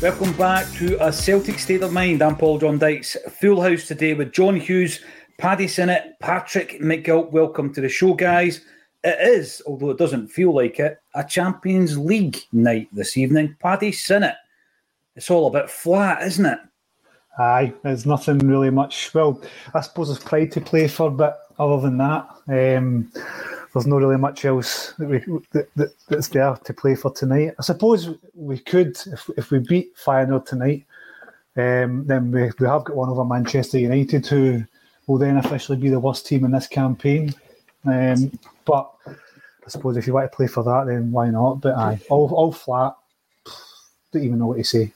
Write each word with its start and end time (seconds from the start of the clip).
Welcome 0.00 0.32
back 0.34 0.70
to 0.74 1.04
a 1.04 1.12
Celtic 1.12 1.58
State 1.58 1.82
of 1.82 1.92
Mind. 1.92 2.22
I'm 2.22 2.36
Paul 2.36 2.60
John 2.60 2.78
Dykes. 2.78 3.16
Full 3.40 3.60
house 3.60 3.88
today 3.88 4.14
with 4.14 4.32
John 4.32 4.54
Hughes, 4.54 5.00
Paddy 5.38 5.66
Sinnott, 5.66 6.14
Patrick 6.20 6.80
McGilp. 6.80 7.32
Welcome 7.32 7.74
to 7.74 7.80
the 7.80 7.88
show, 7.88 8.14
guys. 8.14 8.60
It 9.02 9.18
is, 9.20 9.60
although 9.66 9.90
it 9.90 9.98
doesn't 9.98 10.28
feel 10.28 10.54
like 10.54 10.78
it, 10.78 10.98
a 11.16 11.24
Champions 11.24 11.98
League 11.98 12.38
night 12.52 12.88
this 12.92 13.16
evening. 13.16 13.56
Paddy 13.58 13.90
Sinnott. 13.90 14.36
It's 15.16 15.32
all 15.32 15.48
a 15.48 15.50
bit 15.50 15.68
flat, 15.68 16.22
isn't 16.22 16.46
it? 16.46 16.60
Aye, 17.40 17.74
there's 17.82 18.06
nothing 18.06 18.38
really 18.38 18.70
much. 18.70 19.12
Well, 19.12 19.42
I 19.74 19.80
suppose 19.80 20.08
there's 20.08 20.20
pride 20.20 20.52
to 20.52 20.60
play 20.60 20.86
for, 20.86 21.10
but 21.10 21.40
other 21.58 21.80
than 21.80 21.98
that, 21.98 22.28
um, 22.46 23.10
there's 23.72 23.86
not 23.86 23.96
really 23.96 24.16
much 24.16 24.44
else 24.44 24.92
that 24.98 25.08
we 25.08 25.18
that, 25.52 25.68
that, 25.76 25.94
that's 26.08 26.28
there 26.28 26.54
to 26.54 26.72
play 26.74 26.94
for 26.94 27.12
tonight. 27.12 27.54
I 27.58 27.62
suppose 27.62 28.10
we 28.34 28.58
could, 28.58 28.96
if, 29.06 29.30
if 29.36 29.50
we 29.50 29.58
beat 29.58 29.96
Feyenoord 29.96 30.46
tonight, 30.46 30.84
um, 31.56 32.06
then 32.06 32.30
we, 32.30 32.50
we 32.58 32.66
have 32.66 32.84
got 32.84 32.96
one 32.96 33.08
over 33.08 33.24
Manchester 33.24 33.78
United, 33.78 34.26
who 34.26 34.64
will 35.06 35.18
then 35.18 35.36
officially 35.38 35.78
be 35.78 35.88
the 35.88 36.00
worst 36.00 36.26
team 36.26 36.44
in 36.44 36.50
this 36.50 36.66
campaign. 36.66 37.34
Um, 37.84 38.38
but 38.64 38.90
I 39.06 39.68
suppose 39.68 39.96
if 39.96 40.06
you 40.06 40.14
want 40.14 40.30
to 40.30 40.36
play 40.36 40.46
for 40.46 40.62
that, 40.64 40.86
then 40.86 41.10
why 41.10 41.30
not? 41.30 41.60
But 41.60 41.76
aye, 41.76 42.00
all, 42.10 42.32
all 42.34 42.52
flat. 42.52 42.94
Don't 44.12 44.24
even 44.24 44.38
know 44.38 44.46
what 44.46 44.58
to 44.58 44.64
say. 44.64 44.92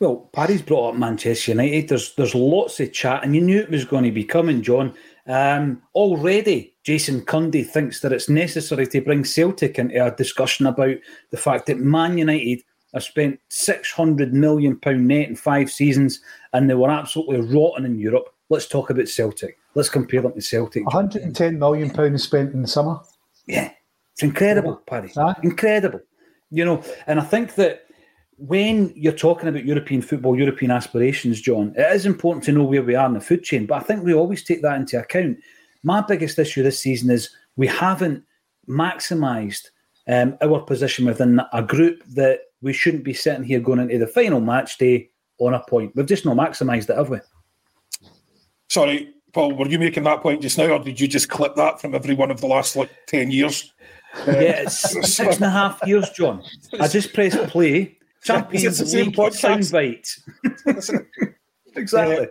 Well, 0.00 0.28
Paddy's 0.32 0.62
brought 0.62 0.90
up 0.90 0.94
Manchester 0.96 1.52
United. 1.52 1.88
There's 1.88 2.14
there's 2.14 2.34
lots 2.34 2.78
of 2.80 2.92
chat, 2.92 3.24
and 3.24 3.34
you 3.34 3.40
knew 3.40 3.60
it 3.60 3.70
was 3.70 3.84
going 3.84 4.04
to 4.04 4.12
be 4.12 4.24
coming, 4.24 4.62
John. 4.62 4.94
Um, 5.28 5.82
already, 5.94 6.74
Jason 6.84 7.20
Cundy 7.20 7.66
thinks 7.66 8.00
that 8.00 8.12
it's 8.12 8.30
necessary 8.30 8.86
to 8.86 9.00
bring 9.02 9.24
Celtic 9.24 9.78
into 9.78 10.04
a 10.04 10.10
discussion 10.10 10.66
about 10.66 10.96
the 11.30 11.36
fact 11.36 11.66
that 11.66 11.78
Man 11.78 12.16
United 12.16 12.62
have 12.94 13.02
spent 13.02 13.38
£600 13.50 14.32
million 14.32 14.80
net 14.82 15.28
in 15.28 15.36
five 15.36 15.70
seasons 15.70 16.20
and 16.54 16.68
they 16.68 16.74
were 16.74 16.90
absolutely 16.90 17.40
rotten 17.42 17.84
in 17.84 17.98
Europe. 17.98 18.34
Let's 18.48 18.66
talk 18.66 18.88
about 18.88 19.08
Celtic. 19.08 19.58
Let's 19.74 19.90
compare 19.90 20.22
them 20.22 20.32
to 20.32 20.40
Celtic. 20.40 20.84
£110 20.86 21.58
million 21.58 22.18
spent 22.18 22.54
in 22.54 22.62
the 22.62 22.68
summer. 22.68 22.98
Yeah, 23.46 23.70
it's 24.14 24.22
incredible, 24.22 24.76
Paddy. 24.86 25.12
Incredible. 25.42 26.00
You 26.50 26.64
know, 26.64 26.82
and 27.06 27.20
I 27.20 27.24
think 27.24 27.54
that 27.56 27.84
when 28.38 28.92
you're 28.94 29.12
talking 29.12 29.48
about 29.48 29.64
European 29.64 30.00
football, 30.00 30.38
European 30.38 30.70
aspirations, 30.70 31.40
John, 31.40 31.74
it 31.76 31.92
is 31.92 32.06
important 32.06 32.44
to 32.44 32.52
know 32.52 32.62
where 32.62 32.82
we 32.82 32.94
are 32.94 33.06
in 33.06 33.14
the 33.14 33.20
food 33.20 33.42
chain. 33.42 33.66
But 33.66 33.82
I 33.82 33.84
think 33.84 34.04
we 34.04 34.14
always 34.14 34.44
take 34.44 34.62
that 34.62 34.76
into 34.76 34.98
account. 34.98 35.38
My 35.82 36.00
biggest 36.00 36.38
issue 36.38 36.62
this 36.62 36.78
season 36.78 37.10
is 37.10 37.30
we 37.56 37.66
haven't 37.66 38.24
maximised 38.68 39.68
um, 40.06 40.38
our 40.40 40.60
position 40.60 41.04
within 41.04 41.40
a 41.52 41.62
group 41.62 42.02
that 42.14 42.40
we 42.62 42.72
shouldn't 42.72 43.04
be 43.04 43.12
sitting 43.12 43.44
here 43.44 43.60
going 43.60 43.80
into 43.80 43.98
the 43.98 44.06
final 44.06 44.40
match 44.40 44.78
day 44.78 45.10
on 45.38 45.54
a 45.54 45.60
point. 45.60 45.94
We've 45.96 46.06
just 46.06 46.24
not 46.24 46.36
maximised 46.36 46.90
it, 46.90 46.96
have 46.96 47.10
we? 47.10 47.18
Sorry, 48.68 49.14
Paul, 49.32 49.54
were 49.54 49.68
you 49.68 49.78
making 49.78 50.04
that 50.04 50.22
point 50.22 50.42
just 50.42 50.58
now, 50.58 50.72
or 50.72 50.78
did 50.78 51.00
you 51.00 51.08
just 51.08 51.28
clip 51.28 51.56
that 51.56 51.80
from 51.80 51.94
every 51.94 52.14
one 52.14 52.30
of 52.30 52.40
the 52.40 52.46
last 52.46 52.76
like 52.76 52.90
10 53.06 53.30
years? 53.30 53.72
Yeah, 54.26 54.62
it's 54.62 54.78
six 55.14 55.36
and 55.36 55.44
a 55.44 55.50
half 55.50 55.86
years, 55.86 56.08
John. 56.10 56.42
I 56.80 56.88
just 56.88 57.12
pressed 57.12 57.36
play 57.48 57.98
Champions 58.22 58.94
League 58.94 59.14
soundbite. 59.14 60.20
exactly. 61.76 62.28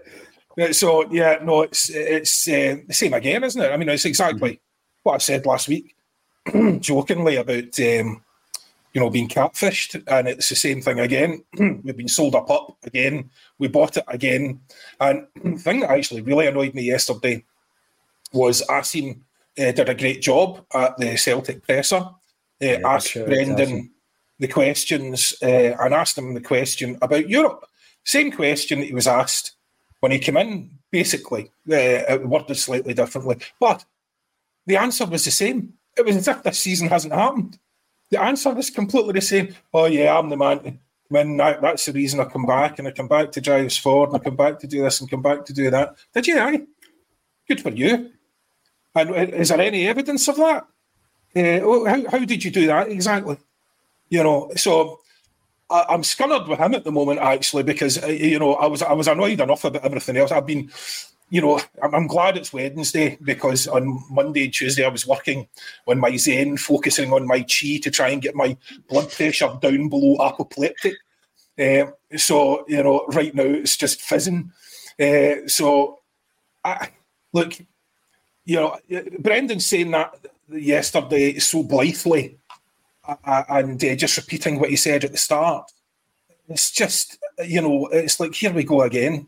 Uh, 0.59 0.73
so 0.73 1.09
yeah, 1.11 1.39
no, 1.43 1.61
it's 1.61 1.89
it's 1.89 2.47
uh, 2.47 2.77
the 2.87 2.93
same 2.93 3.13
again, 3.13 3.43
isn't 3.43 3.61
it? 3.61 3.71
I 3.71 3.77
mean, 3.77 3.89
it's 3.89 4.05
exactly 4.05 4.53
mm-hmm. 4.53 4.99
what 5.03 5.15
I 5.15 5.17
said 5.19 5.45
last 5.45 5.67
week, 5.67 5.95
jokingly 6.79 7.35
about 7.35 7.79
um, 7.79 8.23
you 8.93 9.01
know 9.01 9.09
being 9.09 9.27
catfished, 9.27 10.03
and 10.07 10.27
it's 10.27 10.49
the 10.49 10.55
same 10.55 10.81
thing 10.81 10.99
again. 10.99 11.43
We've 11.59 11.97
been 11.97 12.07
sold 12.07 12.35
up 12.35 12.49
up 12.49 12.77
again. 12.83 13.29
We 13.59 13.67
bought 13.67 13.97
it 13.97 14.05
again, 14.07 14.61
and 14.99 15.27
the 15.43 15.57
thing 15.57 15.81
that 15.81 15.91
actually 15.91 16.21
really 16.21 16.47
annoyed 16.47 16.73
me 16.73 16.83
yesterday 16.83 17.45
was 18.33 18.63
Asim 18.67 19.21
uh, 19.59 19.71
did 19.71 19.89
a 19.89 19.95
great 19.95 20.21
job 20.21 20.65
at 20.73 20.97
the 20.97 21.17
Celtic 21.17 21.63
presser. 21.63 21.97
Uh, 21.97 22.13
yeah, 22.59 22.79
asked 22.83 23.09
sure 23.09 23.27
Brendan 23.27 23.91
the 24.39 24.47
questions 24.47 25.35
uh, 25.41 25.75
and 25.79 25.93
asked 25.93 26.17
him 26.17 26.33
the 26.33 26.41
question 26.41 26.97
about 27.01 27.29
Europe. 27.29 27.65
Same 28.03 28.31
question 28.31 28.79
that 28.79 28.85
he 28.85 28.93
was 28.93 29.07
asked 29.07 29.53
when 29.99 30.11
he 30.11 30.19
came 30.19 30.37
in, 30.37 30.71
basically, 30.91 31.51
uh, 31.71 32.17
worded 32.23 32.57
slightly 32.57 32.93
differently. 32.93 33.37
But 33.59 33.83
the 34.65 34.77
answer 34.77 35.05
was 35.05 35.25
the 35.25 35.31
same. 35.31 35.73
It 35.97 36.05
was 36.05 36.15
as 36.15 36.27
if 36.27 36.43
this 36.43 36.59
season 36.59 36.87
hasn't 36.87 37.13
happened. 37.13 37.57
The 38.09 38.21
answer 38.21 38.53
was 38.53 38.69
completely 38.69 39.13
the 39.13 39.21
same. 39.21 39.55
Oh, 39.73 39.85
yeah, 39.85 40.17
I'm 40.17 40.29
the 40.29 40.37
man 40.37 40.79
when 41.09 41.39
I, 41.39 41.53
that's 41.53 41.85
the 41.85 41.93
reason 41.93 42.19
I 42.19 42.25
come 42.25 42.45
back 42.45 42.79
and 42.79 42.87
I 42.87 42.91
come 42.91 43.07
back 43.07 43.31
to 43.31 43.41
drive 43.41 43.65
us 43.65 43.77
forward 43.77 44.09
and 44.09 44.17
I 44.17 44.23
come 44.23 44.35
back 44.35 44.59
to 44.59 44.67
do 44.67 44.83
this 44.83 44.99
and 44.99 45.09
come 45.09 45.21
back 45.21 45.45
to 45.45 45.53
do 45.53 45.69
that. 45.69 45.95
Did 46.13 46.27
you? 46.27 46.39
Aye. 46.39 46.61
Good 47.47 47.61
for 47.61 47.69
you. 47.69 48.11
And 48.93 49.33
is 49.33 49.49
there 49.49 49.61
any 49.61 49.87
evidence 49.87 50.27
of 50.27 50.37
that? 50.37 50.67
Uh, 51.35 51.85
how, 51.85 52.09
how 52.09 52.25
did 52.25 52.43
you 52.43 52.51
do 52.51 52.67
that 52.67 52.89
exactly? 52.89 53.37
You 54.09 54.23
know, 54.23 54.51
so 54.55 54.99
I, 55.69 55.93
am 55.93 56.01
scunnered 56.01 56.47
with 56.47 56.59
him 56.59 56.73
at 56.75 56.83
the 56.83 56.91
moment 56.91 57.19
actually 57.19 57.63
because 57.63 58.01
uh, 58.01 58.07
you 58.07 58.39
know 58.39 58.55
I 58.55 58.67
was 58.67 58.81
I 58.81 58.93
was 58.93 59.07
annoyed 59.07 59.41
enough 59.41 59.63
about 59.63 59.83
everything 59.83 60.17
else. 60.17 60.31
I've 60.31 60.45
been, 60.45 60.71
you 61.29 61.41
know, 61.41 61.59
I'm, 61.83 61.93
I'm 61.93 62.07
glad 62.07 62.37
it's 62.37 62.53
Wednesday 62.53 63.17
because 63.21 63.67
on 63.67 64.01
Monday 64.09 64.47
Tuesday 64.47 64.85
I 64.85 64.89
was 64.89 65.05
working 65.05 65.47
on 65.87 65.99
my 65.99 66.15
Zen, 66.15 66.57
focusing 66.57 67.11
on 67.11 67.27
my 67.27 67.39
chi 67.41 67.79
to 67.81 67.91
try 67.91 68.09
and 68.09 68.21
get 68.21 68.35
my 68.35 68.55
blood 68.89 69.11
pressure 69.11 69.57
down 69.61 69.89
below 69.89 70.25
apoplectic. 70.25 70.95
Uh, 71.59 71.87
so 72.15 72.63
you 72.67 72.81
know, 72.81 73.05
right 73.09 73.35
now 73.35 73.43
it's 73.43 73.75
just 73.75 74.01
fizzing. 74.01 74.51
Uh, 74.99 75.47
so, 75.47 75.99
I, 76.63 76.89
look, 77.33 77.53
you 78.45 78.55
know, 78.55 78.77
Brendan 79.19 79.59
saying 79.59 79.91
that 79.91 80.15
yesterday 80.49 81.37
so 81.39 81.61
blithely 81.61 82.39
and 83.23 83.83
uh, 83.83 83.95
just 83.95 84.17
repeating 84.17 84.59
what 84.59 84.69
he 84.69 84.75
said 84.75 85.03
at 85.03 85.11
the 85.11 85.17
start. 85.17 85.71
It's 86.49 86.71
just, 86.71 87.17
you 87.45 87.61
know, 87.61 87.87
it's 87.87 88.19
like 88.19 88.33
here 88.33 88.53
we 88.53 88.63
go 88.63 88.81
again. 88.81 89.27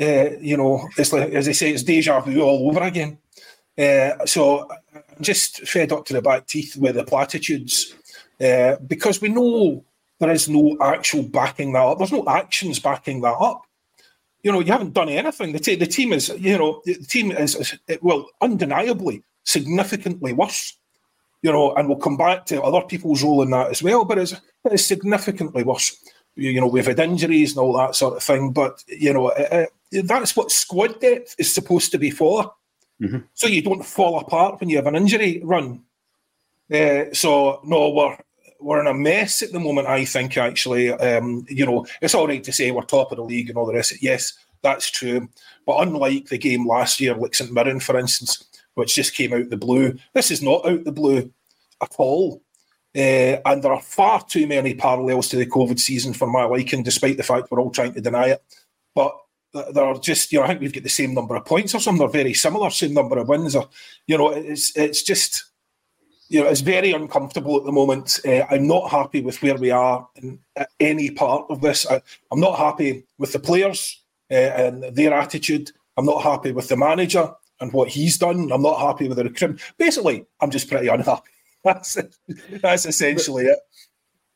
Uh, 0.00 0.30
you 0.40 0.56
know, 0.56 0.88
it's 0.96 1.12
like 1.12 1.30
as 1.30 1.48
I 1.48 1.52
say, 1.52 1.70
it's 1.70 1.82
deja 1.82 2.20
vu 2.20 2.40
all 2.40 2.68
over 2.70 2.82
again. 2.82 3.18
Uh, 3.78 4.24
so 4.24 4.68
I'm 4.94 5.22
just 5.22 5.66
fed 5.66 5.92
up 5.92 6.04
to 6.06 6.14
the 6.14 6.22
back 6.22 6.46
teeth 6.46 6.76
with 6.76 6.94
the 6.94 7.04
platitudes 7.04 7.94
uh, 8.40 8.76
because 8.86 9.20
we 9.20 9.28
know 9.28 9.84
there 10.18 10.30
is 10.30 10.48
no 10.48 10.76
actual 10.80 11.22
backing 11.22 11.72
that 11.72 11.82
up. 11.82 11.98
There's 11.98 12.12
no 12.12 12.24
actions 12.26 12.78
backing 12.78 13.20
that 13.22 13.36
up. 13.36 13.62
You 14.42 14.52
know, 14.52 14.60
you 14.60 14.72
haven't 14.72 14.94
done 14.94 15.08
anything. 15.08 15.52
The, 15.52 15.58
t- 15.58 15.74
the 15.74 15.86
team 15.86 16.12
is, 16.12 16.28
you 16.38 16.56
know, 16.56 16.80
the 16.84 16.94
team 16.94 17.32
is, 17.32 17.76
well, 18.00 18.28
undeniably 18.40 19.22
significantly 19.44 20.32
worse 20.32 20.76
you 21.42 21.52
know, 21.52 21.74
and 21.74 21.88
we'll 21.88 21.98
come 21.98 22.16
back 22.16 22.46
to 22.46 22.62
other 22.62 22.82
people's 22.86 23.22
role 23.22 23.42
in 23.42 23.50
that 23.50 23.70
as 23.70 23.82
well. 23.82 24.04
But 24.04 24.18
it's, 24.18 24.34
it's 24.64 24.84
significantly 24.84 25.62
worse. 25.62 25.96
You 26.34 26.60
know, 26.60 26.66
we've 26.66 26.86
had 26.86 26.98
injuries 26.98 27.52
and 27.52 27.60
all 27.60 27.76
that 27.76 27.94
sort 27.94 28.16
of 28.16 28.22
thing. 28.22 28.52
But 28.52 28.82
you 28.88 29.12
know, 29.12 29.30
it, 29.30 29.70
it, 29.90 30.08
that's 30.08 30.36
what 30.36 30.50
squad 30.50 31.00
depth 31.00 31.34
is 31.38 31.52
supposed 31.52 31.92
to 31.92 31.98
be 31.98 32.10
for. 32.10 32.52
Mm-hmm. 33.00 33.18
So 33.34 33.46
you 33.46 33.62
don't 33.62 33.84
fall 33.84 34.18
apart 34.18 34.60
when 34.60 34.68
you 34.68 34.76
have 34.76 34.86
an 34.86 34.96
injury 34.96 35.40
run. 35.44 35.82
Uh, 36.72 37.04
so 37.12 37.60
no, 37.64 37.90
we're 37.90 38.16
we're 38.60 38.80
in 38.80 38.86
a 38.86 38.94
mess 38.94 39.42
at 39.42 39.52
the 39.52 39.60
moment. 39.60 39.86
I 39.86 40.04
think 40.04 40.36
actually, 40.36 40.90
um, 40.90 41.46
you 41.48 41.66
know, 41.66 41.86
it's 42.00 42.14
all 42.14 42.26
right 42.26 42.42
to 42.42 42.52
say 42.52 42.70
we're 42.70 42.82
top 42.82 43.12
of 43.12 43.16
the 43.16 43.24
league 43.24 43.48
and 43.48 43.58
all 43.58 43.66
the 43.66 43.74
rest. 43.74 44.02
Yes, 44.02 44.32
that's 44.62 44.90
true. 44.90 45.28
But 45.66 45.86
unlike 45.86 46.26
the 46.28 46.38
game 46.38 46.66
last 46.66 47.00
year, 47.00 47.14
like 47.14 47.34
St 47.34 47.52
Mirren, 47.52 47.80
for 47.80 47.98
instance, 47.98 48.44
which 48.76 48.94
just 48.94 49.14
came 49.14 49.32
out 49.32 49.50
the 49.50 49.56
blue, 49.56 49.96
this 50.12 50.30
is 50.30 50.42
not 50.42 50.64
out 50.66 50.84
the 50.84 50.92
blue 50.92 51.32
at 51.82 51.92
all. 51.98 52.42
Uh, 52.94 53.40
and 53.44 53.62
there 53.62 53.72
are 53.72 53.82
far 53.82 54.22
too 54.24 54.46
many 54.46 54.74
parallels 54.74 55.28
to 55.28 55.36
the 55.36 55.46
COVID 55.46 55.80
season 55.80 56.12
for 56.12 56.26
my 56.26 56.44
liking, 56.44 56.82
despite 56.82 57.16
the 57.16 57.22
fact 57.22 57.50
we're 57.50 57.60
all 57.60 57.70
trying 57.70 57.92
to 57.94 58.00
deny 58.00 58.28
it. 58.28 58.42
But 58.94 59.16
there 59.52 59.84
are 59.84 59.98
just, 59.98 60.32
you 60.32 60.38
know, 60.38 60.44
I 60.44 60.48
think 60.48 60.60
we've 60.60 60.72
got 60.72 60.82
the 60.82 60.88
same 60.88 61.14
number 61.14 61.36
of 61.36 61.44
points 61.44 61.74
or 61.74 61.80
something. 61.80 61.98
They're 61.98 62.22
very 62.22 62.34
similar, 62.34 62.70
same 62.70 62.94
number 62.94 63.18
of 63.18 63.28
wins. 63.28 63.56
Or, 63.56 63.68
you 64.06 64.18
know, 64.18 64.30
it's 64.30 64.76
it's 64.76 65.02
just, 65.02 65.44
you 66.28 66.42
know, 66.42 66.48
it's 66.48 66.60
very 66.60 66.92
uncomfortable 66.92 67.56
at 67.56 67.64
the 67.64 67.72
moment. 67.72 68.20
Uh, 68.26 68.44
I'm 68.50 68.66
not 68.66 68.90
happy 68.90 69.22
with 69.22 69.42
where 69.42 69.56
we 69.56 69.70
are 69.70 70.06
in 70.16 70.38
any 70.80 71.10
part 71.10 71.46
of 71.48 71.62
this. 71.62 71.86
I, 71.90 72.02
am 72.30 72.40
not 72.40 72.58
happy 72.58 73.04
with 73.18 73.32
the 73.32 73.38
players 73.38 74.02
uh, 74.30 74.34
and 74.34 74.84
their 74.94 75.14
attitude. 75.14 75.70
I'm 75.96 76.06
not 76.06 76.22
happy 76.22 76.52
with 76.52 76.68
the 76.68 76.76
manager 76.76 77.32
and 77.60 77.72
what 77.72 77.88
he's 77.88 78.18
done. 78.18 78.50
I'm 78.52 78.62
not 78.62 78.80
happy 78.80 79.08
with 79.08 79.16
the 79.16 79.24
recruitment. 79.24 79.60
Basically, 79.78 80.26
I'm 80.40 80.50
just 80.50 80.68
pretty 80.68 80.88
unhappy. 80.88 81.30
That's 81.64 81.98
that's 82.62 82.86
essentially 82.86 83.46
it. 83.46 83.58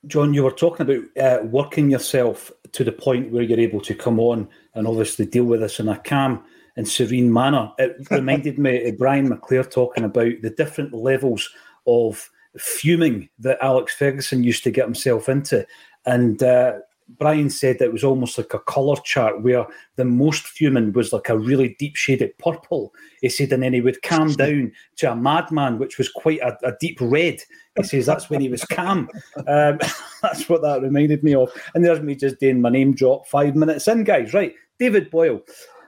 John, 0.08 0.34
you 0.34 0.43
were 0.43 0.50
talking 0.50 0.84
about 0.84 1.05
uh, 1.17 1.44
working 1.44 1.88
yourself 1.88 2.50
to 2.72 2.82
the 2.82 2.90
point 2.90 3.31
where 3.31 3.44
you're 3.44 3.61
able 3.61 3.81
to 3.82 3.94
come 3.94 4.19
on 4.19 4.49
and 4.75 4.88
obviously 4.88 5.26
deal 5.26 5.44
with 5.44 5.61
this 5.61 5.78
in 5.78 5.88
a 5.88 5.96
calm 5.99 6.43
and 6.76 6.88
serene 6.88 7.32
manner. 7.32 7.70
It 7.78 7.99
reminded 8.11 8.58
me 8.58 8.88
of 8.88 8.99
Brian 8.99 9.28
McClair 9.28 9.70
talking 9.70 10.02
about 10.02 10.43
the 10.43 10.50
different 10.50 10.93
levels 10.93 11.49
of 11.87 12.28
fuming 12.58 13.28
that 13.38 13.58
Alex 13.62 13.94
Ferguson 13.94 14.43
used 14.43 14.64
to 14.64 14.72
get 14.72 14.87
himself 14.87 15.28
into. 15.28 15.64
And 16.06 16.43
uh, 16.43 16.78
Brian 17.18 17.50
said 17.50 17.80
it 17.80 17.92
was 17.92 18.04
almost 18.04 18.38
like 18.38 18.54
a 18.54 18.58
colour 18.60 18.96
chart 19.04 19.42
where 19.42 19.66
the 19.96 20.04
most 20.04 20.46
fuming 20.46 20.92
was 20.92 21.12
like 21.12 21.28
a 21.28 21.38
really 21.38 21.76
deep 21.78 21.96
shaded 21.96 22.36
purple. 22.38 22.92
He 23.20 23.28
said, 23.28 23.52
and 23.52 23.62
then 23.62 23.72
he 23.72 23.80
would 23.80 24.02
calm 24.02 24.32
down 24.34 24.72
to 24.96 25.12
a 25.12 25.16
madman, 25.16 25.78
which 25.78 25.98
was 25.98 26.08
quite 26.08 26.40
a, 26.40 26.56
a 26.64 26.72
deep 26.80 26.98
red. 27.00 27.40
He 27.76 27.82
says 27.84 28.06
that's 28.06 28.28
when 28.28 28.40
he 28.40 28.48
was 28.48 28.64
calm. 28.64 29.08
Um, 29.46 29.78
that's 30.22 30.48
what 30.48 30.62
that 30.62 30.82
reminded 30.82 31.22
me 31.24 31.34
of. 31.34 31.50
And 31.74 31.84
there's 31.84 32.00
me 32.00 32.14
just 32.14 32.40
doing 32.40 32.60
my 32.60 32.70
name 32.70 32.94
drop 32.94 33.26
five 33.26 33.56
minutes 33.56 33.88
in, 33.88 34.04
guys. 34.04 34.34
Right, 34.34 34.54
David 34.78 35.10
Boyle. 35.10 35.40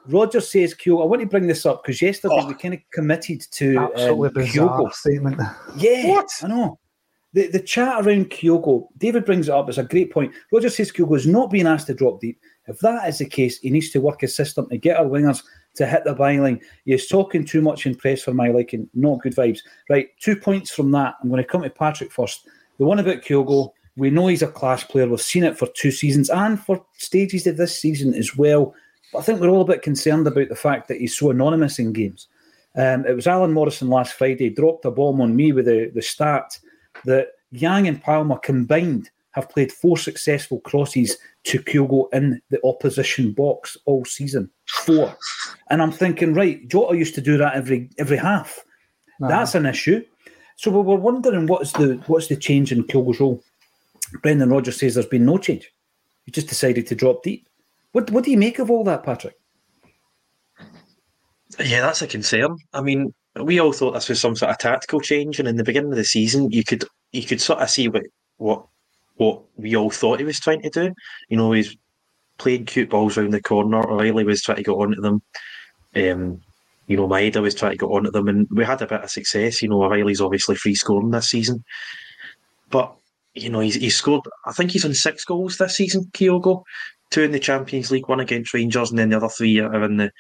Roger 0.06 0.40
says, 0.40 0.74
Q. 0.74 1.00
I 1.00 1.04
want 1.04 1.20
to 1.20 1.28
bring 1.28 1.46
this 1.46 1.64
up 1.64 1.84
because 1.84 2.02
yesterday 2.02 2.34
oh, 2.36 2.48
we 2.48 2.54
kind 2.54 2.74
of 2.74 2.80
committed 2.92 3.40
to 3.52 3.78
absolutely 3.78 4.42
um, 4.42 4.48
Kyogo. 4.48 4.92
statement. 4.92 5.40
Yeah, 5.76 6.08
what? 6.08 6.28
I 6.42 6.48
know 6.48 6.78
the, 7.32 7.49
the 7.49 7.61
chat 7.61 8.05
around 8.05 8.31
Kyogo, 8.31 8.88
David 8.99 9.25
brings 9.25 9.49
it 9.49 9.55
up. 9.55 9.69
It's 9.69 9.79
a 9.79 9.84
great 9.84 10.12
point. 10.12 10.32
Rodgers 10.52 10.76
says 10.76 10.93
Kyogo 10.93 11.17
is 11.17 11.26
not 11.26 11.50
being 11.50 11.67
asked 11.67 11.87
to 11.87 11.94
drop 11.94 12.20
deep. 12.20 12.38
If 12.67 12.79
that 12.81 13.08
is 13.08 13.19
the 13.19 13.26
case, 13.26 13.58
he 13.58 13.70
needs 13.70 13.90
to 13.90 14.00
work 14.00 14.20
his 14.20 14.37
system 14.37 14.69
to 14.69 14.76
get 14.76 14.99
our 14.99 15.06
wingers 15.06 15.43
to 15.75 15.87
hit 15.87 16.05
the 16.05 16.14
byline. 16.14 16.61
He 16.84 16.93
is 16.93 17.08
talking 17.08 17.44
too 17.44 17.62
much 17.62 17.87
in 17.87 17.94
press 17.94 18.23
for 18.23 18.34
my 18.34 18.49
liking. 18.49 18.88
Not 18.94 19.23
good 19.23 19.34
vibes. 19.34 19.61
Right, 19.88 20.08
two 20.20 20.37
points 20.37 20.70
from 20.70 20.90
that. 20.93 21.14
I'm 21.23 21.31
going 21.31 21.43
to 21.43 21.49
come 21.49 21.62
to 21.62 21.70
Patrick 21.70 22.12
first. 22.12 22.46
The 22.79 22.84
one 22.84 22.99
about 22.99 23.23
Kyogo, 23.23 23.73
we 23.96 24.11
know 24.11 24.26
he's 24.26 24.43
a 24.43 24.49
class 24.49 24.84
player. 24.84 25.08
We've 25.08 25.20
seen 25.20 25.44
it 25.44 25.58
for 25.58 25.69
two 25.69 25.90
seasons 25.90 26.31
and 26.31 26.61
for 26.61 26.84
stages 26.99 27.46
of 27.46 27.56
this 27.56 27.79
season 27.79 28.14
as 28.14 28.37
well. 28.37 28.75
But 29.12 29.20
I 29.20 29.23
think 29.23 29.40
we're 29.40 29.49
all 29.49 29.62
a 29.62 29.67
bit 29.67 29.82
concerned 29.82 30.26
about 30.26 30.49
the 30.49 30.56
fact 30.56 30.88
that 30.88 30.99
he's 30.99 31.17
so 31.17 31.31
anonymous 31.31 31.79
in 31.79 31.93
games. 31.93 32.29
Um, 32.75 33.05
it 33.06 33.14
was 33.14 33.26
Alan 33.26 33.52
Morrison 33.52 33.88
last 33.88 34.14
Friday 34.14 34.49
dropped 34.49 34.87
a 34.87 34.90
bomb 34.90 35.20
on 35.20 35.37
me 35.37 35.52
with 35.52 35.67
the, 35.67 35.90
the 35.94 36.00
stat 36.00 36.58
that 37.05 37.29
Yang 37.50 37.89
and 37.89 38.03
Palma 38.03 38.39
combined 38.39 39.11
have 39.33 39.49
played 39.49 39.73
four 39.73 39.97
successful 39.97 40.61
crosses 40.61 41.17
to 41.44 41.59
Kyogo 41.59 42.12
in 42.12 42.41
the 42.50 42.61
opposition 42.65 43.33
box 43.33 43.77
all 43.87 44.05
season. 44.05 44.50
Four. 44.69 45.17
And 45.71 45.83
I'm 45.83 45.93
thinking, 45.93 46.35
right, 46.35 46.67
Jota 46.69 46.97
used 46.97 47.15
to 47.15 47.21
do 47.21 47.37
that 47.39 47.55
every 47.55 47.91
every 47.99 48.19
half. 48.19 48.59
Uh-huh. 48.59 49.29
That's 49.29 49.55
an 49.55 49.67
issue. 49.67 50.05
So 50.56 50.71
we 50.71 50.83
were 50.83 50.97
wondering 50.97 51.47
what's 51.47 51.73
the 51.73 52.03
what's 52.06 52.29
the 52.29 52.37
change 52.37 52.73
in 52.73 52.85
Kyogo's 52.85 53.21
role. 53.21 53.43
Brendan 54.23 54.50
Rodgers 54.50 54.79
says 54.79 54.94
there's 54.94 55.06
been 55.06 55.25
no 55.25 55.39
change. 55.39 55.73
He 56.25 56.31
just 56.31 56.49
decided 56.49 56.87
to 56.89 56.94
drop 56.94 57.23
deep. 57.23 57.49
What 57.93 58.11
what 58.11 58.25
do 58.25 58.31
you 58.31 58.39
make 58.39 58.59
of 58.59 58.71
all 58.71 58.85
that, 58.85 59.03
Patrick? 59.03 59.37
Yeah, 61.59 61.83
that's 61.83 62.03
a 62.03 62.06
concern. 62.06 62.56
I 62.73 62.81
mean, 62.81 63.12
we 63.37 63.58
all 63.58 63.73
thought 63.73 63.93
this 63.93 64.08
was 64.08 64.20
some 64.20 64.37
sort 64.37 64.50
of 64.50 64.58
tactical 64.58 65.00
change, 65.00 65.38
and 65.38 65.49
in 65.49 65.56
the 65.56 65.64
beginning 65.64 65.90
of 65.90 65.96
the 65.96 66.05
season, 66.05 66.50
you 66.50 66.64
could 66.64 66.84
you 67.12 67.23
could 67.25 67.40
sort 67.40 67.61
of 67.61 67.70
see 67.70 67.88
what 67.88 68.02
what 68.37 68.67
what 69.17 69.43
we 69.56 69.76
all 69.76 69.90
thought 69.90 70.19
he 70.19 70.25
was 70.25 70.40
trying 70.40 70.62
to 70.62 70.70
do. 70.70 70.93
You 71.29 71.37
know, 71.37 71.52
he's 71.52 71.76
playing 72.38 72.67
cute 72.67 72.90
balls 72.90 73.17
around 73.17 73.32
the 73.32 73.40
corner. 73.40 73.88
O'Riley 73.88 74.25
was 74.25 74.43
trying 74.43 74.58
to 74.58 74.62
get 74.62 74.73
onto 74.73 75.00
them. 75.00 75.23
Um, 75.94 76.40
you 76.87 76.96
know, 76.96 77.08
Maeda 77.08 77.40
was 77.40 77.55
trying 77.55 77.73
to 77.73 77.79
get 77.79 77.87
onto 77.87 78.11
them, 78.11 78.29
and 78.29 78.49
we 78.50 78.64
had 78.64 78.82
a 78.82 78.87
bit 78.87 79.02
of 79.02 79.11
success. 79.11 79.62
You 79.62 79.69
know, 79.69 79.82
O'Riley's 79.82 80.20
obviously 80.20 80.56
free 80.56 80.75
scoring 80.75 81.11
this 81.11 81.31
season, 81.31 81.64
but 82.70 82.94
you 83.34 83.49
know, 83.49 83.61
he's, 83.61 83.76
he's 83.76 83.96
scored. 83.96 84.23
I 84.46 84.52
think 84.52 84.73
he's 84.73 84.84
on 84.84 84.93
six 84.93 85.25
goals 85.25 85.56
this 85.56 85.76
season. 85.76 86.11
Kyogo, 86.12 86.64
two 87.11 87.23
in 87.23 87.32
the 87.32 87.38
Champions 87.38 87.90
League, 87.90 88.08
one 88.08 88.20
against 88.20 88.52
Rangers, 88.52 88.90
and 88.90 88.99
then 88.99 89.08
the 89.08 89.17
other 89.17 89.29
three 89.29 89.58
are 89.58 89.84
in 89.84 89.96
the 89.96 90.11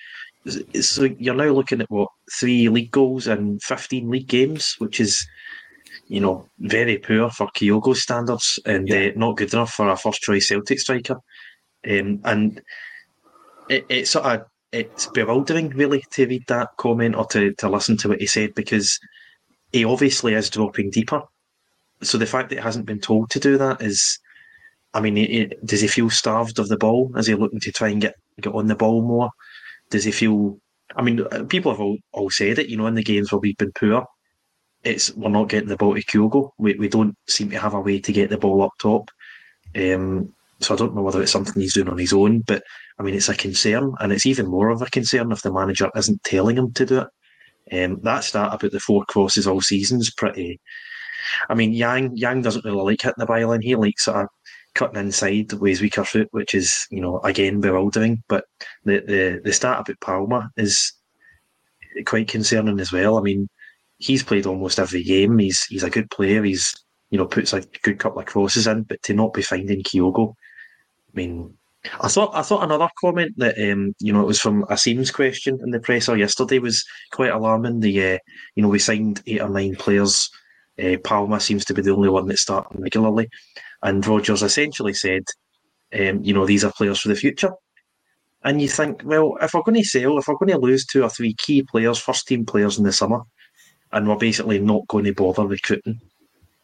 so 0.46 1.04
you're 1.18 1.34
now 1.34 1.50
looking 1.50 1.80
at 1.80 1.90
what 1.90 2.08
three 2.38 2.68
league 2.68 2.90
goals 2.90 3.26
and 3.26 3.62
15 3.62 4.10
league 4.10 4.26
games, 4.26 4.74
which 4.78 5.00
is, 5.00 5.26
you 6.08 6.20
know, 6.20 6.48
very 6.58 6.98
poor 6.98 7.30
for 7.30 7.48
Kyogo 7.48 7.94
standards 7.94 8.58
and 8.66 8.88
yeah. 8.88 9.08
uh, 9.08 9.10
not 9.16 9.36
good 9.36 9.52
enough 9.52 9.72
for 9.72 9.88
a 9.88 9.96
first 9.96 10.20
choice 10.22 10.48
Celtic 10.48 10.80
striker. 10.80 11.16
Um, 11.88 12.20
and 12.24 12.60
it, 13.68 13.86
it 13.88 14.08
sort 14.08 14.26
of 14.26 14.46
it's 14.72 15.06
bewildering, 15.08 15.68
really, 15.70 16.02
to 16.12 16.26
read 16.26 16.44
that 16.48 16.70
comment 16.78 17.14
or 17.14 17.26
to, 17.26 17.52
to 17.54 17.68
listen 17.68 17.96
to 17.98 18.08
what 18.08 18.20
he 18.20 18.26
said 18.26 18.54
because 18.54 18.98
he 19.70 19.84
obviously 19.84 20.34
is 20.34 20.50
dropping 20.50 20.90
deeper. 20.90 21.22
So 22.02 22.18
the 22.18 22.26
fact 22.26 22.48
that 22.48 22.56
he 22.56 22.62
hasn't 22.62 22.86
been 22.86 23.00
told 23.00 23.30
to 23.30 23.40
do 23.40 23.58
that 23.58 23.82
is, 23.82 24.18
I 24.94 25.00
mean, 25.00 25.16
he, 25.16 25.26
he, 25.26 25.52
does 25.64 25.82
he 25.82 25.88
feel 25.88 26.10
starved 26.10 26.58
of 26.58 26.68
the 26.68 26.78
ball? 26.78 27.12
Is 27.16 27.26
he 27.26 27.34
looking 27.34 27.60
to 27.60 27.70
try 27.70 27.88
and 27.90 28.00
get, 28.00 28.14
get 28.40 28.54
on 28.54 28.66
the 28.66 28.74
ball 28.74 29.02
more? 29.02 29.30
Does 29.92 30.04
he 30.04 30.10
feel? 30.10 30.58
I 30.96 31.02
mean, 31.02 31.24
people 31.48 31.70
have 31.70 31.80
all, 31.80 31.98
all 32.12 32.30
said 32.30 32.58
it. 32.58 32.68
You 32.68 32.78
know, 32.78 32.86
in 32.86 32.94
the 32.94 33.02
games 33.02 33.30
where 33.30 33.38
we've 33.38 33.56
been 33.56 33.72
poor, 33.72 34.06
it's 34.82 35.14
we're 35.14 35.28
not 35.28 35.48
getting 35.50 35.68
the 35.68 35.76
ball 35.76 35.94
to 35.94 36.02
Kyogo. 36.02 36.50
We 36.58 36.74
we 36.74 36.88
don't 36.88 37.14
seem 37.28 37.50
to 37.50 37.58
have 37.58 37.74
a 37.74 37.80
way 37.80 38.00
to 38.00 38.12
get 38.12 38.30
the 38.30 38.38
ball 38.38 38.62
up 38.62 38.72
top. 38.80 39.10
Um, 39.76 40.34
so 40.60 40.74
I 40.74 40.76
don't 40.78 40.94
know 40.94 41.02
whether 41.02 41.20
it's 41.20 41.32
something 41.32 41.60
he's 41.60 41.74
doing 41.74 41.88
on 41.88 41.98
his 41.98 42.12
own, 42.12 42.40
but 42.40 42.62
I 42.98 43.02
mean, 43.02 43.14
it's 43.14 43.28
a 43.28 43.34
concern, 43.34 43.92
and 44.00 44.12
it's 44.12 44.26
even 44.26 44.46
more 44.46 44.70
of 44.70 44.80
a 44.80 44.86
concern 44.86 45.32
if 45.32 45.42
the 45.42 45.52
manager 45.52 45.90
isn't 45.94 46.24
telling 46.24 46.56
him 46.56 46.72
to 46.72 46.86
do 46.86 47.00
it. 47.00 47.84
Um, 47.84 48.00
that 48.02 48.24
stat 48.24 48.52
about 48.52 48.72
the 48.72 48.80
four 48.80 49.04
crosses 49.06 49.46
all 49.46 49.60
season 49.60 50.00
is 50.00 50.10
pretty. 50.10 50.60
I 51.48 51.54
mean, 51.54 51.72
Yang 51.72 52.16
Yang 52.16 52.42
doesn't 52.42 52.64
really 52.64 52.82
like 52.82 53.02
hitting 53.02 53.14
the 53.18 53.26
byline. 53.26 53.62
He 53.62 53.76
likes 53.76 54.08
of 54.08 54.26
cutting 54.74 55.00
inside 55.00 55.52
with 55.52 55.70
his 55.70 55.80
weaker 55.80 56.04
foot, 56.04 56.28
which 56.30 56.54
is, 56.54 56.86
you 56.90 57.00
know, 57.00 57.20
again 57.20 57.60
bewildering. 57.60 58.22
But 58.28 58.44
the 58.84 59.00
the, 59.00 59.40
the 59.44 59.52
start 59.52 59.88
about 59.88 60.00
Palma 60.00 60.50
is 60.56 60.92
quite 62.06 62.28
concerning 62.28 62.80
as 62.80 62.92
well. 62.92 63.18
I 63.18 63.22
mean, 63.22 63.48
he's 63.98 64.22
played 64.22 64.46
almost 64.46 64.78
every 64.78 65.02
game. 65.02 65.38
He's 65.38 65.64
he's 65.64 65.82
a 65.82 65.90
good 65.90 66.10
player. 66.10 66.42
He's 66.42 66.74
you 67.10 67.18
know 67.18 67.26
puts 67.26 67.52
a 67.52 67.62
good 67.82 67.98
couple 67.98 68.20
of 68.20 68.26
crosses 68.26 68.66
in, 68.66 68.82
but 68.82 69.02
to 69.04 69.14
not 69.14 69.34
be 69.34 69.42
finding 69.42 69.82
Kyogo, 69.82 70.34
I 71.12 71.16
mean. 71.16 71.54
I 72.00 72.06
thought 72.06 72.30
I 72.32 72.42
thought 72.42 72.62
another 72.62 72.88
comment 73.00 73.32
that 73.38 73.58
um, 73.58 73.92
you 73.98 74.12
know 74.12 74.20
it 74.20 74.26
was 74.26 74.38
from 74.38 74.62
a 74.62 74.74
Asim's 74.74 75.10
question 75.10 75.58
in 75.64 75.72
the 75.72 75.80
presser 75.80 76.16
yesterday 76.16 76.60
was 76.60 76.84
quite 77.10 77.32
alarming. 77.32 77.80
The 77.80 78.14
uh, 78.14 78.18
you 78.54 78.62
know 78.62 78.68
we 78.68 78.78
signed 78.78 79.20
eight 79.26 79.40
or 79.40 79.48
nine 79.48 79.74
players. 79.74 80.30
Uh, 80.80 80.96
Palma 81.02 81.40
seems 81.40 81.64
to 81.64 81.74
be 81.74 81.82
the 81.82 81.90
only 81.90 82.08
one 82.08 82.28
that's 82.28 82.42
starting 82.42 82.80
regularly. 82.80 83.28
And 83.82 84.06
Rodgers 84.06 84.42
essentially 84.42 84.94
said, 84.94 85.24
um, 85.98 86.22
you 86.22 86.32
know, 86.32 86.46
these 86.46 86.64
are 86.64 86.72
players 86.72 87.00
for 87.00 87.08
the 87.08 87.16
future. 87.16 87.52
And 88.44 88.60
you 88.60 88.68
think, 88.68 89.02
well, 89.04 89.36
if 89.40 89.54
we're 89.54 89.62
going 89.62 89.80
to 89.80 89.84
sell, 89.84 90.18
if 90.18 90.26
we're 90.26 90.34
going 90.34 90.52
to 90.52 90.58
lose 90.58 90.84
two 90.84 91.04
or 91.04 91.10
three 91.10 91.34
key 91.34 91.62
players, 91.62 91.98
first 91.98 92.26
team 92.26 92.44
players 92.44 92.78
in 92.78 92.84
the 92.84 92.92
summer, 92.92 93.20
and 93.92 94.08
we're 94.08 94.16
basically 94.16 94.58
not 94.58 94.86
going 94.88 95.04
to 95.04 95.14
bother 95.14 95.46
recruiting 95.46 96.00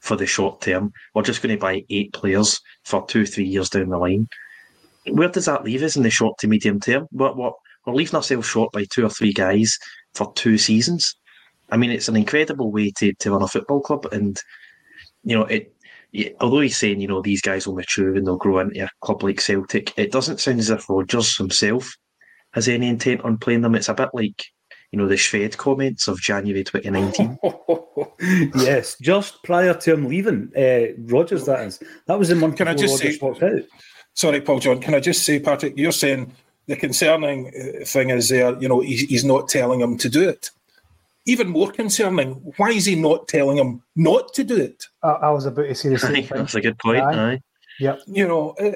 for 0.01 0.17
the 0.17 0.27
short 0.27 0.61
term, 0.61 0.93
we're 1.15 1.23
just 1.23 1.43
going 1.43 1.55
to 1.55 1.61
buy 1.61 1.85
eight 1.91 2.13
players 2.13 2.61
for 2.85 3.07
two, 3.07 3.27
three 3.27 3.45
years 3.45 3.71
down 3.71 3.91
the 3.91 3.99
line. 3.99 4.27
Where 5.07 5.29
does 5.29 5.47
that 5.47 5.65
leave 5.65 5.83
us 5.83 5.97
in 5.97 6.03
the 6.03 6.11
short 6.11 6.39
to 6.39 6.49
medium 6.49 6.81
term? 6.81 7.07
We're, 7.13 7.33
we're, 7.33 7.51
we're 7.87 7.95
leaving 7.95 8.17
ourselves 8.17 8.47
short 8.47 8.73
by 8.73 8.85
two 8.91 9.05
or 9.05 9.11
three 9.11 9.33
guys 9.33 9.77
for 10.15 10.33
two 10.35 10.59
seasons. 10.59 11.15
I 11.71 11.77
mean, 11.77 11.91
it's 11.91 12.09
an 12.09 12.17
incredible 12.17 12.73
way 12.73 12.93
to, 12.99 13.13
to 13.15 13.31
run 13.31 13.43
a 13.43 13.49
football 13.49 13.81
club. 13.81 14.07
And, 14.11 14.37
you 15.23 15.37
know, 15.37 15.45
it 15.45 15.73
yeah, 16.13 16.31
although 16.41 16.61
he's 16.61 16.77
saying, 16.77 17.01
you 17.01 17.09
know, 17.09 17.21
these 17.21 17.43
guys 17.43 17.67
will 17.67 17.75
mature 17.75 18.15
and 18.15 18.27
they'll 18.27 18.37
grow 18.37 18.61
into 18.61 18.85
a 18.85 18.91
club 19.01 19.23
like 19.23 19.41
Celtic, 19.41 19.93
it 19.99 20.11
doesn't 20.11 20.41
sound 20.41 20.59
as 20.59 20.71
if 20.71 20.89
Rodgers 20.89 21.37
himself 21.37 21.95
has 22.53 22.69
any 22.69 22.89
intent 22.89 23.21
on 23.23 23.37
playing 23.37 23.61
them. 23.61 23.75
It's 23.75 23.91
a 23.91 23.95
bit 23.95 24.09
like, 24.15 24.45
you 24.91 24.99
know, 24.99 25.07
the 25.07 25.17
Shved 25.17 25.59
comments 25.59 26.09
of 26.09 26.19
January 26.21 26.65
2019. 26.65 27.39
yes, 28.57 28.97
just 29.01 29.43
prior 29.45 29.75
to 29.75 29.93
him 29.93 30.09
leaving, 30.09 30.51
uh, 30.57 30.95
Rodgers, 31.13 31.45
that 31.45 31.67
is. 31.67 31.83
That 32.07 32.19
was 32.19 32.31
the 32.31 32.37
month 32.37 32.57
can 32.57 32.69
I 32.69 32.75
just 32.75 33.03
Rodgers 33.03 33.39
say, 33.39 33.67
Sorry, 34.15 34.41
Paul 34.41 34.61
John, 34.61 34.81
can 34.81 34.95
I 34.95 35.01
just 35.01 35.25
say, 35.25 35.39
Patrick, 35.39 35.75
you're 35.77 35.93
saying 35.93 36.33
the 36.67 36.77
concerning 36.77 37.49
uh, 37.49 37.85
thing 37.85 38.11
is 38.11 38.31
there, 38.31 38.59
you 38.61 38.69
know, 38.69 38.81
he's, 38.81 39.03
he's 39.03 39.25
not 39.25 39.49
telling 39.49 39.81
him 39.81 39.99
to 39.99 40.09
do 40.09 40.27
it. 40.29 40.51
Even 41.29 41.49
more 41.49 41.71
concerning, 41.71 42.33
why 42.57 42.71
is 42.71 42.87
he 42.87 42.95
not 42.95 43.29
telling 43.29 43.59
him 43.59 43.83
not 43.95 44.33
to 44.35 44.45
do 44.45 44.57
it? 44.57 44.85
I, 45.03 45.09
I 45.09 45.31
was 45.31 45.47
about 45.47 45.63
to 45.65 45.75
say 45.75 45.91
the 45.91 45.99
same 45.99 46.25
thing. 46.25 46.39
That's 46.39 46.55
a 46.55 46.61
good 46.61 46.79
point. 46.79 47.03
Aye. 47.03 47.33
Aye. 47.33 47.41
Yep. 47.81 48.01
You 48.07 48.27
know, 48.27 48.51
uh, 48.61 48.73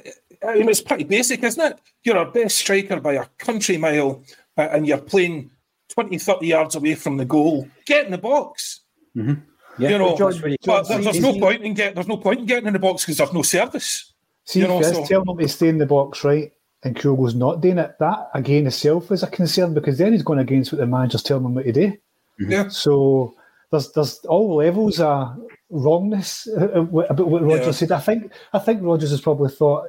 I 0.46 0.54
mean, 0.58 0.68
it's 0.68 0.80
pretty 0.80 1.04
basic, 1.04 1.42
isn't 1.42 1.72
it? 1.72 1.80
You're 2.04 2.18
our 2.18 2.30
best 2.30 2.58
striker 2.58 3.00
by 3.00 3.14
a 3.14 3.26
country 3.38 3.76
mile, 3.76 4.22
uh, 4.56 4.68
and 4.70 4.86
you're 4.86 4.98
playing 4.98 5.50
20, 5.88 6.18
30 6.18 6.46
yards 6.46 6.74
away 6.74 6.94
from 6.94 7.16
the 7.16 7.24
goal. 7.24 7.68
Get 7.86 8.04
in 8.04 8.12
the 8.12 8.18
box. 8.18 8.80
Mm-hmm. 9.16 9.34
Yeah. 9.78 9.90
You 9.90 9.98
know, 9.98 10.16
John, 10.16 10.34
but 10.64 10.88
there's, 10.88 11.04
there's 11.04 11.20
no 11.20 11.38
point 11.38 11.62
in 11.62 11.74
get, 11.74 11.94
there's 11.94 12.08
no 12.08 12.18
point 12.18 12.40
in 12.40 12.46
getting 12.46 12.66
in 12.66 12.72
the 12.74 12.78
box 12.78 13.04
because 13.04 13.16
there's 13.16 13.32
no 13.32 13.42
service. 13.42 14.12
See, 14.44 14.60
you 14.60 14.68
know, 14.68 14.78
Chris, 14.78 14.92
so, 14.92 15.04
tell 15.06 15.22
him 15.22 15.38
to 15.38 15.48
stay 15.48 15.68
in 15.68 15.78
the 15.78 15.86
box, 15.86 16.24
right? 16.24 16.52
And 16.82 16.96
Kyogo's 16.96 17.34
not 17.34 17.60
doing 17.60 17.78
it. 17.78 17.94
That 18.00 18.28
again 18.34 18.66
itself 18.66 19.10
is 19.12 19.22
a 19.22 19.28
concern 19.28 19.72
because 19.72 19.98
then 19.98 20.12
he's 20.12 20.22
going 20.22 20.40
against 20.40 20.72
what 20.72 20.80
the 20.80 20.86
manager's 20.86 21.22
telling 21.22 21.44
him 21.44 21.54
what 21.54 21.64
to 21.64 21.72
do. 21.72 21.96
Mm-hmm. 22.40 22.52
Yeah. 22.52 22.68
So 22.68 23.34
there's 23.70 23.92
there's 23.92 24.18
all 24.26 24.56
levels 24.56 25.00
of 25.00 25.40
wrongness 25.70 26.46
about 26.56 26.90
what 27.28 27.42
Rodgers 27.42 27.66
yeah. 27.66 27.72
said. 27.72 27.92
I 27.92 28.00
think 28.00 28.32
I 28.52 28.58
think 28.58 28.82
Rodgers 28.82 29.10
has 29.10 29.20
probably 29.20 29.50
thought 29.50 29.88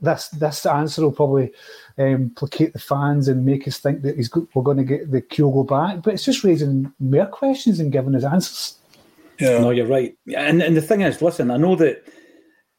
this 0.00 0.28
this 0.28 0.66
answer 0.66 1.02
will 1.02 1.12
probably 1.12 1.52
um, 1.98 2.32
placate 2.36 2.72
the 2.72 2.78
fans 2.78 3.28
and 3.28 3.46
make 3.46 3.66
us 3.68 3.78
think 3.78 4.02
that 4.02 4.16
he's 4.16 4.30
we're 4.54 4.62
going 4.62 4.76
to 4.78 4.84
get 4.84 5.10
the 5.10 5.22
Kyogo 5.22 5.66
back. 5.66 6.02
But 6.02 6.14
it's 6.14 6.24
just 6.24 6.44
raising 6.44 6.92
more 6.98 7.26
questions 7.26 7.80
and 7.80 7.92
giving 7.92 8.14
us 8.14 8.24
answers. 8.24 8.78
Yeah. 9.38 9.58
No, 9.58 9.70
you're 9.70 9.86
right. 9.86 10.16
And 10.34 10.62
and 10.62 10.76
the 10.76 10.82
thing 10.82 11.02
is, 11.02 11.22
listen, 11.22 11.50
I 11.50 11.56
know 11.56 11.76
that 11.76 12.04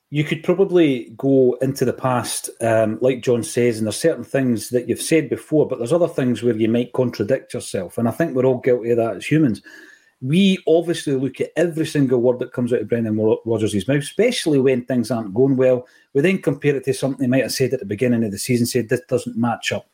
you 0.09 0.23
could 0.23 0.43
probably 0.43 1.13
go 1.17 1.57
into 1.61 1.83
the 1.83 1.93
past, 1.93 2.49
um, 2.61 2.97
like 3.01 3.21
John 3.21 3.43
says, 3.43 3.77
and 3.77 3.85
there's 3.85 3.97
certain 3.97 4.23
things 4.23 4.69
that 4.69 4.87
you've 4.87 5.01
said 5.01 5.29
before, 5.29 5.67
but 5.67 5.79
there's 5.79 5.93
other 5.93 6.07
things 6.07 6.41
where 6.41 6.55
you 6.55 6.69
might 6.69 6.93
contradict 6.93 7.53
yourself. 7.53 7.97
And 7.97 8.07
I 8.07 8.11
think 8.11 8.33
we're 8.33 8.45
all 8.45 8.59
guilty 8.59 8.91
of 8.91 8.97
that 8.97 9.17
as 9.17 9.25
humans 9.25 9.61
we 10.21 10.57
obviously 10.67 11.13
look 11.13 11.39
at 11.39 11.51
every 11.55 11.85
single 11.85 12.19
word 12.19 12.39
that 12.39 12.51
comes 12.51 12.73
out 12.73 12.81
of 12.81 12.89
Brendan 12.89 13.17
Rodgers' 13.45 13.87
mouth, 13.87 13.97
especially 13.97 14.59
when 14.59 14.83
things 14.85 15.11
aren't 15.11 15.33
going 15.33 15.57
well. 15.57 15.87
We 16.13 16.21
then 16.21 16.41
compare 16.41 16.75
it 16.75 16.85
to 16.85 16.93
something 16.93 17.23
he 17.23 17.29
might 17.29 17.43
have 17.43 17.53
said 17.53 17.73
at 17.73 17.79
the 17.79 17.85
beginning 17.85 18.23
of 18.23 18.31
the 18.31 18.39
season, 18.39 18.65
said 18.65 18.89
this 18.89 19.01
doesn't 19.07 19.37
match 19.37 19.71
up. 19.71 19.87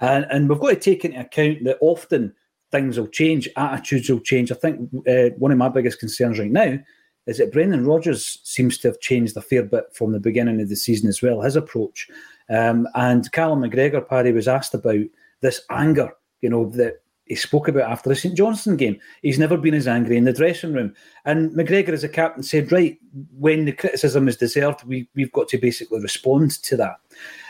And, 0.00 0.26
and 0.30 0.48
we've 0.48 0.58
got 0.58 0.70
to 0.70 0.76
take 0.76 1.04
into 1.04 1.20
account 1.20 1.64
that 1.64 1.78
often 1.80 2.34
things 2.70 2.98
will 2.98 3.08
change, 3.08 3.48
attitudes 3.56 4.08
will 4.08 4.20
change. 4.20 4.50
I 4.50 4.54
think 4.54 4.90
uh, 5.06 5.36
one 5.36 5.52
of 5.52 5.58
my 5.58 5.68
biggest 5.68 6.00
concerns 6.00 6.38
right 6.38 6.50
now 6.50 6.78
is 7.26 7.38
that 7.38 7.52
Brendan 7.52 7.84
Rodgers 7.84 8.38
seems 8.44 8.78
to 8.78 8.88
have 8.88 9.00
changed 9.00 9.36
a 9.36 9.42
fair 9.42 9.62
bit 9.62 9.84
from 9.92 10.12
the 10.12 10.20
beginning 10.20 10.60
of 10.60 10.68
the 10.68 10.76
season 10.76 11.08
as 11.08 11.22
well, 11.22 11.40
his 11.40 11.56
approach. 11.56 12.08
Um, 12.48 12.86
and 12.94 13.30
Callum 13.32 13.62
McGregor, 13.62 14.06
Paddy, 14.06 14.32
was 14.32 14.48
asked 14.48 14.74
about 14.74 15.04
this 15.40 15.62
anger, 15.70 16.12
you 16.40 16.48
know, 16.48 16.70
that 16.70 17.02
he 17.26 17.34
spoke 17.34 17.66
about 17.66 17.90
after 17.90 18.08
the 18.08 18.14
St 18.14 18.36
Johnstone 18.36 18.76
game. 18.76 19.00
He's 19.22 19.38
never 19.38 19.56
been 19.56 19.74
as 19.74 19.88
angry 19.88 20.16
in 20.16 20.24
the 20.24 20.32
dressing 20.32 20.72
room. 20.72 20.94
And 21.24 21.50
McGregor, 21.50 21.88
as 21.88 22.04
a 22.04 22.08
captain, 22.08 22.44
said, 22.44 22.70
right, 22.70 22.96
when 23.36 23.64
the 23.64 23.72
criticism 23.72 24.28
is 24.28 24.36
deserved, 24.36 24.84
we, 24.84 25.08
we've 25.16 25.32
got 25.32 25.48
to 25.48 25.58
basically 25.58 26.00
respond 26.00 26.52
to 26.62 26.76
that. 26.76 26.96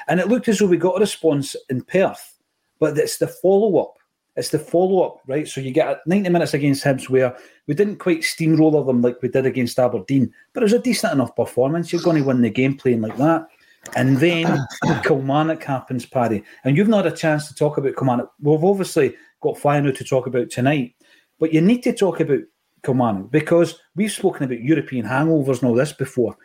And 0.08 0.18
it 0.18 0.28
looked 0.28 0.48
as 0.48 0.58
though 0.58 0.66
we 0.66 0.78
got 0.78 0.96
a 0.96 1.00
response 1.00 1.54
in 1.68 1.82
Perth, 1.82 2.38
but 2.80 2.96
it's 2.96 3.18
the 3.18 3.28
follow 3.28 3.78
up. 3.78 3.95
It's 4.36 4.50
the 4.50 4.58
follow 4.58 5.02
up, 5.02 5.20
right? 5.26 5.48
So 5.48 5.60
you 5.60 5.70
get 5.70 6.06
90 6.06 6.28
minutes 6.28 6.52
against 6.52 6.84
Hibs 6.84 7.08
where 7.08 7.36
we 7.66 7.74
didn't 7.74 7.96
quite 7.96 8.22
steamroller 8.22 8.84
them 8.84 9.00
like 9.00 9.22
we 9.22 9.28
did 9.28 9.46
against 9.46 9.78
Aberdeen, 9.78 10.32
but 10.52 10.62
it 10.62 10.64
was 10.64 10.72
a 10.74 10.78
decent 10.78 11.14
enough 11.14 11.34
performance. 11.34 11.92
You're 11.92 12.02
going 12.02 12.18
to 12.18 12.22
win 12.22 12.42
the 12.42 12.50
game 12.50 12.76
playing 12.76 13.00
like 13.00 13.16
that. 13.16 13.48
And 13.94 14.18
then 14.18 14.58
Kilmarnock 15.04 15.62
happens, 15.62 16.04
Paddy. 16.04 16.42
And 16.64 16.76
you've 16.76 16.88
not 16.88 17.04
had 17.04 17.14
a 17.14 17.16
chance 17.16 17.48
to 17.48 17.54
talk 17.54 17.78
about 17.78 17.96
Kilmarnock. 17.96 18.32
We've 18.40 18.62
obviously 18.62 19.16
got 19.40 19.56
Feyenoord 19.56 19.96
to 19.98 20.04
talk 20.04 20.26
about 20.26 20.50
tonight. 20.50 20.94
But 21.38 21.52
you 21.52 21.60
need 21.60 21.82
to 21.84 21.94
talk 21.94 22.20
about 22.20 22.40
Kilmarnock 22.84 23.30
because 23.30 23.78
we've 23.94 24.12
spoken 24.12 24.44
about 24.44 24.60
European 24.60 25.06
hangovers 25.06 25.60
and 25.60 25.70
all 25.70 25.74
this 25.74 25.92
before. 25.92 26.36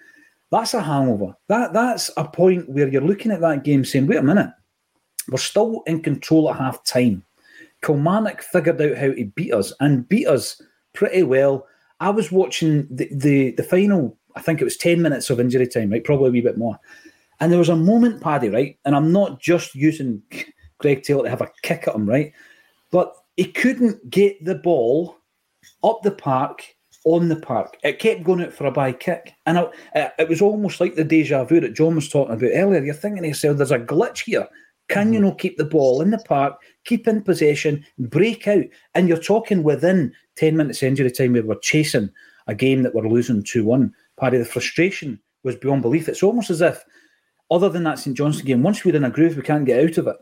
That's 0.51 0.73
a 0.73 0.81
hangover. 0.81 1.33
That 1.47 1.73
that's 1.73 2.11
a 2.17 2.25
point 2.25 2.69
where 2.69 2.87
you're 2.87 3.01
looking 3.01 3.31
at 3.31 3.41
that 3.41 3.63
game 3.63 3.85
saying, 3.85 4.07
wait 4.07 4.17
a 4.17 4.23
minute, 4.23 4.49
we're 5.29 5.37
still 5.37 5.83
in 5.87 6.01
control 6.01 6.49
at 6.49 6.57
half 6.57 6.83
time. 6.83 7.23
Kilmarnock 7.83 8.41
figured 8.41 8.81
out 8.81 8.97
how 8.97 9.11
to 9.13 9.25
beat 9.35 9.53
us 9.53 9.73
and 9.79 10.07
beat 10.07 10.27
us 10.27 10.61
pretty 10.93 11.23
well. 11.23 11.67
I 11.99 12.09
was 12.09 12.31
watching 12.31 12.87
the, 12.89 13.09
the, 13.11 13.51
the 13.51 13.63
final, 13.63 14.17
I 14.35 14.41
think 14.41 14.61
it 14.61 14.65
was 14.65 14.77
10 14.77 15.01
minutes 15.01 15.29
of 15.29 15.39
injury 15.39 15.67
time, 15.67 15.91
right? 15.91 16.03
Probably 16.03 16.29
a 16.29 16.31
wee 16.31 16.41
bit 16.41 16.57
more. 16.57 16.79
And 17.39 17.51
there 17.51 17.59
was 17.59 17.69
a 17.69 17.75
moment, 17.75 18.21
Paddy, 18.21 18.49
right? 18.49 18.77
And 18.85 18.95
I'm 18.95 19.11
not 19.11 19.39
just 19.39 19.73
using 19.75 20.21
Greg 20.79 21.03
Taylor 21.03 21.23
to 21.23 21.29
have 21.29 21.41
a 21.41 21.51
kick 21.63 21.87
at 21.87 21.95
him, 21.95 22.07
right? 22.07 22.31
but 22.91 23.15
he 23.37 23.45
couldn't 23.45 24.09
get 24.09 24.43
the 24.43 24.55
ball 24.55 25.17
up 25.83 26.01
the 26.03 26.11
park 26.11 26.63
on 27.05 27.29
the 27.29 27.37
park. 27.37 27.77
It 27.83 27.99
kept 27.99 28.23
going 28.23 28.43
out 28.43 28.53
for 28.53 28.67
a 28.67 28.71
by 28.71 28.91
kick. 28.91 29.33
And 29.47 29.57
it, 29.57 30.11
it, 30.19 30.29
was 30.29 30.41
almost 30.41 30.79
like 30.79 30.95
the 30.95 31.03
deja 31.03 31.43
vu 31.45 31.59
that 31.61 31.73
John 31.73 31.95
was 31.95 32.09
talking 32.09 32.35
about 32.35 32.51
earlier. 32.53 32.83
You're 32.83 32.93
thinking 32.93 33.23
to 33.23 33.29
yourself, 33.29 33.57
there's 33.57 33.71
a 33.71 33.79
glitch 33.79 34.25
here. 34.25 34.47
Can 34.89 35.05
mm-hmm. 35.05 35.13
you 35.13 35.19
not 35.21 35.39
keep 35.39 35.57
the 35.57 35.65
ball 35.65 36.01
in 36.01 36.11
the 36.11 36.19
park, 36.19 36.59
keep 36.85 37.07
in 37.07 37.21
possession, 37.21 37.85
break 37.97 38.47
out? 38.47 38.63
And 38.95 39.07
you're 39.07 39.17
talking 39.17 39.63
within 39.63 40.13
10 40.35 40.57
minutes 40.57 40.83
injury 40.83 41.11
time, 41.11 41.33
we 41.33 41.41
were 41.41 41.55
chasing 41.55 42.09
a 42.47 42.55
game 42.55 42.83
that 42.83 42.95
we're 42.95 43.07
losing 43.07 43.43
2 43.43 43.63
1. 43.65 43.93
Paddy, 44.19 44.37
the 44.37 44.45
frustration 44.45 45.19
was 45.43 45.55
beyond 45.55 45.81
belief. 45.81 46.07
It's 46.07 46.23
almost 46.23 46.49
as 46.49 46.61
if, 46.61 46.83
other 47.49 47.69
than 47.69 47.83
that 47.83 47.99
St 47.99 48.15
Johnstone 48.15 48.45
game, 48.45 48.63
once 48.63 48.83
we're 48.83 48.95
in 48.95 49.03
a 49.03 49.09
groove, 49.09 49.35
we 49.35 49.41
can't 49.41 49.65
get 49.65 49.83
out 49.83 49.97
of 49.97 50.07
it 50.07 50.17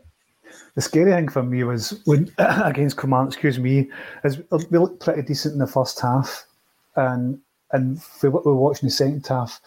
the 0.74 0.80
scary 0.80 1.12
thing 1.12 1.28
for 1.28 1.42
me 1.42 1.64
was 1.64 2.00
when 2.04 2.32
against 2.38 2.96
Command, 2.96 3.28
excuse 3.28 3.58
me, 3.58 3.90
is 4.24 4.38
we 4.70 4.78
looked 4.78 5.04
pretty 5.04 5.22
decent 5.22 5.54
in 5.54 5.58
the 5.58 5.66
first 5.66 6.00
half, 6.00 6.46
and 6.96 7.38
and 7.72 8.02
for 8.02 8.30
what 8.30 8.44
we 8.44 8.52
were 8.52 8.58
watching 8.58 8.88
the 8.88 8.92
second 8.92 9.26
half, 9.26 9.60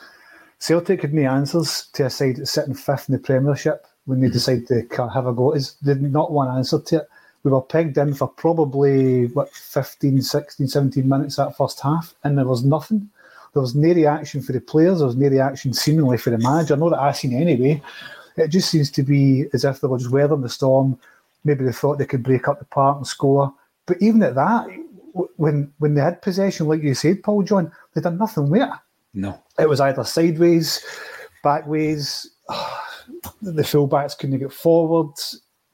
Celtic 0.60 1.02
had 1.02 1.14
no 1.14 1.30
answers 1.30 1.88
to 1.94 2.06
a 2.06 2.10
side 2.10 2.38
that's 2.38 2.52
sitting 2.52 2.74
fifth 2.74 3.08
in 3.08 3.14
the 3.14 3.20
Premiership 3.20 3.88
when 4.06 4.20
they 4.20 4.28
mm-hmm. 4.28 4.34
decided 4.34 4.68
to 4.68 5.10
have 5.10 5.28
a 5.28 5.34
go. 5.34 5.54
Is 5.54 5.74
did 5.84 6.02
not 6.02 6.32
one 6.32 6.56
answer 6.56 6.80
to 6.80 6.98
it. 6.98 7.10
We 7.44 7.52
were 7.52 7.62
pegged 7.62 7.98
in 7.98 8.14
for 8.14 8.28
probably 8.28 9.28
what 9.28 9.50
15, 9.52 10.22
16, 10.22 10.68
17 10.68 11.08
minutes 11.08 11.36
that 11.36 11.58
first 11.58 11.82
half, 11.82 12.16
and 12.24 12.38
there 12.38 12.46
was 12.46 12.64
nothing. 12.64 13.10
There 13.54 13.62
was 13.62 13.76
no 13.76 13.94
reaction 13.94 14.42
for 14.42 14.54
the 14.54 14.62
players. 14.62 15.00
There 15.00 15.08
was 15.08 15.16
no 15.16 15.28
reaction 15.28 15.74
seemingly 15.74 16.18
for 16.18 16.32
the 16.32 16.38
manager. 16.38 16.74
I 16.74 16.78
know 16.78 16.90
that 16.90 17.00
I 17.00 17.12
seen 17.12 17.34
anyway. 17.34 17.82
It 18.36 18.48
just 18.48 18.72
seems 18.72 18.90
to 18.92 19.04
be 19.04 19.46
as 19.54 19.64
if 19.64 19.80
they 19.80 19.88
were 19.88 20.00
just 20.00 20.10
weathering 20.10 20.42
the 20.42 20.50
storm. 20.50 20.98
Maybe 21.44 21.66
they 21.66 21.72
thought 21.72 21.98
they 21.98 22.06
could 22.06 22.24
break 22.24 22.48
up 22.48 22.60
the 22.60 22.66
park 22.66 22.98
and 22.98 23.06
score. 23.06 23.54
But 23.86 24.02
even 24.02 24.24
at 24.24 24.36
that, 24.36 24.68
when 25.36 25.72
when 25.80 25.94
they 25.94 26.02
had 26.02 26.22
possession, 26.22 26.68
like 26.68 26.82
you 26.82 26.96
said, 26.96 27.22
Paul 27.22 27.44
John, 27.44 27.72
they 27.94 28.02
done 28.02 28.18
nothing 28.18 28.50
with 28.50 28.62
it. 28.62 28.70
No. 29.14 29.40
It 29.60 29.70
was 29.70 29.82
either 29.82 30.04
sideways, 30.04 30.84
backways. 31.44 32.30
the 33.42 33.62
fullbacks 33.62 34.18
couldn't 34.18 34.40
get 34.40 34.54
forward. 34.54 35.14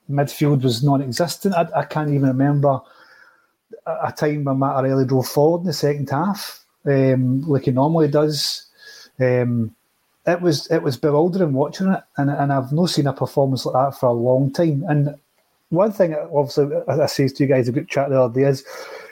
Midfield 0.09 0.63
was 0.63 0.83
non 0.83 1.01
existent. 1.01 1.55
I, 1.55 1.67
I, 1.75 1.85
can't 1.85 2.09
even 2.09 2.29
remember 2.29 2.81
a 3.85 4.11
time 4.11 4.43
when 4.43 4.59
Matt 4.59 4.77
O'Riley 4.77 5.05
drove 5.05 5.27
forward 5.27 5.61
in 5.61 5.67
the 5.67 5.73
second 5.73 6.09
half, 6.09 6.65
um, 6.85 7.41
like 7.41 7.65
he 7.65 7.71
normally 7.71 8.07
does. 8.07 8.65
Um, 9.19 9.75
it 10.25 10.41
was 10.41 10.67
it 10.71 10.81
was 10.81 10.97
bewildering 10.97 11.53
watching 11.53 11.89
it, 11.89 12.01
and 12.17 12.29
and 12.29 12.51
I've 12.51 12.71
not 12.71 12.89
seen 12.89 13.07
a 13.07 13.13
performance 13.13 13.65
like 13.65 13.73
that 13.73 13.99
for 13.99 14.07
a 14.07 14.13
long 14.13 14.51
time. 14.51 14.83
And 14.87 15.15
one 15.69 15.91
thing, 15.91 16.15
obviously, 16.15 16.75
I 16.87 17.05
say 17.05 17.27
to 17.27 17.43
you 17.43 17.49
guys 17.49 17.67
a 17.67 17.71
good 17.71 17.87
chat 17.87 18.09
the 18.09 18.21
other 18.21 18.33
day 18.33 18.47
is, 18.47 18.65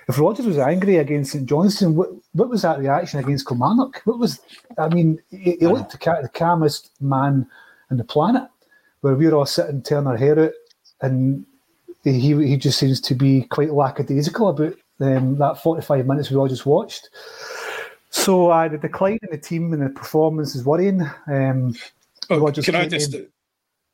if 0.07 0.19
Rodgers 0.19 0.45
was 0.45 0.57
angry 0.57 0.97
against 0.97 1.33
St 1.33 1.45
Johnstone, 1.45 1.95
what, 1.95 2.09
what 2.33 2.49
was 2.49 2.63
that 2.63 2.79
reaction 2.79 3.19
against 3.19 3.47
Kilmarnock? 3.47 4.01
What 4.05 4.19
was, 4.19 4.39
I 4.77 4.89
mean, 4.89 5.21
he, 5.29 5.57
he 5.59 5.67
looked 5.67 5.91
the, 5.91 6.19
the 6.21 6.29
calmest 6.29 6.91
man 6.99 7.47
on 7.89 7.97
the 7.97 8.03
planet, 8.03 8.47
where 9.01 9.15
we 9.15 9.27
were 9.27 9.35
all 9.35 9.45
sitting 9.45 9.81
turning 9.81 10.07
our 10.07 10.17
hair 10.17 10.39
out, 10.39 10.51
and 11.01 11.45
he 12.03 12.35
he 12.47 12.57
just 12.57 12.79
seems 12.79 13.01
to 13.01 13.15
be 13.15 13.43
quite 13.43 13.73
lackadaisical 13.73 14.49
about 14.49 14.73
um, 14.99 15.37
that 15.37 15.61
forty 15.61 15.81
five 15.81 16.05
minutes 16.05 16.29
we 16.29 16.37
all 16.37 16.47
just 16.47 16.65
watched. 16.65 17.09
So 18.09 18.49
uh, 18.49 18.67
the 18.67 18.77
decline 18.77 19.19
in 19.21 19.29
the 19.31 19.37
team 19.37 19.73
and 19.73 19.81
the 19.81 19.89
performance 19.89 20.55
is 20.55 20.65
worrying. 20.65 21.01
Um, 21.27 21.75
oh, 22.29 22.51
can 22.51 22.75
I 22.75 22.87
just 22.87 23.13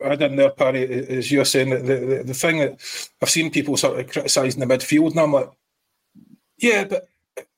add 0.02 0.22
in 0.22 0.36
there, 0.36 0.52
Paddy, 0.52 0.84
as 0.84 1.32
you're 1.32 1.46
saying, 1.46 1.70
the, 1.70 1.78
the, 1.78 2.24
the 2.26 2.34
thing 2.34 2.60
that 2.60 2.74
I've 3.22 3.30
seen 3.30 3.50
people 3.50 3.78
sort 3.78 4.00
of 4.00 4.10
criticising 4.10 4.60
the 4.60 4.66
midfield, 4.66 5.12
and 5.12 5.20
I'm 5.20 5.34
like, 5.34 5.50
yeah, 6.58 6.84
but, 6.84 7.08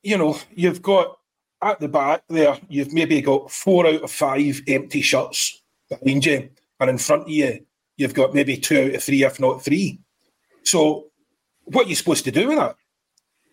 you 0.04 0.18
know, 0.18 0.38
you've 0.54 0.82
got 0.82 1.18
at 1.62 1.80
the 1.80 1.88
back 1.88 2.24
there, 2.30 2.58
you've 2.70 2.94
maybe 2.94 3.22
got 3.22 3.51
four 3.51 3.88
out 3.88 4.04
of 4.04 4.12
five 4.12 4.62
empty 4.68 5.01
shots 5.01 5.62
behind 5.89 6.25
you, 6.25 6.50
and 6.80 6.89
in 6.89 6.98
front 6.98 7.24
of 7.24 7.30
you, 7.30 7.65
you've 7.98 8.13
got 8.13 8.34
maybe 8.34 8.58
two 8.58 8.86
out 8.86 8.96
of 8.96 9.04
three, 9.04 9.24
if 9.24 9.39
not 9.39 9.63
three. 9.63 10.00
So 10.63 11.08
what 11.65 11.86
are 11.86 11.89
you 11.89 11.96
supposed 11.96 12.25
to 12.25 12.32
do 12.32 12.48
with 12.48 12.58
that? 12.58 12.75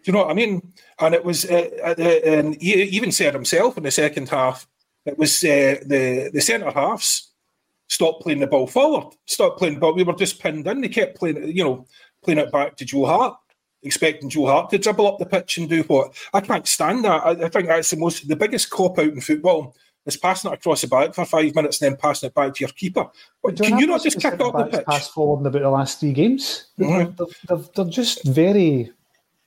Do 0.04 0.10
you 0.10 0.12
know 0.12 0.24
what 0.24 0.30
I 0.30 0.34
mean? 0.34 0.72
And 0.98 1.14
it 1.14 1.24
was, 1.24 1.44
uh, 1.44 1.68
uh, 1.84 1.94
and 2.02 2.60
he 2.60 2.82
even 2.84 3.12
said 3.12 3.34
himself 3.34 3.76
in 3.76 3.84
the 3.84 3.90
second 3.90 4.28
half, 4.28 4.66
it 5.06 5.18
was 5.18 5.42
uh, 5.44 5.76
the 5.86 6.30
the 6.32 6.40
centre 6.40 6.70
halves 6.70 7.32
stopped 7.88 8.22
playing 8.22 8.40
the 8.40 8.46
ball 8.46 8.66
forward, 8.66 9.14
stopped 9.26 9.58
playing. 9.58 9.78
But 9.78 9.94
we 9.94 10.02
were 10.02 10.14
just 10.14 10.40
pinned 10.40 10.66
in. 10.66 10.80
They 10.80 10.88
kept 10.88 11.18
playing, 11.18 11.56
you 11.56 11.62
know, 11.62 11.86
playing 12.24 12.38
it 12.38 12.50
back 12.50 12.76
to 12.76 12.84
Joe 12.84 13.06
Hart, 13.06 13.36
expecting 13.82 14.30
Joe 14.30 14.46
Hart 14.46 14.70
to 14.70 14.78
dribble 14.78 15.06
up 15.06 15.18
the 15.18 15.26
pitch 15.26 15.58
and 15.58 15.68
do 15.68 15.82
what. 15.84 16.16
I 16.32 16.40
can't 16.40 16.66
stand 16.66 17.04
that. 17.04 17.24
I, 17.24 17.30
I 17.30 17.48
think 17.48 17.68
that's 17.68 17.90
the 17.90 17.96
most, 17.96 18.26
the 18.26 18.36
biggest 18.36 18.70
cop 18.70 18.98
out 18.98 19.12
in 19.12 19.20
football 19.20 19.76
is 20.06 20.16
passing 20.16 20.50
it 20.50 20.54
across 20.54 20.80
the 20.80 20.88
back 20.88 21.14
for 21.14 21.24
five 21.24 21.54
minutes 21.54 21.80
and 21.80 21.92
then 21.92 21.98
passing 21.98 22.28
it 22.28 22.34
back 22.34 22.54
to 22.54 22.60
your 22.60 22.70
keeper. 22.70 23.06
But 23.42 23.56
can 23.56 23.78
you 23.78 23.86
not 23.86 24.02
just 24.02 24.20
kick 24.20 24.40
up 24.40 24.56
the 24.56 24.64
pitch? 24.64 24.86
Pass 24.86 25.08
forward 25.08 25.40
in 25.40 25.46
about 25.46 25.62
the 25.62 25.70
last 25.70 26.00
three 26.00 26.12
games. 26.12 26.66
Mm-hmm. 26.78 27.14
They're, 27.16 27.26
they're, 27.48 27.66
they're, 27.74 27.92
just 27.92 28.24
very, 28.24 28.92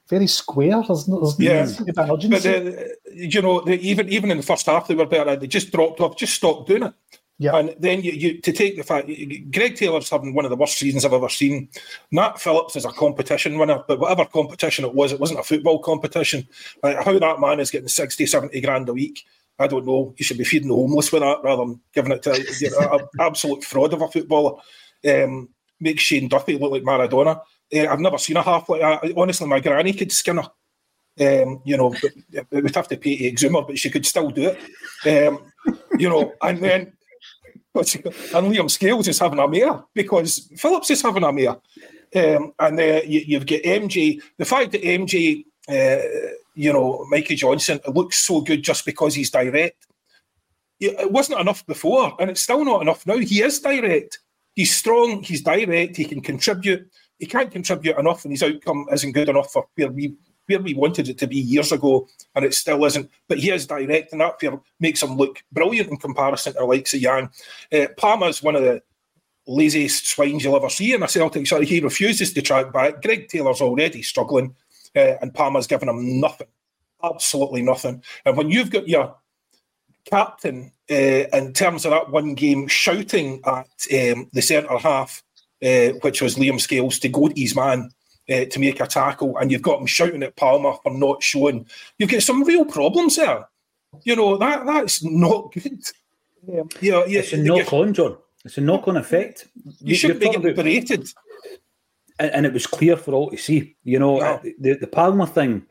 very 0.07 0.27
square. 0.27 0.83
There's, 0.87 1.05
there's 1.05 1.39
yeah. 1.39 1.65
no 2.05 2.17
But 2.17 2.45
uh, 2.45 2.71
you 3.13 3.41
know, 3.41 3.67
even 3.67 4.09
even 4.09 4.31
in 4.31 4.37
the 4.37 4.43
first 4.43 4.65
half, 4.65 4.87
they 4.87 4.95
were 4.95 5.05
better. 5.05 5.35
They 5.35 5.47
just 5.47 5.71
dropped 5.71 5.99
off, 5.99 6.17
just 6.17 6.35
stopped 6.35 6.67
doing 6.67 6.83
it. 6.83 6.93
Yeah. 7.37 7.57
And 7.57 7.75
then 7.79 8.01
you, 8.01 8.13
you 8.13 8.39
to 8.39 8.53
take 8.53 8.77
the 8.77 8.83
fact 8.83 9.07
Greg 9.51 9.75
Taylor's 9.75 10.09
having 10.09 10.33
one 10.33 10.45
of 10.45 10.51
the 10.51 10.55
worst 10.55 10.77
seasons 10.77 11.03
I've 11.03 11.11
ever 11.11 11.27
seen. 11.27 11.67
Nat 12.11 12.39
Phillips 12.39 12.77
is 12.77 12.85
a 12.85 12.91
competition 12.91 13.57
winner, 13.57 13.83
but 13.89 13.99
whatever 13.99 14.23
competition 14.23 14.85
it 14.85 14.93
was, 14.93 15.11
it 15.11 15.19
wasn't 15.19 15.41
a 15.41 15.43
football 15.43 15.79
competition. 15.79 16.47
Like 16.81 17.03
how 17.03 17.19
that 17.19 17.41
man 17.41 17.59
is 17.59 17.71
getting 17.71 17.89
60, 17.89 18.25
70 18.25 18.61
grand 18.61 18.87
a 18.87 18.93
week 18.93 19.25
I 19.57 19.67
don't 19.67 19.85
know. 19.85 20.13
You 20.17 20.25
should 20.25 20.37
be 20.37 20.43
feeding 20.43 20.69
the 20.69 20.75
homeless 20.75 21.11
with 21.11 21.21
that 21.21 21.43
rather 21.43 21.63
than 21.63 21.81
giving 21.93 22.11
it 22.11 22.23
to 22.23 22.33
an 22.33 23.07
absolute 23.19 23.63
fraud 23.63 23.93
of 23.93 24.01
a 24.01 24.07
footballer. 24.07 24.59
Um, 25.07 25.49
makes 25.79 26.03
Shane 26.03 26.27
Duffy 26.27 26.57
look 26.57 26.71
like 26.71 26.83
Maradona. 26.83 27.41
Uh, 27.73 27.87
I've 27.87 27.99
never 27.99 28.17
seen 28.17 28.37
a 28.37 28.41
half 28.41 28.69
like 28.69 28.81
that. 28.81 29.13
Honestly, 29.17 29.47
my 29.47 29.59
granny 29.59 29.93
could 29.93 30.11
skin 30.11 30.37
her. 30.37 30.49
Um, 31.17 31.61
you 31.63 31.77
know, 31.77 31.95
we'd 32.51 32.75
have 32.75 32.89
to 32.89 32.97
pay 32.97 33.17
to 33.17 33.27
exhume 33.27 33.53
but 33.53 33.79
she 33.79 33.89
could 33.89 34.05
still 34.05 34.29
do 34.29 34.53
it. 35.05 35.29
Um, 35.29 35.39
you 35.97 36.09
know, 36.09 36.33
and 36.41 36.61
then 36.61 36.93
and 37.75 38.53
Liam 38.53 38.71
Scales 38.71 39.07
is 39.07 39.19
having 39.19 39.39
a 39.39 39.47
mare 39.47 39.83
because 39.93 40.49
Phillips 40.57 40.91
is 40.91 41.01
having 41.01 41.23
a 41.23 41.31
mare. 41.31 41.57
Um, 42.15 42.53
and 42.59 42.79
uh, 42.79 43.01
you, 43.05 43.37
have 43.37 43.47
got 43.47 43.61
MJ. 43.61 44.21
The 44.37 44.45
fact 44.45 44.71
that 44.71 44.83
MJ 44.83 45.43
uh, 45.67 46.33
you 46.55 46.73
know, 46.73 47.05
Mikey 47.09 47.35
Johnston 47.35 47.79
it 47.85 47.93
looks 47.93 48.17
so 48.17 48.41
good 48.41 48.63
just 48.63 48.85
because 48.85 49.13
he's 49.13 49.29
direct. 49.29 49.87
It 50.79 51.11
wasn't 51.11 51.39
enough 51.39 51.65
before, 51.65 52.15
and 52.19 52.29
it's 52.29 52.41
still 52.41 52.65
not 52.65 52.81
enough 52.81 53.05
now. 53.07 53.17
He 53.17 53.41
is 53.41 53.59
direct. 53.59 54.19
He's 54.55 54.75
strong. 54.75 55.23
He's 55.23 55.41
direct. 55.41 55.95
He 55.95 56.05
can 56.05 56.21
contribute. 56.21 56.89
He 57.17 57.25
can't 57.25 57.51
contribute 57.51 57.97
enough, 57.97 58.25
and 58.25 58.33
his 58.33 58.43
outcome 58.43 58.87
isn't 58.91 59.13
good 59.13 59.29
enough 59.29 59.51
for 59.51 59.67
where 59.75 59.89
we 59.89 60.15
where 60.47 60.59
we 60.59 60.73
wanted 60.73 61.09
it 61.09 61.17
to 61.19 61.27
be 61.27 61.37
years 61.37 61.71
ago, 61.71 62.07
and 62.35 62.45
it 62.45 62.53
still 62.53 62.83
isn't. 62.85 63.09
But 63.27 63.39
he 63.39 63.51
is 63.51 63.67
direct, 63.67 64.11
and 64.11 64.21
that 64.21 64.61
makes 64.79 65.01
him 65.01 65.17
look 65.17 65.43
brilliant 65.51 65.89
in 65.89 65.97
comparison 65.97 66.53
to 66.53 66.59
the 66.59 66.65
likes 66.65 66.93
of 66.93 67.01
Yang. 67.01 67.29
Uh, 67.73 67.87
Palma's 67.97 68.43
one 68.43 68.55
of 68.55 68.63
the 68.63 68.81
laziest 69.47 70.07
swines 70.07 70.43
you'll 70.43 70.55
ever 70.55 70.69
see 70.69 70.93
in 70.93 71.03
a 71.03 71.07
Celtic 71.07 71.47
side. 71.47 71.63
He 71.63 71.79
refuses 71.79 72.33
to 72.33 72.41
track 72.41 72.73
back. 72.73 73.01
Greg 73.01 73.27
Taylor's 73.27 73.61
already 73.61 74.01
struggling 74.01 74.55
uh, 74.95 75.15
and 75.21 75.33
Palma's 75.33 75.67
given 75.67 75.89
him 75.89 76.19
nothing, 76.19 76.47
absolutely 77.03 77.61
nothing. 77.61 78.03
And 78.25 78.37
when 78.37 78.49
you've 78.49 78.71
got 78.71 78.87
your 78.87 79.15
captain 80.05 80.71
uh, 80.89 80.93
in 81.33 81.53
terms 81.53 81.85
of 81.85 81.91
that 81.91 82.11
one 82.11 82.35
game 82.35 82.67
shouting 82.67 83.41
at 83.45 83.67
um, 83.93 84.29
the 84.33 84.41
centre 84.41 84.77
half, 84.77 85.23
uh, 85.63 85.89
which 86.01 86.21
was 86.21 86.35
Liam 86.35 86.59
Scales, 86.59 86.99
to 86.99 87.09
go 87.09 87.27
to 87.27 87.39
his 87.39 87.55
man 87.55 87.89
uh, 88.29 88.45
to 88.45 88.59
make 88.59 88.79
a 88.79 88.87
tackle, 88.87 89.37
and 89.37 89.51
you've 89.51 89.61
got 89.61 89.79
him 89.79 89.87
shouting 89.87 90.23
at 90.23 90.35
Palma 90.35 90.77
for 90.83 90.91
not 90.91 91.23
showing, 91.23 91.65
you've 91.97 92.09
got 92.09 92.21
some 92.21 92.43
real 92.43 92.65
problems 92.65 93.15
there. 93.15 93.47
You 94.03 94.15
know 94.15 94.37
that 94.37 94.65
that's 94.65 95.03
not 95.03 95.51
good. 95.53 95.83
Yeah, 96.47 96.61
yeah, 96.81 97.03
yeah 97.07 97.19
it's 97.19 97.33
a 97.33 97.37
knock 97.37 97.71
on, 97.73 97.93
John. 97.93 98.17
It's 98.43 98.57
a 98.57 98.61
knock 98.61 98.87
on 98.87 98.97
effect. 98.97 99.47
You, 99.55 99.73
you 99.81 99.95
shouldn't 99.95 100.19
be 100.19 100.27
getting 100.27 100.53
berated 100.53 101.07
and, 102.19 102.45
it 102.45 102.53
was 102.53 102.67
clear 102.67 102.97
for 102.97 103.13
all 103.13 103.29
to 103.29 103.37
see. 103.37 103.75
You 103.83 103.99
know, 103.99 104.19
yeah. 104.19 104.39
the 104.59 104.77
the 104.77 104.87
Palma 104.87 105.27
thing 105.27 105.65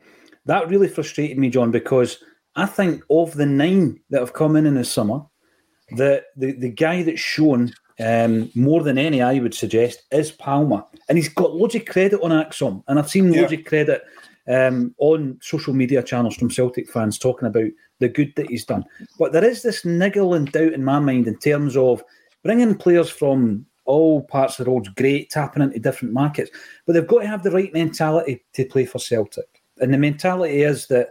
that 0.45 0.69
really 0.69 0.87
frustrated 0.87 1.37
me, 1.37 1.49
John, 1.49 1.71
because 1.71 2.23
I 2.55 2.65
think 2.65 3.03
of 3.09 3.33
the 3.33 3.45
nine 3.45 3.99
that 4.09 4.19
have 4.19 4.33
come 4.33 4.55
in 4.55 4.65
in 4.65 4.75
the 4.75 4.85
summer, 4.85 5.21
the 5.91 6.23
the, 6.35 6.53
the 6.53 6.69
guy 6.69 7.03
that's 7.03 7.19
shown 7.19 7.73
um, 7.99 8.51
more 8.55 8.83
than 8.83 8.97
any, 8.97 9.21
I 9.21 9.39
would 9.39 9.53
suggest, 9.53 10.03
is 10.11 10.31
Palma, 10.31 10.85
and 11.09 11.17
he's 11.17 11.29
got 11.29 11.55
loads 11.55 11.75
of 11.75 11.85
credit 11.85 12.21
on 12.21 12.31
ACSOM, 12.31 12.83
and 12.87 12.99
I've 12.99 13.09
seen 13.09 13.31
yeah. 13.31 13.41
loads 13.41 13.53
of 13.53 13.65
credit 13.65 14.03
um, 14.47 14.93
on 14.97 15.39
social 15.41 15.73
media 15.73 16.03
channels 16.03 16.35
from 16.35 16.51
Celtic 16.51 16.89
fans 16.89 17.17
talking 17.17 17.47
about 17.47 17.69
the 17.99 18.09
good 18.09 18.33
that 18.35 18.49
he's 18.49 18.65
done. 18.65 18.85
But 19.17 19.31
there 19.31 19.43
is 19.43 19.61
this 19.61 19.85
niggle 19.85 20.33
and 20.33 20.51
doubt 20.51 20.73
in 20.73 20.83
my 20.83 20.99
mind 20.99 21.27
in 21.27 21.37
terms 21.37 21.77
of 21.77 22.03
bringing 22.43 22.75
players 22.75 23.09
from 23.09 23.65
all 23.85 24.23
parts 24.23 24.59
of 24.59 24.65
the 24.65 24.71
road's 24.71 24.89
great, 24.89 25.29
tapping 25.29 25.63
into 25.63 25.79
different 25.79 26.13
markets. 26.13 26.51
But 26.85 26.93
they've 26.93 27.07
got 27.07 27.21
to 27.21 27.27
have 27.27 27.43
the 27.43 27.51
right 27.51 27.73
mentality 27.73 28.43
to 28.53 28.65
play 28.65 28.85
for 28.85 28.99
Celtic. 28.99 29.61
And 29.79 29.93
the 29.93 29.97
mentality 29.97 30.63
is 30.63 30.87
that, 30.87 31.09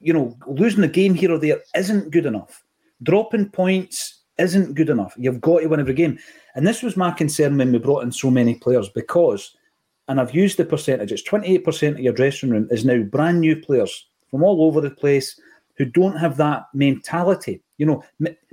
you 0.00 0.12
know, 0.12 0.36
losing 0.46 0.84
a 0.84 0.88
game 0.88 1.14
here 1.14 1.32
or 1.32 1.38
there 1.38 1.60
isn't 1.76 2.10
good 2.10 2.26
enough. 2.26 2.64
Dropping 3.02 3.50
points 3.50 4.20
isn't 4.38 4.74
good 4.74 4.88
enough. 4.88 5.14
You've 5.16 5.40
got 5.40 5.60
to 5.60 5.66
win 5.66 5.80
every 5.80 5.94
game. 5.94 6.18
And 6.54 6.66
this 6.66 6.82
was 6.82 6.96
my 6.96 7.10
concern 7.10 7.58
when 7.58 7.72
we 7.72 7.78
brought 7.78 8.02
in 8.02 8.12
so 8.12 8.30
many 8.30 8.54
players 8.54 8.88
because, 8.88 9.56
and 10.08 10.20
I've 10.20 10.34
used 10.34 10.56
the 10.56 10.64
percentage, 10.64 11.12
it's 11.12 11.28
28% 11.28 11.90
of 11.90 12.00
your 12.00 12.12
dressing 12.12 12.50
room 12.50 12.68
is 12.70 12.84
now 12.84 13.02
brand 13.02 13.40
new 13.40 13.60
players 13.60 14.08
from 14.30 14.42
all 14.42 14.62
over 14.64 14.80
the 14.80 14.90
place 14.90 15.38
who 15.76 15.84
don't 15.84 16.16
have 16.16 16.36
that 16.38 16.64
mentality. 16.74 17.62
You 17.76 17.86
know, 17.86 18.04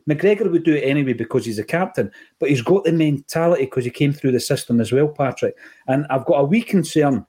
McGregor 0.10 0.52
would 0.52 0.63
do 0.63 0.76
it 0.76 0.82
anyway 0.82 1.13
because 1.13 1.46
he's 1.46 1.60
a 1.60 1.63
captain, 1.63 2.12
but 2.39 2.50
he's 2.50 2.62
got 2.62 2.84
the 2.84 2.91
mentality 2.91 3.65
because 3.65 3.86
he 3.86 3.91
came 3.91 4.13
through 4.13 4.32
the 4.32 4.39
system 4.39 4.80
as 4.80 4.91
well, 4.91 5.08
Patrick. 5.08 5.56
And 5.88 6.06
I've 6.10 6.26
got 6.26 6.39
a 6.39 6.44
wee 6.44 6.62
concern 6.62 7.26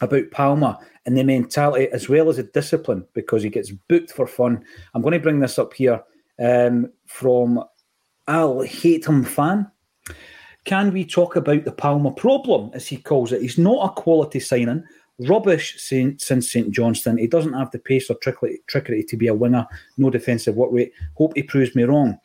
about 0.00 0.30
Palma 0.30 0.78
and 1.06 1.16
the 1.16 1.24
mentality 1.24 1.88
as 1.92 2.08
well 2.08 2.28
as 2.28 2.36
the 2.36 2.44
discipline 2.44 3.04
because 3.14 3.42
he 3.42 3.50
gets 3.50 3.70
booked 3.70 4.12
for 4.12 4.26
fun. 4.26 4.62
I'm 4.94 5.02
going 5.02 5.12
to 5.12 5.20
bring 5.20 5.40
this 5.40 5.58
up 5.58 5.74
here 5.74 6.02
um, 6.38 6.90
from 7.06 7.62
Al 8.26 8.60
Him 8.60 9.24
fan. 9.24 9.70
Can 10.64 10.92
we 10.92 11.04
talk 11.04 11.36
about 11.36 11.64
the 11.64 11.72
Palma 11.72 12.10
problem, 12.10 12.70
as 12.74 12.86
he 12.86 12.98
calls 12.98 13.32
it? 13.32 13.40
He's 13.40 13.56
not 13.58 13.86
a 13.86 14.00
quality 14.00 14.38
signing 14.38 14.84
rubbish 15.20 15.76
since 15.78 16.26
St 16.26 16.70
Johnstone. 16.70 17.18
He 17.18 17.26
doesn't 17.26 17.52
have 17.52 17.70
the 17.70 17.78
pace 17.78 18.10
or 18.10 18.14
trickery, 18.14 18.60
trickery 18.66 19.02
to 19.04 19.16
be 19.16 19.26
a 19.26 19.34
winger, 19.34 19.66
no 19.96 20.10
defensive 20.10 20.54
work 20.54 20.70
rate. 20.72 20.92
Hope 21.14 21.32
he 21.34 21.42
proves 21.42 21.74
me 21.74 21.84
wrong. 21.84 22.18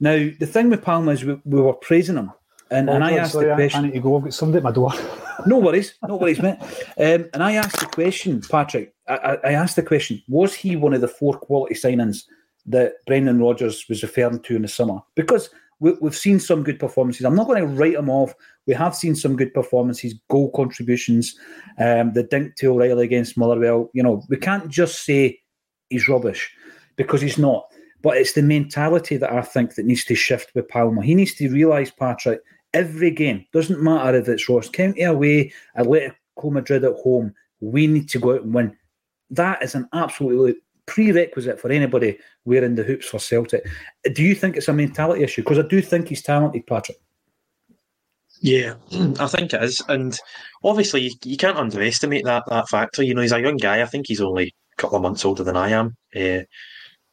Now, 0.00 0.28
the 0.38 0.46
thing 0.46 0.70
with 0.70 0.82
Palma 0.82 1.12
is 1.12 1.24
we, 1.24 1.40
we 1.44 1.60
were 1.60 1.72
praising 1.72 2.16
him. 2.16 2.32
And, 2.70 2.90
oh, 2.90 2.94
and 2.94 3.04
I 3.04 3.16
asked 3.16 3.32
sorry, 3.32 3.48
the 3.48 3.54
question. 3.54 3.84
I 3.84 3.86
need 3.86 3.94
to 3.94 4.00
go. 4.00 4.16
I've 4.16 4.24
got 4.24 4.34
somebody 4.34 4.58
at 4.58 4.64
my 4.64 4.72
door. 4.72 4.92
no 5.46 5.58
worries. 5.58 5.94
No 6.06 6.16
worries, 6.16 6.40
mate. 6.40 6.58
Um, 6.98 7.28
and 7.32 7.42
I 7.42 7.52
asked 7.52 7.80
the 7.80 7.86
question, 7.86 8.40
Patrick, 8.40 8.94
I, 9.08 9.38
I 9.44 9.52
asked 9.52 9.76
the 9.76 9.82
question 9.82 10.22
was 10.28 10.54
he 10.54 10.76
one 10.76 10.94
of 10.94 11.00
the 11.00 11.08
four 11.08 11.38
quality 11.38 11.74
signings 11.74 12.24
that 12.66 12.94
Brendan 13.06 13.40
Rodgers 13.40 13.84
was 13.88 14.02
referring 14.02 14.40
to 14.40 14.56
in 14.56 14.62
the 14.62 14.68
summer? 14.68 15.00
Because 15.14 15.50
we, 15.84 15.92
have 16.02 16.16
seen 16.16 16.40
some 16.40 16.62
good 16.62 16.78
performances. 16.78 17.26
I'm 17.26 17.34
not 17.34 17.46
going 17.46 17.60
to 17.60 17.66
write 17.66 17.92
them 17.92 18.08
off. 18.08 18.34
We 18.66 18.72
have 18.72 18.94
seen 18.94 19.14
some 19.14 19.36
good 19.36 19.52
performances, 19.52 20.14
goal 20.30 20.50
contributions, 20.52 21.36
um, 21.78 22.14
the 22.14 22.22
dink 22.22 22.56
to 22.56 22.72
O'Riley 22.72 23.04
against 23.04 23.36
Motherwell. 23.36 23.90
You 23.92 24.02
know, 24.02 24.22
we 24.30 24.38
can't 24.38 24.70
just 24.70 25.04
say 25.04 25.38
he's 25.90 26.08
rubbish 26.08 26.50
because 26.96 27.20
he's 27.20 27.36
not. 27.36 27.66
But 28.00 28.16
it's 28.16 28.32
the 28.32 28.42
mentality 28.42 29.18
that 29.18 29.30
I 29.30 29.42
think 29.42 29.74
that 29.74 29.84
needs 29.84 30.06
to 30.06 30.14
shift 30.14 30.52
with 30.54 30.68
Palma. 30.68 31.02
He 31.02 31.14
needs 31.14 31.34
to 31.34 31.50
realise, 31.50 31.90
Patrick, 31.90 32.40
every 32.72 33.10
game 33.10 33.44
doesn't 33.52 33.82
matter 33.82 34.16
if 34.16 34.26
it's 34.26 34.48
Ross 34.48 34.70
County 34.70 35.02
away, 35.02 35.52
Atletico 35.76 36.14
Madrid 36.50 36.84
at 36.84 36.94
home. 36.94 37.34
We 37.60 37.86
need 37.88 38.08
to 38.08 38.18
go 38.18 38.36
out 38.36 38.42
and 38.42 38.54
win. 38.54 38.74
That 39.28 39.62
is 39.62 39.74
an 39.74 39.88
absolutely 39.92 40.54
prerequisite 40.86 41.60
for 41.60 41.70
anybody 41.70 42.18
wearing 42.44 42.74
the 42.74 42.82
hoops 42.82 43.06
for 43.06 43.18
Celtic. 43.18 43.66
Do 44.12 44.22
you 44.22 44.34
think 44.34 44.56
it's 44.56 44.68
a 44.68 44.72
mentality 44.72 45.22
issue? 45.22 45.42
Because 45.42 45.58
I 45.58 45.66
do 45.68 45.80
think 45.80 46.08
he's 46.08 46.22
talented, 46.22 46.66
Patrick. 46.66 46.98
Yeah, 48.40 48.74
I 49.18 49.26
think 49.26 49.54
it 49.54 49.62
is, 49.62 49.80
and 49.88 50.18
obviously 50.62 51.02
you, 51.02 51.10
you, 51.24 51.36
can't 51.36 51.56
underestimate 51.56 52.24
that 52.24 52.44
that 52.48 52.68
factor. 52.68 53.02
You 53.02 53.14
know, 53.14 53.22
he's 53.22 53.32
a 53.32 53.40
young 53.40 53.56
guy. 53.56 53.80
I 53.80 53.86
think 53.86 54.06
he's 54.06 54.20
only 54.20 54.54
a 54.72 54.76
couple 54.76 54.96
of 54.96 55.02
months 55.02 55.24
older 55.24 55.44
than 55.44 55.56
I 55.56 55.70
am, 55.70 55.96
uh, 56.14 56.40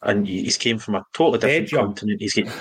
and 0.02 0.28
he's 0.28 0.58
came 0.58 0.78
from 0.78 0.96
a 0.96 1.06
totally 1.14 1.40
different 1.40 1.70
continent. 1.70 2.22
He's 2.22 2.34
getting 2.34 2.52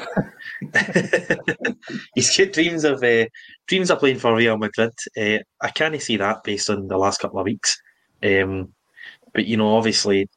he's 2.15 2.37
got 2.37 2.53
dreams 2.53 2.85
of 2.85 3.03
uh, 3.03 3.27
dreams 3.67 3.91
of 3.91 3.99
playing 3.99 4.19
for 4.19 4.37
Real 4.37 4.59
Madrid. 4.59 4.93
Uh, 5.17 5.39
I 5.61 5.71
can't 5.71 6.01
see 6.01 6.17
that 6.19 6.45
based 6.45 6.71
on 6.71 6.87
the 6.87 6.99
last 6.99 7.21
couple 7.21 7.41
of 7.41 7.47
weeks. 7.47 7.77
Um, 8.23 8.73
but 9.33 9.47
you 9.47 9.57
know, 9.57 9.75
obviously 9.77 10.29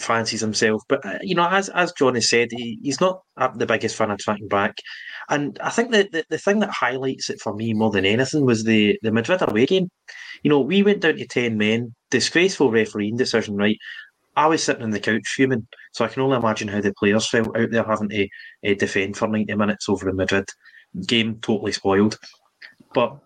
fancies 0.00 0.40
himself. 0.40 0.82
But 0.88 1.04
uh, 1.04 1.18
you 1.22 1.34
know, 1.34 1.48
as 1.48 1.68
as 1.70 1.92
John 1.92 2.14
has 2.14 2.28
said, 2.28 2.48
he, 2.50 2.78
he's 2.82 3.00
not 3.00 3.22
the 3.56 3.66
biggest 3.66 3.96
fan 3.96 4.10
of 4.10 4.18
tracking 4.18 4.48
back. 4.48 4.74
And 5.30 5.58
I 5.62 5.70
think 5.70 5.90
that 5.92 6.12
the, 6.12 6.24
the 6.28 6.38
thing 6.38 6.60
that 6.60 6.70
highlights 6.70 7.30
it 7.30 7.40
for 7.40 7.54
me 7.54 7.72
more 7.72 7.90
than 7.90 8.04
anything 8.04 8.44
was 8.44 8.64
the 8.64 8.98
the 9.02 9.12
Madrid 9.12 9.42
away 9.42 9.66
game. 9.66 9.88
You 10.42 10.50
know, 10.50 10.60
we 10.60 10.82
went 10.82 11.00
down 11.00 11.16
to 11.16 11.26
ten 11.26 11.56
men, 11.56 11.94
disgraceful 12.10 12.70
refereeing 12.70 13.16
decision, 13.16 13.56
right? 13.56 13.78
I 14.36 14.46
was 14.46 14.64
sitting 14.64 14.82
on 14.82 14.90
the 14.90 15.00
couch 15.00 15.22
fuming, 15.26 15.66
so 15.92 16.04
I 16.04 16.08
can 16.08 16.22
only 16.22 16.36
imagine 16.36 16.66
how 16.68 16.80
the 16.80 16.92
players 16.98 17.28
felt 17.28 17.56
out 17.56 17.70
there 17.70 17.84
having 17.84 18.08
to 18.08 18.28
uh, 18.68 18.74
defend 18.74 19.16
for 19.16 19.28
ninety 19.28 19.54
minutes 19.54 19.88
over 19.88 20.08
in 20.08 20.16
Madrid. 20.16 20.48
game 21.06 21.38
totally 21.40 21.72
spoiled. 21.72 22.18
But 22.94 23.18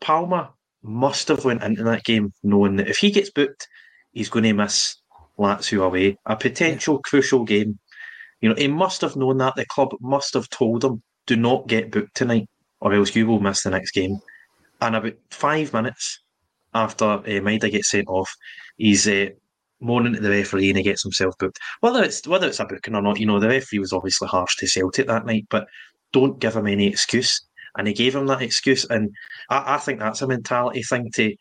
Palma 0.00 0.52
must 0.82 1.28
have 1.28 1.44
went 1.44 1.62
into 1.62 1.84
that 1.84 2.04
game 2.04 2.32
knowing 2.42 2.76
that 2.76 2.88
if 2.88 2.98
he 2.98 3.10
gets 3.10 3.30
booked, 3.30 3.68
he's 4.12 4.28
going 4.28 4.44
to 4.44 4.52
miss 4.52 4.96
Lazio 5.42 5.84
away, 5.84 6.16
a 6.26 6.36
potential 6.36 7.00
crucial 7.00 7.44
game. 7.44 7.78
You 8.40 8.48
know, 8.48 8.54
he 8.56 8.68
must 8.68 9.00
have 9.02 9.16
known 9.16 9.38
that. 9.38 9.54
The 9.56 9.66
club 9.66 9.90
must 10.00 10.34
have 10.34 10.48
told 10.48 10.84
him, 10.84 11.02
do 11.26 11.36
not 11.36 11.68
get 11.68 11.90
booked 11.90 12.16
tonight, 12.16 12.48
or 12.80 12.92
else 12.92 13.14
you 13.14 13.26
will 13.26 13.40
miss 13.40 13.62
the 13.62 13.70
next 13.70 13.92
game. 13.92 14.18
And 14.80 14.96
about 14.96 15.14
five 15.30 15.72
minutes 15.72 16.20
after 16.74 17.04
uh, 17.04 17.22
Maeda 17.22 17.70
gets 17.70 17.90
sent 17.90 18.08
off, 18.08 18.34
he's 18.76 19.06
uh, 19.06 19.26
moaning 19.80 20.16
at 20.16 20.22
the 20.22 20.30
referee 20.30 20.70
and 20.70 20.78
he 20.78 20.84
gets 20.84 21.02
himself 21.02 21.34
booked. 21.38 21.58
Whether 21.80 22.02
it's 22.02 22.26
whether 22.26 22.46
it's 22.46 22.60
a 22.60 22.64
booking 22.64 22.94
or 22.94 23.02
not, 23.02 23.20
you 23.20 23.26
know, 23.26 23.40
the 23.40 23.48
referee 23.48 23.80
was 23.80 23.92
obviously 23.92 24.28
harsh 24.28 24.56
to 24.56 24.66
Celtic 24.66 25.06
that 25.06 25.26
night, 25.26 25.46
but 25.50 25.66
don't 26.12 26.40
give 26.40 26.56
him 26.56 26.66
any 26.66 26.88
excuse. 26.88 27.40
And 27.76 27.86
he 27.86 27.94
gave 27.94 28.14
him 28.14 28.26
that 28.26 28.42
excuse, 28.42 28.84
and 28.84 29.10
I, 29.48 29.74
I 29.76 29.78
think 29.78 29.98
that's 29.98 30.20
a 30.20 30.26
mentality 30.26 30.82
thing 30.82 31.10
to 31.14 31.34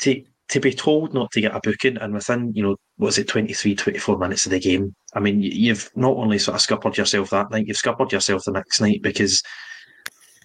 to 0.00 0.22
to 0.48 0.60
be 0.60 0.72
told 0.72 1.14
not 1.14 1.30
to 1.32 1.40
get 1.40 1.54
a 1.54 1.60
booking 1.62 1.96
and 1.96 2.12
within, 2.12 2.52
you 2.54 2.62
know, 2.62 2.76
was 2.98 3.18
it 3.18 3.28
23, 3.28 3.74
24 3.74 4.18
minutes 4.18 4.46
of 4.46 4.52
the 4.52 4.60
game? 4.60 4.94
I 5.14 5.20
mean, 5.20 5.40
you've 5.40 5.90
not 5.94 6.16
only 6.16 6.38
sort 6.38 6.56
of 6.56 6.60
scuppered 6.60 6.96
yourself 6.96 7.30
that 7.30 7.50
night, 7.50 7.66
you've 7.66 7.76
scuppered 7.76 8.12
yourself 8.12 8.42
the 8.44 8.52
next 8.52 8.80
night 8.80 9.00
because 9.02 9.42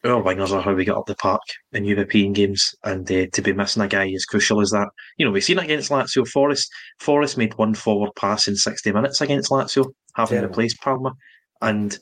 our 0.03 0.21
wingers 0.21 0.51
are 0.51 0.61
how 0.61 0.73
we 0.73 0.85
get 0.85 0.95
up 0.95 1.05
the 1.05 1.15
park 1.15 1.41
in 1.71 1.85
European 1.85 2.33
games, 2.33 2.73
and 2.83 3.11
uh, 3.11 3.25
to 3.33 3.41
be 3.41 3.53
missing 3.53 3.81
a 3.81 3.87
guy 3.87 4.09
as 4.11 4.25
crucial 4.25 4.61
as 4.61 4.69
that, 4.71 4.89
you 5.17 5.25
know, 5.25 5.31
we've 5.31 5.43
seen 5.43 5.57
it 5.57 5.65
against 5.65 5.89
Lazio. 5.89 6.27
Forrest 6.27 6.69
Forrest 6.99 7.37
made 7.37 7.57
one 7.57 7.73
forward 7.73 8.11
pass 8.15 8.47
in 8.47 8.55
sixty 8.55 8.91
minutes 8.91 9.21
against 9.21 9.51
Lazio, 9.51 9.85
having 10.15 10.37
Terrible. 10.37 10.49
replaced 10.49 10.79
Palma, 10.81 11.13
and 11.61 11.97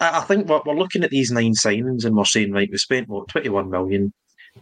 I 0.00 0.20
think 0.20 0.48
we're, 0.48 0.62
we're 0.64 0.74
looking 0.74 1.04
at 1.04 1.10
these 1.10 1.30
nine 1.30 1.52
signings 1.52 2.04
and 2.04 2.16
we're 2.16 2.24
saying, 2.24 2.52
right, 2.52 2.68
we 2.70 2.78
spent 2.78 3.08
what 3.08 3.28
twenty 3.28 3.48
one 3.48 3.70
million, 3.70 4.12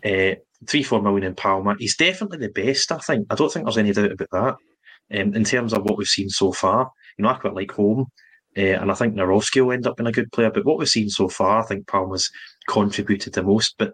uh, 0.05 0.35
three 0.67 0.83
four 0.83 1.03
million 1.03 1.25
in 1.25 1.35
Palma. 1.35 1.77
He's 1.79 1.97
definitely 1.97 2.39
the 2.39 2.53
best. 2.53 2.93
I 2.93 2.99
think. 2.99 3.27
I 3.31 3.35
don't 3.35 3.53
think 3.53 3.65
there's 3.65 3.79
any 3.79 3.93
doubt 3.93 4.13
about 4.13 4.31
that. 4.33 5.21
Um, 5.21 5.35
in 5.35 5.45
terms 5.45 5.73
of 5.73 5.83
what 5.83 5.99
we've 5.99 6.07
seen 6.07 6.29
so 6.29 6.53
far, 6.53 6.91
you 7.19 7.25
know, 7.25 7.31
I 7.31 7.35
quite 7.35 7.55
like 7.55 7.73
Holm. 7.73 8.07
Uh, 8.57 8.77
and 8.81 8.91
I 8.91 8.95
think 8.95 9.15
Nawrocki 9.15 9.65
will 9.65 9.73
end 9.73 9.87
up 9.87 9.97
being 9.97 10.09
a 10.09 10.13
good 10.13 10.33
player. 10.33 10.51
But 10.51 10.65
what 10.65 10.79
we've 10.79 10.89
seen 10.89 11.09
so 11.09 11.29
far, 11.29 11.63
I 11.63 11.67
think 11.67 11.87
Palma's 11.87 12.31
contributed 12.69 13.33
the 13.33 13.43
most. 13.43 13.77
But 13.79 13.93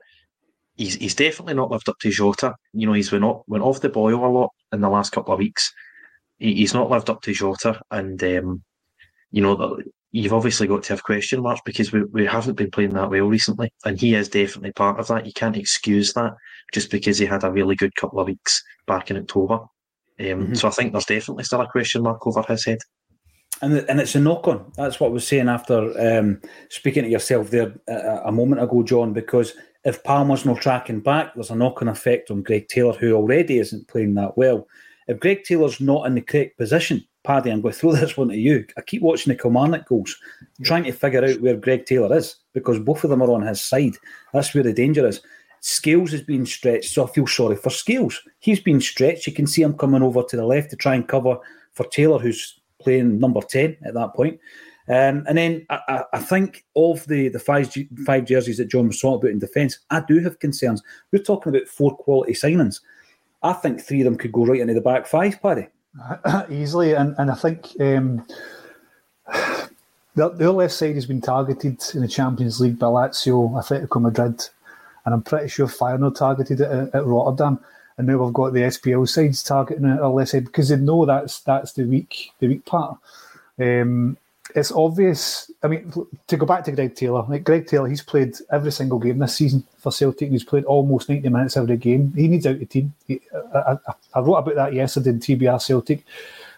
he's 0.76 0.94
he's 0.96 1.14
definitely 1.14 1.54
not 1.54 1.70
lived 1.70 1.88
up 1.88 1.98
to 2.00 2.10
Jota. 2.10 2.54
You 2.72 2.86
know, 2.86 2.92
he's 2.92 3.12
went 3.12 3.24
off, 3.24 3.42
went 3.46 3.64
off 3.64 3.80
the 3.80 3.88
boil 3.88 4.24
a 4.24 4.28
lot 4.28 4.50
in 4.72 4.80
the 4.80 4.88
last 4.88 5.12
couple 5.12 5.32
of 5.32 5.38
weeks. 5.38 5.72
He, 6.38 6.54
he's 6.54 6.74
not 6.74 6.90
lived 6.90 7.10
up 7.10 7.22
to 7.22 7.32
Jota, 7.32 7.80
and 7.90 8.22
um, 8.22 8.62
you 9.30 9.42
know 9.42 9.78
you've 10.22 10.32
obviously 10.32 10.66
got 10.66 10.82
to 10.84 10.92
have 10.92 11.02
question 11.02 11.42
marks 11.42 11.60
because 11.64 11.92
we, 11.92 12.02
we 12.04 12.26
haven't 12.26 12.54
been 12.54 12.70
playing 12.70 12.94
that 12.94 13.10
well 13.10 13.26
recently, 13.26 13.72
and 13.84 14.00
he 14.00 14.14
is 14.14 14.28
definitely 14.28 14.72
part 14.72 14.98
of 14.98 15.08
that. 15.08 15.26
You 15.26 15.32
can't 15.32 15.56
excuse 15.56 16.12
that 16.14 16.34
just 16.72 16.90
because 16.90 17.18
he 17.18 17.26
had 17.26 17.44
a 17.44 17.50
really 17.50 17.76
good 17.76 17.94
couple 17.96 18.20
of 18.20 18.26
weeks 18.26 18.62
back 18.86 19.10
in 19.10 19.16
October. 19.16 19.54
Um, 19.54 19.68
mm-hmm. 20.18 20.54
So 20.54 20.68
I 20.68 20.70
think 20.70 20.92
there's 20.92 21.04
definitely 21.04 21.44
still 21.44 21.60
a 21.60 21.68
question 21.68 22.02
mark 22.02 22.26
over 22.26 22.42
his 22.42 22.64
head 22.64 22.78
and 23.62 23.74
and 23.88 24.00
it's 24.00 24.14
a 24.14 24.20
knock 24.20 24.48
on. 24.48 24.70
That's 24.76 25.00
what 25.00 25.08
I 25.08 25.12
was 25.12 25.26
saying 25.26 25.48
after 25.48 26.18
um, 26.18 26.40
speaking 26.68 27.04
to 27.04 27.10
yourself 27.10 27.50
there 27.50 27.74
a, 27.88 28.22
a, 28.26 28.32
moment 28.32 28.62
ago, 28.62 28.82
John. 28.82 29.12
Because 29.12 29.54
if 29.84 30.02
Palma's 30.04 30.44
not 30.44 30.60
tracking 30.60 31.00
back, 31.00 31.34
there's 31.34 31.50
a 31.50 31.56
knock 31.56 31.80
on 31.82 31.88
effect 31.88 32.30
on 32.30 32.42
Greg 32.42 32.68
Taylor, 32.68 32.92
who 32.92 33.14
already 33.14 33.58
isn't 33.58 33.88
playing 33.88 34.14
that 34.14 34.36
well. 34.36 34.66
If 35.08 35.20
Greg 35.20 35.44
Taylor's 35.44 35.80
not 35.80 36.06
in 36.06 36.14
the 36.14 36.20
correct 36.20 36.58
position, 36.58 37.04
Paddy, 37.26 37.50
I'm 37.50 37.60
going 37.60 37.74
to 37.74 37.78
throw 37.78 37.92
this 37.94 38.16
one 38.16 38.28
to 38.28 38.36
you. 38.36 38.64
I 38.76 38.82
keep 38.82 39.02
watching 39.02 39.32
the 39.32 39.38
Kilmarnock 39.38 39.88
goals, 39.88 40.16
trying 40.62 40.84
to 40.84 40.92
figure 40.92 41.24
out 41.24 41.40
where 41.40 41.56
Greg 41.56 41.84
Taylor 41.84 42.16
is 42.16 42.36
because 42.54 42.78
both 42.78 43.04
of 43.04 43.10
them 43.10 43.22
are 43.22 43.30
on 43.32 43.42
his 43.42 43.60
side. 43.60 43.96
That's 44.32 44.54
where 44.54 44.64
the 44.64 44.72
danger 44.72 45.06
is. 45.06 45.20
Scales 45.60 46.12
is 46.12 46.22
being 46.22 46.46
stretched, 46.46 46.92
so 46.92 47.04
I 47.04 47.10
feel 47.10 47.26
sorry 47.26 47.56
for 47.56 47.70
Scales. 47.70 48.22
He's 48.38 48.60
been 48.60 48.80
stretched. 48.80 49.26
You 49.26 49.32
can 49.32 49.48
see 49.48 49.62
him 49.62 49.74
coming 49.74 50.02
over 50.02 50.22
to 50.22 50.36
the 50.36 50.46
left 50.46 50.70
to 50.70 50.76
try 50.76 50.94
and 50.94 51.08
cover 51.08 51.38
for 51.72 51.84
Taylor, 51.86 52.20
who's 52.20 52.60
playing 52.80 53.18
number 53.18 53.40
10 53.40 53.76
at 53.84 53.94
that 53.94 54.14
point. 54.14 54.38
Um, 54.88 55.24
and 55.26 55.36
then 55.36 55.66
I, 55.68 56.04
I, 56.12 56.20
think 56.20 56.64
of 56.76 57.04
the, 57.08 57.28
the 57.28 57.40
five, 57.40 57.74
five 58.06 58.24
jerseys 58.24 58.58
that 58.58 58.70
John 58.70 58.86
was 58.86 59.00
talking 59.00 59.16
about 59.16 59.32
in 59.32 59.40
defence, 59.40 59.80
I 59.90 60.00
do 60.06 60.20
have 60.20 60.38
concerns. 60.38 60.80
We're 61.12 61.24
talking 61.24 61.52
about 61.52 61.66
four 61.66 61.96
quality 61.96 62.34
signings. 62.34 62.80
I 63.42 63.52
think 63.54 63.80
three 63.80 64.02
of 64.02 64.04
them 64.04 64.16
could 64.16 64.30
go 64.30 64.46
right 64.46 64.60
into 64.60 64.74
the 64.74 64.80
back 64.80 65.08
five, 65.08 65.42
Paddy. 65.42 65.66
Easily. 66.50 66.94
And, 66.94 67.14
and 67.18 67.30
I 67.30 67.34
think 67.34 67.68
um, 67.80 68.26
the, 70.14 70.28
the 70.30 70.52
left 70.52 70.74
side 70.74 70.94
has 70.94 71.06
been 71.06 71.20
targeted 71.20 71.82
in 71.94 72.02
the 72.02 72.08
Champions 72.08 72.60
League 72.60 72.78
by 72.78 72.86
Lazio, 72.86 73.50
Atletico 73.52 74.00
Madrid, 74.00 74.48
and 75.04 75.14
I'm 75.14 75.22
pretty 75.22 75.48
sure 75.48 75.66
Feyenoord 75.66 76.16
targeted 76.16 76.60
it 76.60 76.70
at, 76.70 76.94
at 76.94 77.06
Rotterdam 77.06 77.60
and 77.98 78.06
now 78.06 78.18
we've 78.18 78.32
got 78.32 78.52
the 78.52 78.60
SPL 78.60 79.08
sides 79.08 79.42
targeting 79.42 79.86
it 79.86 80.02
left 80.02 80.30
side 80.30 80.44
because 80.44 80.68
they 80.68 80.76
know 80.76 81.04
that's 81.04 81.40
that's 81.40 81.72
the 81.72 81.84
weak 81.84 82.32
the 82.40 82.48
weak 82.48 82.64
part. 82.64 82.98
Um, 83.58 84.18
it's 84.56 84.72
obvious. 84.72 85.50
I 85.62 85.68
mean, 85.68 85.92
to 86.26 86.36
go 86.36 86.46
back 86.46 86.64
to 86.64 86.72
Greg 86.72 86.96
Taylor, 86.96 87.26
like 87.28 87.44
Greg 87.44 87.66
Taylor, 87.66 87.88
he's 87.88 88.02
played 88.02 88.34
every 88.50 88.72
single 88.72 88.98
game 88.98 89.18
this 89.18 89.36
season 89.36 89.62
for 89.76 89.92
Celtic. 89.92 90.30
He's 90.30 90.44
played 90.44 90.64
almost 90.64 91.10
ninety 91.10 91.28
minutes 91.28 91.58
every 91.58 91.76
game. 91.76 92.12
He 92.16 92.26
needs 92.26 92.46
out 92.46 92.58
the 92.58 92.64
team. 92.64 92.94
He, 93.06 93.20
I, 93.54 93.72
I, 93.72 93.92
I, 94.14 94.20
wrote 94.20 94.36
about 94.36 94.54
that 94.54 94.72
yesterday 94.72 95.10
in 95.10 95.20
TBR 95.20 95.60
Celtic. 95.60 96.04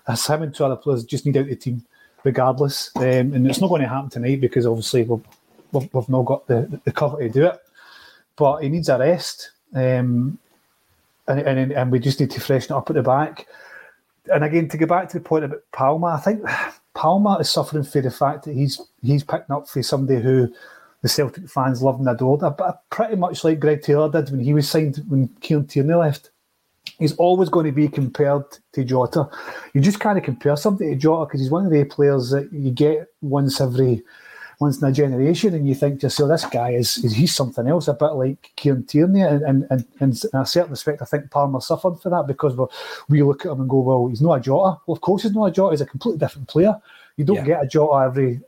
As 0.07 0.25
him 0.25 0.43
and 0.43 0.55
two 0.55 0.65
other 0.65 0.77
players 0.77 1.05
just 1.05 1.27
need 1.27 1.37
out 1.37 1.47
the 1.47 1.57
team, 1.57 1.85
regardless. 2.23 2.93
Um, 2.95 3.35
and 3.35 3.47
it's 3.49 3.61
not 3.61 3.69
going 3.69 3.83
to 3.83 3.89
happen 3.89 4.11
tonight 4.11 4.41
because 4.41 4.65
obviously 4.65 5.03
we've, 5.03 5.21
we've, 5.73 5.93
we've 5.93 6.09
not 6.09 6.25
got 6.25 6.47
the, 6.47 6.81
the 6.85 6.93
cover 6.93 7.19
to 7.19 7.29
do 7.29 7.47
it. 7.47 7.61
But 8.37 8.61
he 8.61 8.69
needs 8.69 8.89
a 8.89 8.99
rest. 8.99 9.51
Um, 9.75 10.39
and, 11.27 11.41
and 11.41 11.73
and 11.73 11.93
we 11.93 11.99
just 11.99 12.21
need 12.21 12.31
to 12.31 12.41
freshen 12.41 12.75
it 12.75 12.79
up 12.79 12.89
at 12.89 12.95
the 12.95 13.03
back. 13.03 13.49
And 14.33 14.45
again, 14.45 14.69
to 14.69 14.79
go 14.79 14.87
back 14.87 15.09
to 15.11 15.19
the 15.19 15.25
point 15.25 15.45
about 15.45 15.63
Palma, 15.73 16.07
I 16.07 16.21
think 16.21 16.43
Palma 16.99 17.39
is 17.39 17.49
suffering 17.49 17.85
for 17.85 18.01
the 18.01 18.11
fact 18.11 18.45
that 18.45 18.55
he's 18.55 18.81
he's 19.05 19.23
picking 19.23 19.55
up 19.55 19.69
for 19.69 19.81
somebody 19.85 20.21
who 20.21 20.53
the 21.03 21.09
Celtic 21.09 21.49
fans 21.49 21.81
love 21.81 22.01
and 22.01 22.09
adored, 22.09 22.41
but 22.41 22.83
pretty 22.91 23.15
much 23.15 23.45
like 23.45 23.61
Greg 23.61 23.83
Taylor 23.83 24.11
did 24.11 24.33
when 24.33 24.41
he 24.41 24.53
was 24.53 24.69
signed 24.69 25.05
when 25.07 25.29
Kieran 25.41 25.69
Tierney 25.69 25.95
left. 25.95 26.31
He's 26.99 27.15
always 27.15 27.51
going 27.51 27.67
to 27.67 27.73
be 27.73 27.87
compared 27.87 28.43
to 28.73 28.83
Jota. 28.83 29.29
You 29.75 29.81
just 29.81 30.01
kind 30.01 30.19
of 30.19 30.25
compare 30.25 30.57
somebody 30.57 30.91
to 30.91 30.97
Jota 30.97 31.27
because 31.27 31.41
he's 31.41 31.53
one 31.53 31.67
of 31.67 31.71
the 31.71 31.85
players 31.85 32.31
that 32.31 32.53
you 32.53 32.73
get 32.73 33.07
once 33.21 33.61
every 33.61 34.03
once 34.61 34.83
in 34.83 34.89
a 34.89 34.93
generation, 34.93 35.55
and 35.55 35.69
you 35.69 35.75
think 35.75 36.01
to 36.01 36.07
yourself, 36.07 36.31
this 36.31 36.45
guy 36.47 36.71
is, 36.71 36.99
is 36.99 37.13
he's 37.13 37.35
something 37.35 37.69
else, 37.69 37.87
a 37.87 37.95
bit 37.95 38.13
like 38.13 38.51
Kieran 38.57 38.85
Tierney, 38.85 39.23
and, 39.23 39.43
and, 39.43 39.67
and, 39.71 39.85
and 40.01 40.25
in 40.33 40.41
a 40.41 40.47
certain 40.47 40.71
respect, 40.71 41.01
I 41.01 41.05
think 41.05 41.31
Palma 41.31 41.61
suffered 41.61 42.01
for 42.01 42.11
that 42.11 42.27
because 42.27 42.57
we 42.57 42.67
we 43.09 43.23
look 43.23 43.47
at 43.47 43.53
him 43.53 43.61
and 43.61 43.71
go, 43.71 43.79
well, 43.79 44.09
he's 44.09 44.21
not 44.21 44.35
a 44.35 44.41
Jota. 44.41 44.81
Well, 44.87 44.97
of 44.97 45.01
course 45.01 45.23
he's 45.23 45.33
not 45.33 45.47
a 45.47 45.51
Jota. 45.53 45.73
He's 45.73 45.81
a 45.81 45.87
completely 45.87 46.19
different 46.19 46.49
player. 46.49 46.75
You 47.17 47.25
don't 47.25 47.37
yeah. 47.37 47.45
get 47.45 47.63
a 47.65 47.67
Jota 47.67 48.05
every 48.05 48.41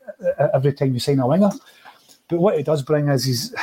every 0.55 0.73
time 0.73 0.95
you 0.95 1.01
sign 1.01 1.21
a 1.21 1.27
winger. 1.27 1.51
But 2.29 2.41
what 2.41 2.57
he 2.57 2.63
does 2.63 2.83
bring 2.83 3.09
is 3.09 3.25
he's 3.25 3.55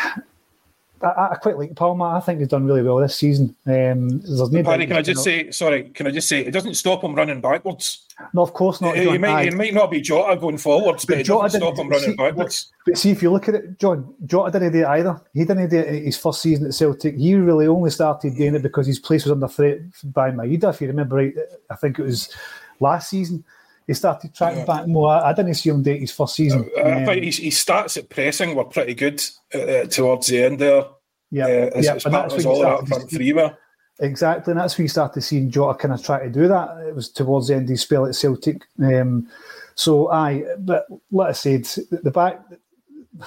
I, 1.02 1.30
I, 1.32 1.36
quite 1.36 1.58
like 1.58 1.76
Palma. 1.76 2.06
I 2.06 2.20
think 2.20 2.40
he's 2.40 2.48
done 2.48 2.66
really 2.66 2.82
well 2.82 2.98
this 2.98 3.16
season. 3.16 3.56
Um, 3.66 4.22
no 4.26 4.64
Paddy, 4.64 4.88
can 4.88 4.98
I 4.98 5.02
just 5.02 5.24
say, 5.24 5.52
sorry, 5.52 5.90
can 5.90 6.08
I 6.08 6.12
just 6.12 6.28
say, 6.28 6.42
it 6.42 6.52
doesn't 6.52 6.74
stop 6.74 7.04
him 7.04 7.14
running 7.14 7.42
backwards. 7.42 8.06
No, 8.34 8.42
of 8.42 8.54
course 8.54 8.82
not. 8.82 8.98
He, 8.98 9.18
might, 9.18 9.54
might 9.54 9.74
not 9.74 9.92
be 9.92 10.02
Jota 10.02 10.40
going 10.40 10.58
forwards, 10.58 11.06
but, 11.06 11.14
but 11.14 11.20
it 11.20 11.24
Jota 11.26 11.44
doesn't 11.44 11.62
stop 11.62 11.78
him 11.78 11.90
running 11.90 12.12
see, 12.12 12.16
backwards. 12.16 12.72
But, 12.86 12.92
but, 12.92 12.98
see, 12.98 13.12
if 13.12 13.22
you 13.22 13.32
look 13.32 13.48
at 13.48 13.56
it, 13.56 13.80
John, 13.80 14.14
Jota 14.26 14.52
didn't 14.52 14.74
do 14.74 14.80
it 14.80 14.88
either. 14.88 15.22
He 15.34 15.46
didn't 15.46 15.70
do 15.70 15.78
it 15.78 16.04
his 16.04 16.18
first 16.18 16.42
season 16.42 16.66
at 16.66 16.74
Celtic. 16.74 17.16
He 17.16 17.36
really 17.36 17.68
only 17.68 17.92
started 17.92 18.36
doing 18.36 18.56
it 18.56 18.64
because 18.64 18.88
his 18.88 18.98
place 18.98 19.24
was 19.24 19.34
under 19.34 19.48
threat 19.48 19.80
by 20.06 20.32
Maeda. 20.32 20.72
If 20.72 20.82
you 20.82 20.88
remember 20.88 21.18
right, 21.18 21.36
I 21.70 21.76
think 21.76 22.00
it 22.00 22.04
was 22.04 22.34
last 22.80 23.10
season 23.10 23.44
he 23.88 23.94
started 23.94 24.36
tracking 24.36 24.60
yeah. 24.60 24.66
back 24.66 24.88
more. 24.88 25.10
I, 25.10 25.34
didn't 25.34 25.54
see 25.56 25.70
him 25.70 25.82
date 25.82 26.02
his 26.02 26.12
first 26.12 26.36
season. 26.36 26.70
Uh, 26.78 26.82
I 26.82 26.92
um, 26.92 27.06
think 27.06 27.24
his, 27.24 27.38
his 27.38 27.56
stats 27.56 27.98
at 27.98 28.10
pressing 28.10 28.54
were 28.54 28.66
pretty 28.66 28.94
good 28.94 29.24
uh, 29.56 29.60
uh 29.60 29.86
towards 29.86 30.28
the 30.28 30.44
end 30.44 30.60
there. 30.60 30.86
Yeah, 31.32 31.46
uh, 31.46 31.80
yeah, 31.82 31.98
and 32.06 32.14
that's 32.14 32.46
all 32.46 32.62
that 32.62 32.88
front 32.88 33.10
three 33.10 33.34
were. 33.34 33.58
Exactly, 34.00 34.52
and 34.52 34.60
that's 34.60 34.78
when 34.78 34.84
you 34.84 34.90
started 34.90 35.22
seeing 35.22 35.50
Jota 35.50 35.78
kind 35.78 35.94
of 35.94 36.04
try 36.04 36.24
to 36.24 36.30
do 36.30 36.48
that. 36.48 36.78
It 36.88 36.96
was 36.96 37.10
towards 37.10 37.48
the 37.48 37.56
end 37.56 37.64
of 37.64 37.70
his 37.70 37.82
spell 37.82 38.06
at 38.06 38.16
Celtic. 38.16 38.62
Um, 38.84 39.28
so, 39.76 40.12
aye, 40.12 40.44
but 40.60 40.86
like 41.12 41.30
I 41.30 41.32
said, 41.32 41.64
the 41.92 42.12
back 42.12 42.42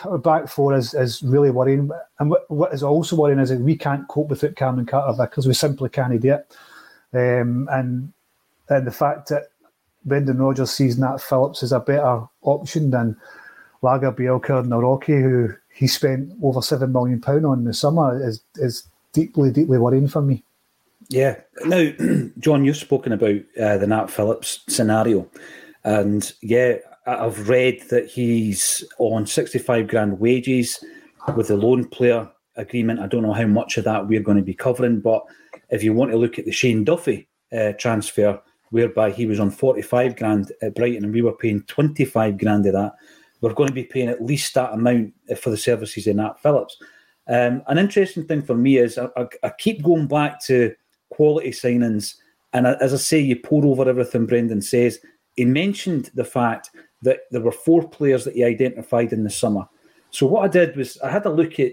our 0.04 0.18
back 0.18 0.48
four 0.48 0.74
is, 0.74 0.94
is 0.94 1.22
really 1.22 1.50
worrying. 1.50 1.90
And 2.18 2.30
what, 2.30 2.50
what 2.50 2.72
is 2.72 2.82
also 2.82 3.16
worrying 3.16 3.40
is 3.40 3.48
that 3.48 3.60
we 3.60 3.76
can't 3.76 4.06
cope 4.08 4.28
with 4.28 4.44
it, 4.44 4.56
Cameron 4.56 4.86
Carter, 4.86 5.16
because 5.18 5.46
we 5.46 5.54
simply 5.54 5.88
can't 5.88 6.20
do 6.20 6.34
it. 6.34 6.56
Um, 7.12 7.68
and 7.72 8.12
and 8.68 8.86
the 8.86 8.92
fact 8.92 9.28
that 9.30 9.48
Brendan 10.04 10.38
Rodgers 10.38 10.70
sees 10.70 10.98
Nat 10.98 11.18
Phillips 11.18 11.62
as 11.62 11.72
a 11.72 11.80
better 11.80 12.22
option 12.42 12.90
than 12.90 13.16
Lagerbielke 13.82 14.60
and 14.60 14.70
Nawrocki, 14.70 15.22
who 15.22 15.54
he 15.72 15.86
spent 15.86 16.32
over 16.42 16.62
seven 16.62 16.92
million 16.92 17.20
pound 17.20 17.46
on 17.46 17.60
in 17.60 17.64
the 17.64 17.74
summer, 17.74 18.22
is 18.22 18.42
is 18.56 18.84
deeply, 19.12 19.50
deeply 19.50 19.78
worrying 19.78 20.08
for 20.08 20.22
me. 20.22 20.42
Yeah. 21.08 21.36
Now, 21.64 21.90
John, 22.38 22.64
you've 22.64 22.76
spoken 22.76 23.12
about 23.12 23.40
uh, 23.60 23.78
the 23.78 23.86
Nat 23.86 24.06
Phillips 24.08 24.60
scenario, 24.68 25.28
and 25.84 26.32
yeah, 26.42 26.76
I've 27.06 27.48
read 27.48 27.82
that 27.90 28.06
he's 28.06 28.84
on 28.98 29.26
65 29.26 29.88
grand 29.88 30.20
wages 30.20 30.82
with 31.34 31.48
the 31.48 31.56
loan 31.56 31.86
player 31.86 32.28
agreement. 32.56 33.00
I 33.00 33.06
don't 33.06 33.22
know 33.22 33.32
how 33.32 33.46
much 33.46 33.78
of 33.78 33.84
that 33.84 34.06
we're 34.06 34.22
going 34.22 34.36
to 34.36 34.42
be 34.42 34.54
covering, 34.54 35.00
but 35.00 35.24
if 35.70 35.82
you 35.82 35.92
want 35.92 36.10
to 36.10 36.16
look 36.18 36.38
at 36.38 36.44
the 36.44 36.52
Shane 36.52 36.84
Duffy 36.84 37.28
uh, 37.52 37.72
transfer, 37.72 38.40
whereby 38.70 39.10
he 39.10 39.26
was 39.26 39.40
on 39.40 39.50
45 39.50 40.16
grand 40.16 40.52
at 40.62 40.74
Brighton 40.74 41.04
and 41.04 41.12
we 41.12 41.22
were 41.22 41.32
paying 41.32 41.62
25 41.62 42.38
grand 42.38 42.66
of 42.66 42.72
that, 42.72 42.92
we're 43.40 43.54
going 43.54 43.68
to 43.68 43.74
be 43.74 43.84
paying 43.84 44.08
at 44.08 44.24
least 44.24 44.54
that 44.54 44.72
amount 44.72 45.14
for 45.38 45.50
the 45.50 45.56
services 45.56 46.06
in 46.06 46.16
Nat 46.16 46.40
Phillips. 46.40 46.76
Um, 47.28 47.62
an 47.68 47.78
interesting 47.78 48.26
thing 48.26 48.42
for 48.42 48.54
me 48.54 48.78
is 48.78 48.98
I, 48.98 49.08
I, 49.16 49.26
I, 49.44 49.50
keep 49.58 49.82
going 49.82 50.08
back 50.08 50.42
to 50.46 50.74
quality 51.10 51.50
signings, 51.50 52.16
and 52.52 52.66
as 52.66 52.92
I 52.92 52.96
say, 52.96 53.20
you 53.20 53.36
pour 53.36 53.64
over 53.64 53.88
everything 53.88 54.26
Brendan 54.26 54.62
says. 54.62 54.98
He 55.36 55.44
mentioned 55.44 56.10
the 56.14 56.24
fact 56.24 56.70
that 57.02 57.20
there 57.30 57.40
were 57.40 57.52
four 57.52 57.88
players 57.88 58.24
that 58.24 58.34
he 58.34 58.42
identified 58.42 59.12
in 59.12 59.22
the 59.22 59.30
summer. 59.30 59.68
So 60.10 60.26
what 60.26 60.44
I 60.44 60.48
did 60.48 60.76
was 60.76 60.98
I 61.02 61.10
had 61.10 61.24
a 61.24 61.30
look 61.30 61.60
at 61.60 61.72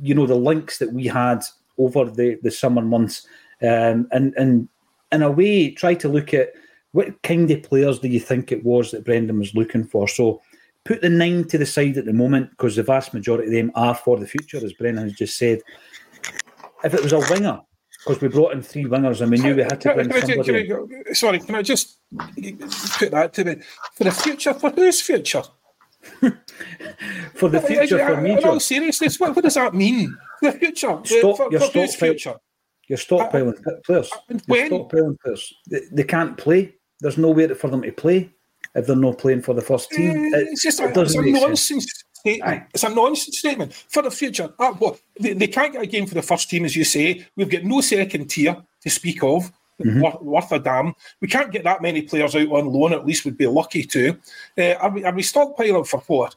you 0.00 0.14
know 0.14 0.26
the 0.26 0.36
links 0.36 0.78
that 0.78 0.92
we 0.92 1.06
had 1.06 1.42
over 1.76 2.06
the, 2.06 2.38
the 2.42 2.50
summer 2.50 2.82
months, 2.82 3.26
um, 3.62 4.08
and 4.10 4.32
and 4.36 4.68
in 5.14 5.22
a 5.22 5.30
way 5.30 5.70
try 5.70 5.94
to 5.94 6.08
look 6.08 6.34
at 6.34 6.52
what 6.92 7.22
kind 7.22 7.50
of 7.50 7.62
players 7.62 7.98
do 7.98 8.08
you 8.08 8.20
think 8.20 8.52
it 8.52 8.64
was 8.64 8.90
that 8.90 9.04
Brendan 9.04 9.38
was 9.38 9.54
looking 9.54 9.84
for. 9.84 10.06
So 10.06 10.40
put 10.84 11.00
the 11.00 11.08
nine 11.08 11.44
to 11.48 11.58
the 11.58 11.66
side 11.66 11.96
at 11.96 12.04
the 12.04 12.12
moment 12.12 12.50
because 12.50 12.76
the 12.76 12.82
vast 12.82 13.14
majority 13.14 13.48
of 13.48 13.52
them 13.52 13.72
are 13.74 13.94
for 13.94 14.18
the 14.18 14.26
future, 14.26 14.58
as 14.58 14.72
Brendan 14.74 15.04
has 15.04 15.14
just 15.14 15.36
said. 15.36 15.60
If 16.84 16.94
it 16.94 17.02
was 17.02 17.12
a 17.12 17.20
winger, 17.30 17.60
because 18.04 18.20
we 18.20 18.28
brought 18.28 18.52
in 18.52 18.62
three 18.62 18.84
wingers 18.84 19.22
and 19.22 19.30
we 19.30 19.38
knew 19.38 19.56
we 19.56 19.62
had 19.62 19.80
to 19.80 19.94
bring 19.94 20.10
can 20.10 20.20
somebody. 20.20 20.66
Can 20.68 21.04
I, 21.08 21.12
sorry, 21.14 21.38
can 21.40 21.54
I 21.54 21.62
just 21.62 21.98
put 22.98 23.10
that 23.10 23.32
to 23.34 23.44
me 23.44 23.56
for 23.94 24.04
the 24.04 24.12
future? 24.12 24.52
For 24.52 24.70
whose 24.70 25.00
future? 25.00 25.42
for 27.34 27.48
the 27.48 27.62
future, 27.62 28.06
for 28.06 28.20
me. 28.20 28.32
In 28.32 28.44
all 28.44 28.60
seriousness, 28.60 29.18
what, 29.18 29.34
what 29.34 29.42
does 29.42 29.54
that 29.54 29.74
mean? 29.74 30.16
The 30.42 30.52
future. 30.52 31.00
Stop, 31.04 31.36
for, 31.38 31.50
your 31.50 31.60
for 31.60 31.78
whose 31.78 31.96
future? 31.96 32.34
You're 32.88 32.98
stockpiling 32.98 33.58
uh, 33.66 33.80
players. 33.84 34.10
You're 34.28 34.68
stockpiling 34.68 35.20
players. 35.20 35.54
They, 35.70 35.80
they 35.92 36.04
can't 36.04 36.36
play. 36.36 36.74
There's 37.00 37.18
nowhere 37.18 37.54
for 37.54 37.68
them 37.68 37.82
to 37.82 37.92
play 37.92 38.30
if 38.74 38.86
they're 38.86 38.96
not 38.96 39.18
playing 39.18 39.42
for 39.42 39.54
the 39.54 39.62
first 39.62 39.90
team. 39.90 40.32
Uh, 40.34 40.38
it's 40.38 40.62
just 40.62 40.80
it 40.80 40.96
it's 40.96 41.14
a 41.14 41.22
nonsense 41.22 42.04
statement. 42.12 42.64
It's 42.72 42.84
a 42.84 42.88
nonsense 42.88 43.38
statement 43.38 43.72
for 43.72 44.02
the 44.02 44.10
future. 44.10 44.52
Uh, 44.58 44.72
what, 44.72 45.00
they, 45.18 45.32
they, 45.34 45.46
can't 45.46 45.72
get 45.72 45.82
a 45.82 45.86
game 45.86 46.06
for 46.06 46.14
the 46.14 46.22
first 46.22 46.50
team, 46.50 46.64
as 46.64 46.76
you 46.76 46.84
say. 46.84 47.26
We've 47.36 47.48
got 47.48 47.64
no 47.64 47.80
second 47.80 48.28
tier 48.28 48.56
to 48.82 48.90
speak 48.90 49.22
of. 49.22 49.52
Mm-hmm. 49.82 50.00
Worth, 50.00 50.22
worth, 50.22 50.52
a 50.52 50.58
damn. 50.60 50.94
We 51.20 51.26
can't 51.26 51.50
get 51.50 51.64
that 51.64 51.82
many 51.82 52.02
players 52.02 52.36
out 52.36 52.48
on 52.48 52.72
loan. 52.72 52.92
At 52.92 53.06
least 53.06 53.24
we'd 53.24 53.36
be 53.36 53.46
lucky 53.46 53.82
to. 53.82 54.16
Uh, 54.56 54.74
are, 54.74 54.90
we, 54.90 55.04
are 55.04 55.12
we 55.12 55.22
stockpiling 55.22 55.86
for 55.86 56.00
what? 56.06 56.36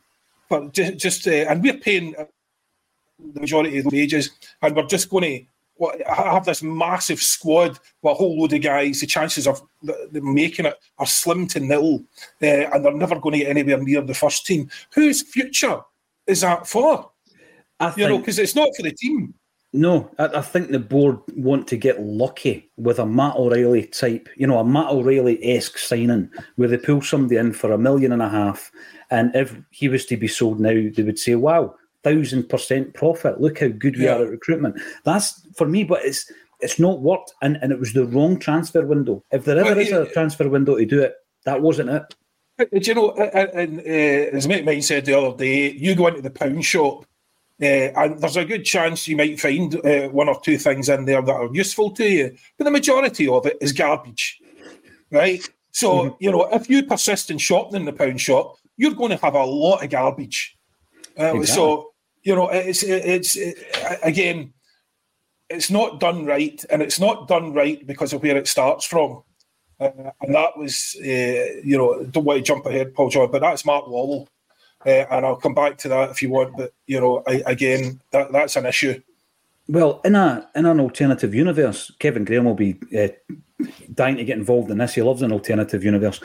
For 0.50 0.70
just, 0.70 0.98
just 0.98 1.28
uh, 1.28 1.46
and 1.50 1.62
we're 1.62 1.78
paying 1.78 2.16
the 3.34 3.40
majority 3.40 3.78
of 3.78 3.86
the 3.86 3.96
wages, 3.96 4.32
and 4.62 4.76
we're 4.76 4.88
just 4.88 5.10
going 5.10 5.24
to 5.24 5.46
what, 5.78 6.08
I 6.08 6.34
have 6.34 6.46
this 6.46 6.64
massive 6.64 7.22
squad 7.22 7.80
with 8.02 8.12
a 8.12 8.14
whole 8.14 8.40
load 8.40 8.54
of 8.54 8.62
guys, 8.62 9.00
the 9.00 9.08
chances 9.08 9.48
of 9.48 9.62
making 10.12 10.66
it 10.66 10.76
are 10.98 11.06
slim 11.06 11.48
to 11.48 11.60
nil, 11.60 12.04
uh, 12.42 12.46
and 12.46 12.84
they're 12.84 12.94
never 12.94 13.20
going 13.20 13.34
to 13.34 13.40
get 13.40 13.50
anywhere 13.50 13.82
near 13.82 14.02
the 14.02 14.14
first 14.14 14.46
team. 14.46 14.70
Whose 14.94 15.22
future 15.22 15.82
is 16.26 16.42
that 16.42 16.68
for? 16.68 17.12
I 17.80 17.88
you 17.90 17.94
think, 17.94 18.10
know, 18.10 18.18
because 18.20 18.40
it's 18.40 18.56
not 18.56 18.70
for 18.76 18.84
the 18.84 18.92
team. 18.92 19.34
No, 19.74 20.10
I, 20.18 20.26
I, 20.26 20.42
think 20.42 20.70
the 20.70 20.80
board 20.80 21.20
want 21.36 21.68
to 21.68 21.78
get 21.78 22.02
lucky 22.02 22.70
with 22.78 23.00
a 23.00 23.06
Matt 23.06 23.36
O'Riley 23.36 23.86
type, 23.86 24.30
you 24.38 24.48
know, 24.48 24.60
a 24.60 24.64
Matt 24.64 24.92
O'Riley 24.92 25.40
esque 25.44 25.78
signing 25.78 26.32
where 26.56 26.70
they 26.70 26.78
pull 26.78 27.02
somebody 27.02 27.36
in 27.36 27.54
for 27.54 27.72
a 27.74 27.78
million 27.78 28.14
and 28.14 28.22
a 28.22 28.30
half, 28.30 28.72
and 29.12 29.36
if 29.36 29.56
he 29.70 29.90
was 29.90 30.06
to 30.06 30.18
be 30.18 30.28
sold 30.28 30.60
now, 30.60 30.70
they 30.70 31.04
would 31.04 31.20
say, 31.20 31.36
"Wow, 31.36 31.76
thousand 32.04 32.50
percent 32.50 32.94
profit. 32.94 33.42
Look 33.42 33.60
how 33.60 33.68
good 33.68 33.98
we 33.98 34.06
yeah. 34.06 34.16
are 34.16 34.24
at 34.24 34.30
recruitment. 34.30 34.80
That's 35.04 35.46
for 35.56 35.68
me, 35.68 35.84
but 35.84 36.04
it's 36.04 36.32
it's 36.60 36.80
not 36.80 37.02
worked, 37.02 37.34
and, 37.42 37.58
and 37.62 37.72
it 37.72 37.80
was 37.80 37.94
the 37.94 38.06
wrong 38.06 38.40
transfer 38.40 38.86
window. 38.86 39.24
If 39.32 39.46
there 39.46 39.60
ever 39.60 39.80
is 39.80 39.92
a 39.92 40.12
transfer 40.12 40.50
window 40.50 40.76
to 40.78 40.86
do 40.86 41.02
it, 41.02 41.14
that 41.46 41.62
wasn't 41.62 41.90
it. 41.90 42.16
Do 42.58 42.80
you 42.82 42.96
know, 42.96 43.12
and, 43.12 43.80
uh, 43.80 44.36
as 44.36 44.48
mate 44.48 44.66
mine 44.66 44.82
said 44.82 45.06
the 45.06 45.14
other 45.14 45.38
day, 45.38 45.72
you 45.74 45.94
go 45.94 46.08
into 46.08 46.24
the 46.24 46.32
pound 46.32 46.66
shop, 46.66 47.06
uh, 47.62 47.66
and 47.66 48.20
there's 48.20 48.38
a 48.38 48.46
good 48.46 48.66
chance 48.66 49.08
you 49.08 49.16
might 49.16 49.40
find 49.40 49.76
uh, 49.86 50.08
one 50.10 50.28
or 50.28 50.42
two 50.42 50.58
things 50.58 50.90
in 50.90 51.06
there 51.06 51.22
that 51.22 51.36
are 51.36 51.54
useful 51.54 51.92
to 51.92 52.04
you, 52.04 52.36
but 52.58 52.64
the 52.64 52.72
majority 52.72 53.28
of 53.28 53.46
it 53.46 53.58
is 53.62 53.72
garbage, 53.74 54.40
right? 55.12 55.48
So 55.72 55.92
mm-hmm. 55.92 56.16
you 56.20 56.32
know, 56.32 56.50
if 56.52 56.68
you 56.68 56.84
persist 56.84 57.30
in 57.30 57.38
shopping 57.38 57.82
in 57.82 57.86
the 57.86 57.94
pound 57.94 58.20
shop, 58.20 58.58
you're 58.78 58.96
going 58.96 59.12
to 59.12 59.24
have 59.24 59.36
a 59.36 59.46
lot 59.46 59.84
of 59.84 59.92
garbage. 59.92 60.57
Uh, 61.20 61.36
exactly. 61.36 61.46
So 61.48 61.94
you 62.24 62.36
know, 62.36 62.50
it's 62.50 62.84
it's 62.84 63.36
it, 63.36 63.58
again, 64.04 64.54
it's 65.50 65.70
not 65.72 66.00
done 66.00 66.26
right, 66.26 66.64
and 66.70 66.82
it's 66.82 67.00
not 67.00 67.28
done 67.28 67.54
right 67.54 67.86
because 67.88 68.14
of 68.14 68.22
where 68.22 68.36
it 68.36 68.48
starts 68.48 68.86
from. 68.86 69.24
Uh, 69.80 69.92
and 70.22 70.34
that 70.34 70.58
was, 70.58 70.96
uh, 71.00 71.62
you 71.64 71.78
know, 71.78 72.04
don't 72.06 72.26
want 72.26 72.38
to 72.38 72.44
jump 72.44 72.66
ahead, 72.66 72.94
Paul 72.96 73.10
John, 73.10 73.32
but 73.32 73.42
that's 73.42 73.64
Mark 73.64 73.86
Lawwell, 73.86 74.28
uh, 74.86 74.90
and 74.90 75.26
I'll 75.26 75.36
come 75.36 75.54
back 75.54 75.78
to 75.80 75.90
that 75.90 76.10
if 76.10 76.22
you 76.22 76.30
want. 76.30 76.58
But 76.58 76.74
you 76.86 77.00
know, 77.00 77.24
I, 77.28 77.44
again, 77.46 78.02
that 78.12 78.32
that's 78.32 78.56
an 78.56 78.66
issue. 78.66 79.02
Well, 79.70 80.02
in 80.04 80.16
a 80.16 80.50
in 80.56 80.66
an 80.66 80.80
alternative 80.80 81.34
universe, 81.34 81.92
Kevin 82.00 82.26
Graham 82.26 82.46
will 82.46 82.56
be 82.56 82.78
uh, 82.98 83.10
dying 83.94 84.18
to 84.18 84.26
get 84.26 84.38
involved 84.38 84.72
in 84.72 84.80
this. 84.80 84.96
He 84.96 85.02
loves 85.02 85.22
an 85.22 85.32
alternative 85.32 85.84
universe. 85.84 86.20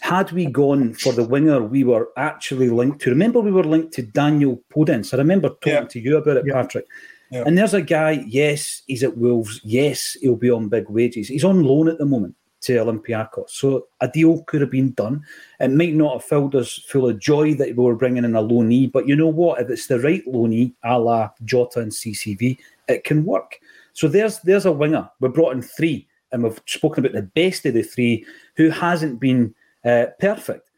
Had 0.00 0.32
we 0.32 0.46
gone 0.46 0.94
for 0.94 1.12
the 1.12 1.24
winger 1.24 1.62
we 1.62 1.84
were 1.84 2.08
actually 2.16 2.70
linked 2.70 3.00
to, 3.02 3.10
remember 3.10 3.40
we 3.40 3.52
were 3.52 3.64
linked 3.64 3.92
to 3.94 4.02
Daniel 4.02 4.60
Podence. 4.74 5.14
I 5.14 5.18
remember 5.18 5.48
talking 5.48 5.72
yeah. 5.72 5.84
to 5.84 6.00
you 6.00 6.16
about 6.16 6.38
it, 6.38 6.44
yeah. 6.46 6.52
Patrick. 6.52 6.86
Yeah. 7.30 7.44
And 7.46 7.56
there's 7.58 7.74
a 7.74 7.82
guy, 7.82 8.24
yes, 8.26 8.82
he's 8.86 9.02
at 9.02 9.16
Wolves. 9.16 9.60
Yes, 9.64 10.16
he'll 10.20 10.36
be 10.36 10.50
on 10.50 10.68
big 10.68 10.88
wages. 10.88 11.28
He's 11.28 11.44
on 11.44 11.64
loan 11.64 11.88
at 11.88 11.98
the 11.98 12.06
moment 12.06 12.36
to 12.64 12.72
Olympiacos. 12.76 13.50
So 13.50 13.88
a 14.00 14.08
deal 14.08 14.42
could 14.44 14.60
have 14.60 14.70
been 14.70 14.92
done. 14.92 15.22
It 15.60 15.70
might 15.70 15.94
not 15.94 16.14
have 16.14 16.24
filled 16.24 16.54
us 16.54 16.78
full 16.88 17.08
of 17.08 17.18
joy 17.18 17.54
that 17.54 17.76
we 17.76 17.84
were 17.84 17.94
bringing 17.94 18.24
in 18.24 18.36
a 18.36 18.42
loanee, 18.42 18.90
but 18.90 19.06
you 19.06 19.16
know 19.16 19.28
what? 19.28 19.60
If 19.60 19.70
it's 19.70 19.86
the 19.86 20.00
right 20.00 20.24
loanee, 20.26 20.72
a 20.82 20.98
la 20.98 21.30
Jota 21.44 21.80
and 21.80 21.92
CCV, 21.92 22.58
it 22.88 23.04
can 23.04 23.24
work. 23.24 23.58
So 23.92 24.08
there's 24.08 24.40
there's 24.40 24.66
a 24.66 24.72
winger. 24.72 25.08
We 25.20 25.28
brought 25.28 25.54
in 25.54 25.62
three, 25.62 26.08
and 26.32 26.42
we've 26.42 26.60
spoken 26.66 27.04
about 27.04 27.14
the 27.14 27.22
best 27.22 27.66
of 27.66 27.74
the 27.74 27.82
three 27.82 28.24
who 28.56 28.70
hasn't 28.70 29.20
been 29.20 29.54
uh, 29.84 30.06
perfect. 30.18 30.70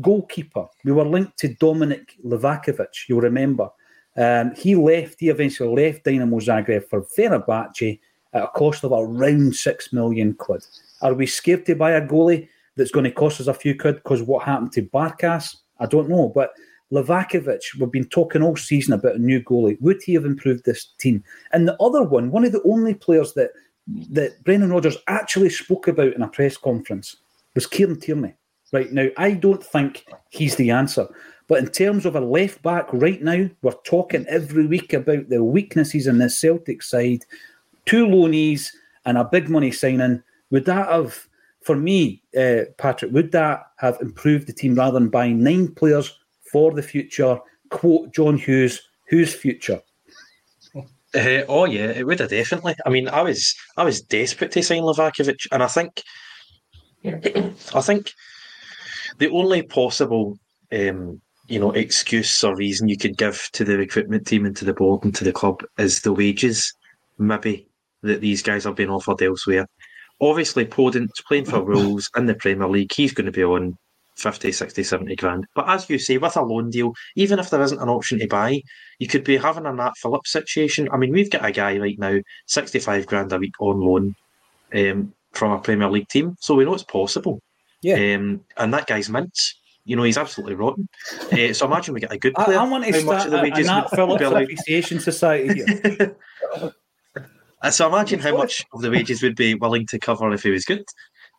Goalkeeper. 0.00 0.66
We 0.84 0.92
were 0.92 1.04
linked 1.04 1.38
to 1.38 1.54
Dominic 1.54 2.16
Livakovic, 2.24 3.08
you'll 3.08 3.20
remember. 3.20 3.68
Um, 4.16 4.54
he 4.54 4.74
left, 4.74 5.20
he 5.20 5.28
eventually 5.28 5.86
left 5.86 6.04
Dynamo 6.04 6.38
Zagreb 6.38 6.88
for 6.88 7.06
Fenerbahce 7.16 8.00
at 8.32 8.42
a 8.44 8.48
cost 8.48 8.84
of 8.84 8.92
around 8.92 9.54
six 9.54 9.92
million 9.92 10.34
quid. 10.34 10.64
Are 11.02 11.14
we 11.14 11.26
scared 11.26 11.66
to 11.66 11.74
buy 11.74 11.92
a 11.92 12.06
goalie 12.06 12.48
that's 12.76 12.90
going 12.90 13.04
to 13.04 13.10
cost 13.10 13.40
us 13.40 13.46
a 13.46 13.54
few 13.54 13.76
quid 13.76 13.96
because 13.96 14.22
what 14.22 14.44
happened 14.44 14.72
to 14.72 14.82
Barkas? 14.82 15.56
I 15.78 15.86
don't 15.86 16.08
know. 16.08 16.30
But 16.34 16.52
Livakovic, 16.92 17.60
we've 17.78 17.90
been 17.90 18.08
talking 18.08 18.42
all 18.42 18.56
season 18.56 18.94
about 18.94 19.16
a 19.16 19.18
new 19.18 19.42
goalie. 19.42 19.80
Would 19.80 20.02
he 20.02 20.14
have 20.14 20.24
improved 20.24 20.64
this 20.64 20.92
team? 20.98 21.22
And 21.52 21.66
the 21.66 21.80
other 21.80 22.02
one, 22.02 22.30
one 22.30 22.44
of 22.44 22.52
the 22.52 22.62
only 22.64 22.94
players 22.94 23.34
that 23.34 23.50
that 24.10 24.44
Brendan 24.44 24.70
Rodgers 24.70 24.98
actually 25.08 25.50
spoke 25.50 25.88
about 25.88 26.14
in 26.14 26.22
a 26.22 26.28
press 26.28 26.56
conference 26.56 27.16
was 27.54 27.66
Kieran 27.66 27.98
Tierney. 27.98 28.34
Right 28.72 28.92
now, 28.92 29.08
I 29.16 29.32
don't 29.32 29.64
think 29.64 30.04
he's 30.30 30.56
the 30.56 30.70
answer. 30.70 31.08
But 31.48 31.58
in 31.58 31.68
terms 31.68 32.06
of 32.06 32.14
a 32.14 32.20
left 32.20 32.62
back 32.62 32.86
right 32.92 33.20
now, 33.20 33.50
we're 33.62 33.72
talking 33.84 34.24
every 34.28 34.66
week 34.66 34.92
about 34.92 35.28
the 35.28 35.42
weaknesses 35.42 36.06
in 36.06 36.18
the 36.18 36.30
Celtic 36.30 36.82
side. 36.82 37.24
Two 37.86 38.06
loanees 38.06 38.68
and 39.04 39.18
a 39.18 39.24
big 39.24 39.48
money 39.48 39.72
signing. 39.72 40.22
Would 40.50 40.66
that 40.66 40.88
have, 40.88 41.26
for 41.62 41.74
me, 41.74 42.22
uh, 42.38 42.66
Patrick, 42.78 43.12
would 43.12 43.32
that 43.32 43.64
have 43.78 43.98
improved 44.00 44.46
the 44.46 44.52
team 44.52 44.76
rather 44.76 45.00
than 45.00 45.08
buying 45.08 45.42
nine 45.42 45.74
players 45.74 46.16
for 46.52 46.72
the 46.72 46.82
future? 46.82 47.40
Quote 47.70 48.14
John 48.14 48.36
Hughes, 48.38 48.80
whose 49.08 49.34
future? 49.34 49.80
Uh, 51.12 51.42
oh 51.48 51.64
yeah, 51.64 51.86
it 51.86 52.06
would 52.06 52.20
have 52.20 52.30
definitely. 52.30 52.76
I 52.86 52.90
mean, 52.90 53.08
I 53.08 53.22
was 53.22 53.56
I 53.76 53.82
was 53.82 54.00
desperate 54.00 54.52
to 54.52 54.62
sign 54.62 54.82
Livakovic, 54.82 55.46
and 55.50 55.62
I 55.62 55.66
think 55.66 56.04
I 57.04 57.80
think 57.80 58.14
the 59.18 59.30
only 59.30 59.62
possible, 59.62 60.38
um, 60.72 61.20
you 61.48 61.58
know, 61.58 61.72
excuse 61.72 62.42
or 62.44 62.56
reason 62.56 62.88
you 62.88 62.96
could 62.96 63.16
give 63.16 63.48
to 63.52 63.64
the 63.64 63.76
recruitment 63.76 64.26
team 64.26 64.46
and 64.46 64.56
to 64.56 64.64
the 64.64 64.74
board 64.74 65.04
and 65.04 65.14
to 65.16 65.24
the 65.24 65.32
club 65.32 65.62
is 65.78 66.00
the 66.00 66.12
wages, 66.12 66.72
maybe 67.18 67.66
that 68.02 68.20
these 68.20 68.42
guys 68.42 68.66
are 68.66 68.74
being 68.74 68.90
offered 68.90 69.20
elsewhere. 69.22 69.66
Obviously, 70.20 70.66
Podence 70.66 71.08
playing 71.26 71.46
for 71.46 71.62
Wolves 71.62 72.08
in 72.16 72.26
the 72.26 72.34
Premier 72.34 72.68
League, 72.68 72.92
he's 72.92 73.12
going 73.12 73.26
to 73.26 73.32
be 73.32 73.44
on 73.44 73.76
50, 74.16 74.52
60, 74.52 74.82
70 74.82 75.16
grand. 75.16 75.46
But 75.54 75.68
as 75.68 75.88
you 75.88 75.98
say, 75.98 76.18
with 76.18 76.36
a 76.36 76.42
loan 76.42 76.70
deal, 76.70 76.92
even 77.16 77.38
if 77.38 77.50
there 77.50 77.62
isn't 77.62 77.80
an 77.80 77.88
option 77.88 78.18
to 78.18 78.26
buy, 78.26 78.60
you 78.98 79.06
could 79.06 79.24
be 79.24 79.38
having 79.38 79.66
a 79.66 79.72
Nat 79.72 79.92
Phillips 79.96 80.30
situation. 80.30 80.88
I 80.92 80.98
mean, 80.98 81.12
we've 81.12 81.30
got 81.30 81.44
a 81.44 81.52
guy 81.52 81.78
right 81.78 81.98
now, 81.98 82.18
65 82.46 83.06
grand 83.06 83.32
a 83.32 83.38
week 83.38 83.54
on 83.60 83.80
loan 83.80 84.14
um, 84.74 85.14
from 85.32 85.52
a 85.52 85.60
Premier 85.60 85.90
League 85.90 86.08
team. 86.08 86.36
So 86.40 86.54
we 86.54 86.64
know 86.64 86.74
it's 86.74 86.84
possible. 86.84 87.40
Yeah. 87.82 88.14
Um, 88.14 88.42
and 88.56 88.74
that 88.74 88.86
guy's 88.86 89.08
mints. 89.08 89.54
you 89.84 89.96
know, 89.96 90.02
he's 90.02 90.18
absolutely 90.18 90.54
rotten. 90.54 90.88
Uh, 91.32 91.52
so 91.52 91.66
imagine 91.66 91.94
we 91.94 92.00
get 92.00 92.12
a 92.12 92.18
good 92.18 92.34
player. 92.34 92.58
I, 92.58 92.64
I 92.64 92.68
want 92.68 92.84
to 92.84 92.92
How 92.92 92.98
start 92.98 93.32
a, 93.32 93.42
a 93.42 93.62
Nat 93.62 93.90
Phillips 93.90 94.24
Appreciation 94.24 95.00
Society 95.00 95.64
here. 95.64 96.16
so 97.70 97.88
imagine 97.88 98.20
how 98.20 98.36
much 98.36 98.64
of 98.72 98.82
the 98.82 98.90
wages 98.90 99.22
would 99.22 99.36
be 99.36 99.54
willing 99.54 99.86
to 99.86 99.98
cover 99.98 100.32
if 100.32 100.42
he 100.42 100.50
was 100.50 100.64
good. 100.64 100.84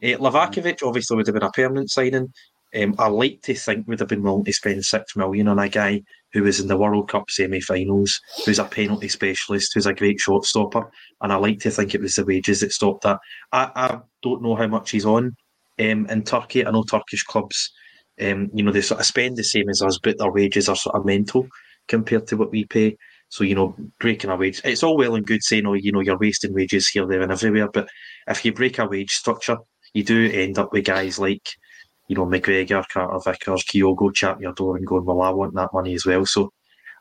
Uh, 0.04 0.18
Livakovic 0.18 0.80
obviously 0.84 1.16
would 1.16 1.28
have 1.28 1.36
been 1.36 1.44
a 1.44 1.52
permanent 1.52 1.92
signing. 1.92 2.34
Um, 2.74 2.96
I 2.98 3.08
like 3.08 3.42
to 3.44 3.54
think 3.54 3.88
would 3.88 4.00
have 4.00 4.08
been 4.10 4.24
willing 4.24 4.46
to 4.46 4.54
spend 4.54 4.86
six 4.86 5.16
million 5.16 5.50
on 5.50 5.60
a 5.60 5.68
guy 5.68 6.02
who 6.32 6.44
was 6.44 6.60
in 6.60 6.68
the 6.68 6.78
World 6.78 7.10
Cup 7.10 7.30
semi-finals, 7.30 8.20
who's 8.46 8.60
a 8.60 8.66
penalty 8.66 9.10
specialist, 9.10 9.74
who's 9.74 9.86
a 9.86 9.94
great 9.94 10.22
shot 10.22 10.46
stopper, 10.46 10.90
and 11.22 11.34
I 11.34 11.36
like 11.36 11.60
to 11.60 11.70
think 11.72 11.94
it 11.94 12.02
was 12.02 12.16
the 12.16 12.24
wages 12.24 12.62
that 12.62 12.72
stopped 12.72 13.04
that. 13.04 13.20
I, 13.52 13.72
I 13.76 14.00
don't 14.24 14.42
know 14.42 14.56
how 14.56 14.68
much 14.68 14.92
he's 14.92 15.06
on 15.06 15.36
um, 15.82 16.06
in 16.08 16.24
Turkey. 16.24 16.66
I 16.66 16.72
know 16.72 16.84
Turkish 16.84 17.24
clubs, 17.24 17.72
um, 18.22 18.50
you 18.54 18.64
know, 18.64 18.72
they 18.72 18.82
sort 18.82 19.00
of 19.00 19.06
spend 19.06 19.38
the 19.38 19.44
same 19.44 19.70
as 19.70 19.82
us, 19.82 20.00
but 20.02 20.18
their 20.18 20.32
wages 20.32 20.70
are 20.70 20.76
sort 20.76 20.96
of 20.96 21.06
mental 21.06 21.48
compared 21.88 22.28
to 22.28 22.38
what 22.38 22.52
we 22.52 22.66
pay. 22.66 22.98
So 23.30 23.44
you 23.44 23.56
know, 23.56 23.76
breaking 24.00 24.30
a 24.30 24.36
wage, 24.36 24.62
it's 24.64 24.84
all 24.84 24.98
well 24.98 25.16
and 25.16 25.26
good 25.26 25.44
saying, 25.44 25.66
"Oh, 25.66 25.74
you 25.74 25.92
know, 25.92 26.02
you're 26.02 26.18
wasting 26.18 26.54
wages 26.54 26.88
here, 26.90 27.08
there, 27.08 27.22
and 27.22 27.32
everywhere." 27.32 27.70
But 27.74 27.88
if 28.28 28.44
you 28.44 28.54
break 28.54 28.78
a 28.78 28.86
wage 28.86 29.12
structure, 29.12 29.58
you 29.94 30.04
do 30.04 30.30
end 30.32 30.60
up 30.60 30.74
with 30.74 30.86
guys 30.86 31.18
like 31.18 31.48
you 32.12 32.16
know, 32.18 32.26
McGregor, 32.26 32.84
Carter 32.92 33.20
Vickers, 33.24 33.64
Kyogo 33.64 34.14
chap 34.14 34.42
your 34.42 34.52
door 34.52 34.76
and 34.76 34.86
going, 34.86 35.06
well, 35.06 35.22
I 35.22 35.30
want 35.30 35.56
that 35.56 35.70
money 35.74 35.94
as 35.94 36.06
well. 36.06 36.26
So 36.26 36.52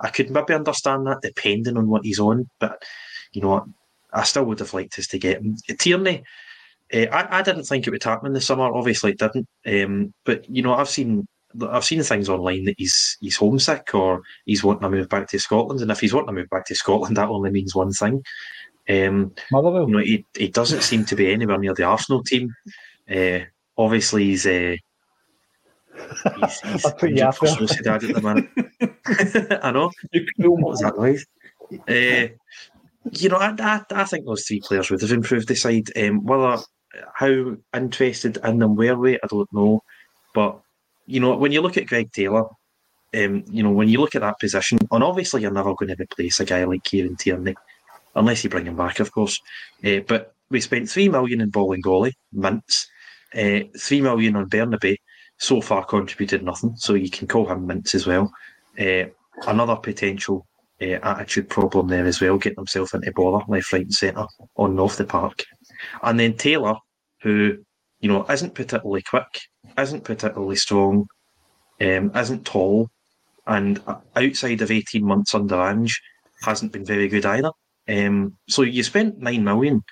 I 0.01 0.09
could 0.09 0.31
maybe 0.31 0.55
understand 0.55 1.05
that 1.09 1.19
depending 1.21 1.77
on 1.77 1.88
what 1.88 2.05
he's 2.05 2.21
on, 2.21 2.49
but 2.61 2.81
you 3.33 3.43
know, 3.43 3.66
I 4.12 4.23
still 4.23 4.45
would 4.45 4.61
have 4.61 4.73
liked 4.73 5.01
us 5.01 5.09
to 5.09 5.19
get 5.19 5.38
him. 5.38 5.57
Tierney, 5.81 6.23
uh, 6.92 7.07
I, 7.12 7.38
I 7.38 7.42
didn't 7.42 7.64
think 7.64 7.87
it 7.87 7.90
would 7.90 8.03
happen 8.03 8.33
this 8.33 8.46
summer. 8.46 8.64
Obviously, 8.64 9.12
it 9.12 9.18
didn't. 9.18 9.46
Um, 9.66 10.12
but 10.24 10.48
you 10.48 10.62
know, 10.62 10.74
I've 10.74 10.88
seen 10.88 11.26
I've 11.68 11.85
seen 11.85 12.03
things 12.03 12.29
online 12.29 12.64
that 12.64 12.76
he's 12.79 13.16
he's 13.20 13.37
homesick 13.37 13.94
or 13.94 14.22
he's 14.44 14.64
wanting 14.64 14.83
to 14.83 14.90
move 14.90 15.09
back 15.09 15.29
to 15.29 15.38
Scotland. 15.38 15.81
And 15.81 15.90
if 15.90 16.00
he's 16.00 16.14
wanting 16.14 16.29
to 16.29 16.40
move 16.40 16.50
back 16.50 16.66
to 16.66 16.74
Scotland, 16.74 17.16
that 17.16 17.29
only 17.29 17.50
means 17.50 17.74
one 17.74 17.92
thing. 17.92 18.22
Um, 18.88 19.33
Motherwell. 19.53 19.88
You 19.88 19.96
know, 19.96 20.03
he, 20.03 20.26
he 20.37 20.48
doesn't 20.48 20.83
seem 20.83 21.05
to 21.07 21.16
be 21.16 21.33
anywhere 21.33 21.59
near 21.59 21.74
the 21.74 21.85
Arsenal 21.85 22.24
team. 22.24 22.55
Uh, 23.09 23.40
obviously, 23.76 24.24
he's 24.24 24.46
uh, 24.46 24.76
He's, 26.40 26.61
he's 26.64 26.85
I'll 26.85 26.92
put 26.94 27.11
you 27.11 27.22
after. 27.22 27.46
Sociedad 27.46 28.09
at 28.09 28.14
the 28.14 28.22
minute. 28.22 29.61
I 29.64 29.70
know. 29.70 29.90
What 30.38 30.70
was 30.70 30.81
that 30.81 30.96
noise? 30.96 31.26
Uh, 31.88 32.35
you 33.12 33.29
know, 33.29 33.37
I, 33.37 33.55
I, 33.59 33.83
I, 33.90 34.05
think 34.05 34.26
those 34.26 34.44
three 34.44 34.61
players 34.61 34.90
would 34.90 35.00
have 35.00 35.12
improved 35.12 35.48
the 35.48 35.55
side. 35.55 35.90
Um, 35.96 36.24
whether 36.24 36.62
how 37.14 37.57
interested 37.74 38.38
in 38.44 38.59
them 38.59 38.76
were 38.76 38.96
we, 38.96 39.16
I 39.16 39.26
don't 39.29 39.53
know. 39.53 39.83
But 40.35 40.61
you 41.07 41.20
know, 41.20 41.37
when 41.37 41.53
you 41.53 41.61
look 41.61 41.76
at 41.76 41.87
Greg 41.87 42.12
Taylor, 42.12 42.44
um, 43.14 43.44
you 43.50 43.62
know, 43.62 43.70
when 43.70 43.88
you 43.88 44.00
look 44.00 44.14
at 44.14 44.22
that 44.22 44.38
position, 44.38 44.79
and 44.90 45.03
obviously 45.03 45.42
you're 45.42 45.50
never 45.50 45.74
going 45.74 45.88
to 45.88 46.00
replace 46.00 46.40
a 46.40 46.44
guy 46.44 46.64
like 46.64 46.85
Kieran 46.85 47.16
Tierney, 47.16 47.57
unless 48.14 48.44
you 48.44 48.50
bring 48.50 48.66
him 48.66 48.76
back, 48.76 49.00
of 49.00 49.12
course. 49.12 49.40
Uh, 49.85 50.00
but 50.07 50.35
we 50.50 50.61
spent 50.61 50.88
three 50.88 51.09
million 51.09 51.40
in 51.40 51.50
Bolingoli, 51.50 52.12
mints, 52.33 52.88
uh, 53.35 53.61
three 53.79 54.00
million 54.00 54.37
on 54.37 54.48
Bernabei, 54.48 54.96
so 55.38 55.61
far 55.61 55.85
contributed 55.85 56.42
nothing. 56.42 56.74
So 56.76 56.94
you 56.94 57.11
can 57.11 57.26
call 57.26 57.48
him 57.48 57.66
mints 57.66 57.94
as 57.94 58.07
well. 58.07 58.33
Uh, 58.79 59.05
another 59.46 59.76
potential 59.76 60.46
attitude 60.81 61.48
problem 61.48 61.88
there 61.88 62.07
as 62.07 62.20
well, 62.20 62.38
getting 62.38 62.57
himself 62.57 62.94
into 62.94 63.12
bother 63.12 63.44
left, 63.48 63.72
right, 63.72 63.83
and 63.83 63.92
centre 63.92 64.26
on 64.57 64.70
and 64.70 64.81
off 64.81 64.96
the 64.96 65.05
park. 65.05 65.44
And 66.03 66.19
then 66.19 66.37
Taylor, 66.37 66.75
who 67.23 67.59
you 68.01 68.09
know 68.09 68.25
isn't 68.29 68.55
particularly 68.55 69.03
quick, 69.03 69.40
isn't 69.79 70.05
particularly 70.05 70.57
strong, 70.57 71.07
um, 71.81 72.11
isn't 72.14 72.47
tall, 72.47 72.88
and 73.47 73.83
outside 74.16 74.62
of 74.62 74.71
eighteen 74.71 75.05
months 75.05 75.35
under 75.35 75.61
Ange, 75.61 76.01
hasn't 76.43 76.73
been 76.73 76.85
very 76.85 77.09
good 77.09 77.27
either. 77.27 77.51
Um, 77.88 78.37
so 78.49 78.62
you 78.62 78.83
spent 78.83 79.19
nine 79.19 79.45
million 79.45 79.83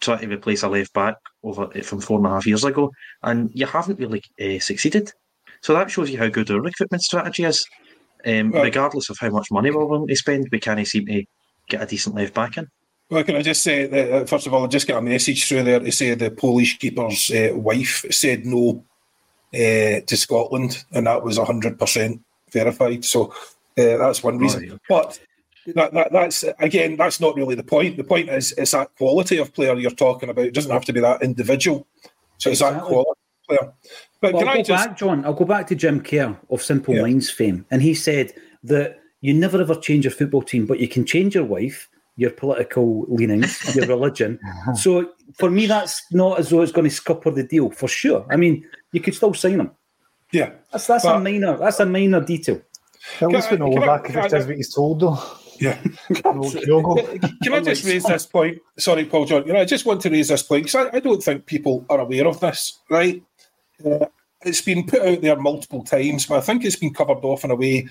trying 0.00 0.20
to 0.20 0.34
replace 0.34 0.62
a 0.62 0.68
left 0.68 0.92
back 0.92 1.16
over 1.42 1.68
eh, 1.74 1.82
from 1.82 2.00
four 2.00 2.18
and 2.18 2.26
a 2.26 2.30
half 2.30 2.46
years 2.46 2.64
ago, 2.64 2.90
and 3.22 3.50
you 3.54 3.66
haven't 3.66 3.98
really 3.98 4.22
uh, 4.40 4.58
succeeded. 4.58 5.12
So 5.62 5.74
that 5.74 5.90
shows 5.90 6.10
you 6.10 6.18
how 6.18 6.28
good 6.28 6.50
our 6.50 6.60
recruitment 6.60 7.02
strategy 7.02 7.44
is. 7.44 7.66
Um, 8.26 8.50
well, 8.50 8.64
regardless 8.64 9.10
of 9.10 9.18
how 9.18 9.30
much 9.30 9.50
money 9.50 9.70
we're 9.70 9.84
willing 9.84 10.08
to 10.08 10.16
spend, 10.16 10.48
we 10.50 10.60
can't 10.60 10.86
seem 10.86 11.06
to 11.06 11.24
get 11.68 11.82
a 11.82 11.86
decent 11.86 12.14
left 12.14 12.34
back 12.34 12.56
in. 12.56 12.66
Well, 13.10 13.24
can 13.24 13.34
I 13.34 13.42
just 13.42 13.62
say 13.62 13.86
that, 13.86 14.12
uh, 14.12 14.24
first 14.24 14.46
of 14.46 14.54
all, 14.54 14.64
I 14.64 14.68
just 14.68 14.86
got 14.86 14.98
a 14.98 15.02
message 15.02 15.48
through 15.48 15.64
there 15.64 15.80
to 15.80 15.90
say 15.90 16.14
the 16.14 16.30
Polish 16.30 16.78
keeper's 16.78 17.30
uh, 17.30 17.50
wife 17.54 18.04
said 18.10 18.46
no 18.46 18.84
uh, 19.52 20.00
to 20.06 20.16
Scotland, 20.16 20.84
and 20.92 21.08
that 21.08 21.24
was 21.24 21.36
100% 21.36 22.20
verified. 22.52 23.04
So 23.04 23.32
uh, 23.76 23.96
that's 23.96 24.22
one 24.22 24.38
reason. 24.38 24.70
Oh, 24.70 24.74
okay. 24.74 24.80
But 24.88 25.20
that, 25.74 25.92
that, 25.92 26.12
that's 26.12 26.44
again, 26.60 26.96
that's 26.96 27.20
not 27.20 27.34
really 27.34 27.56
the 27.56 27.64
point. 27.64 27.96
The 27.96 28.04
point 28.04 28.28
is 28.28 28.52
it's 28.52 28.70
that 28.70 28.94
quality 28.96 29.38
of 29.38 29.52
player 29.52 29.74
you're 29.74 29.90
talking 29.90 30.30
about. 30.30 30.46
It 30.46 30.54
doesn't 30.54 30.70
have 30.70 30.84
to 30.84 30.92
be 30.92 31.00
that 31.00 31.22
individual. 31.22 31.86
So 32.38 32.50
it's 32.50 32.60
that 32.60 32.82
quality 32.82 33.20
player. 33.48 33.72
But 34.20 34.34
well, 34.34 34.48
I'll 34.48 34.56
go 34.56 34.62
just... 34.62 34.86
back, 34.86 34.96
John. 34.96 35.24
I'll 35.24 35.34
go 35.34 35.44
back 35.44 35.66
to 35.68 35.74
Jim 35.74 36.00
Kerr 36.00 36.38
of 36.48 36.62
Simple 36.62 36.94
yeah. 36.94 37.02
Minds 37.02 37.30
fame, 37.30 37.66
and 37.70 37.82
he 37.82 37.94
said 37.94 38.32
that 38.64 39.00
you 39.20 39.34
never 39.34 39.60
ever 39.60 39.74
change 39.74 40.04
your 40.04 40.12
football 40.12 40.42
team, 40.42 40.66
but 40.66 40.78
you 40.78 40.88
can 40.88 41.04
change 41.04 41.34
your 41.34 41.44
wife, 41.44 41.88
your 42.20 42.30
political 42.30 43.06
leanings, 43.08 43.74
your 43.74 43.86
religion. 43.96 44.38
so 44.74 45.10
for 45.38 45.50
me, 45.50 45.64
that's 45.64 46.02
not 46.12 46.38
as 46.38 46.50
though 46.50 46.60
it's 46.60 46.70
going 46.70 46.88
to 46.88 46.94
scupper 46.94 47.30
the 47.30 47.42
deal 47.42 47.70
for 47.70 47.88
sure. 47.88 48.26
I 48.30 48.36
mean, 48.36 48.62
you 48.92 49.00
could 49.00 49.14
still 49.14 49.32
sign 49.32 49.58
him. 49.58 49.70
Yeah, 50.30 50.50
that's 50.70 50.86
that's 50.86 51.04
but, 51.04 51.16
a 51.16 51.18
minor 51.18 51.56
that's 51.56 51.80
a 51.80 51.86
minor 51.86 52.20
detail. 52.20 52.60
At 53.22 53.28
least 53.28 53.50
we 53.50 53.56
know 53.56 53.74
back 53.74 54.10
if 54.10 54.16
it 54.16 54.30
does 54.30 54.46
what 54.46 54.56
he's 54.56 54.74
told, 54.74 55.00
though. 55.00 55.18
Yeah. 55.58 55.78
Can 56.14 57.54
I 57.54 57.60
just 57.60 57.84
raise 57.84 58.04
this 58.04 58.26
point? 58.26 58.58
Sorry, 58.78 59.06
Paul 59.06 59.24
John. 59.24 59.46
You 59.46 59.54
know, 59.54 59.60
I 59.60 59.64
just 59.64 59.86
want 59.86 60.02
to 60.02 60.10
raise 60.10 60.28
this 60.28 60.42
point 60.42 60.64
because 60.64 60.88
I, 60.92 60.96
I, 60.96 61.00
don't 61.00 61.22
think 61.22 61.46
people 61.46 61.84
are 61.90 62.00
aware 62.00 62.26
of 62.26 62.40
this, 62.40 62.80
right? 62.88 63.22
Uh, 63.84 64.06
it's 64.42 64.62
been 64.62 64.86
put 64.86 65.02
out 65.02 65.20
there 65.20 65.36
multiple 65.36 65.82
times, 65.84 66.26
but 66.26 66.38
I 66.38 66.40
think 66.40 66.64
it's 66.64 66.76
been 66.76 66.94
covered 66.94 67.24
off 67.24 67.44
in 67.44 67.50
a 67.50 67.56
way 67.56 67.88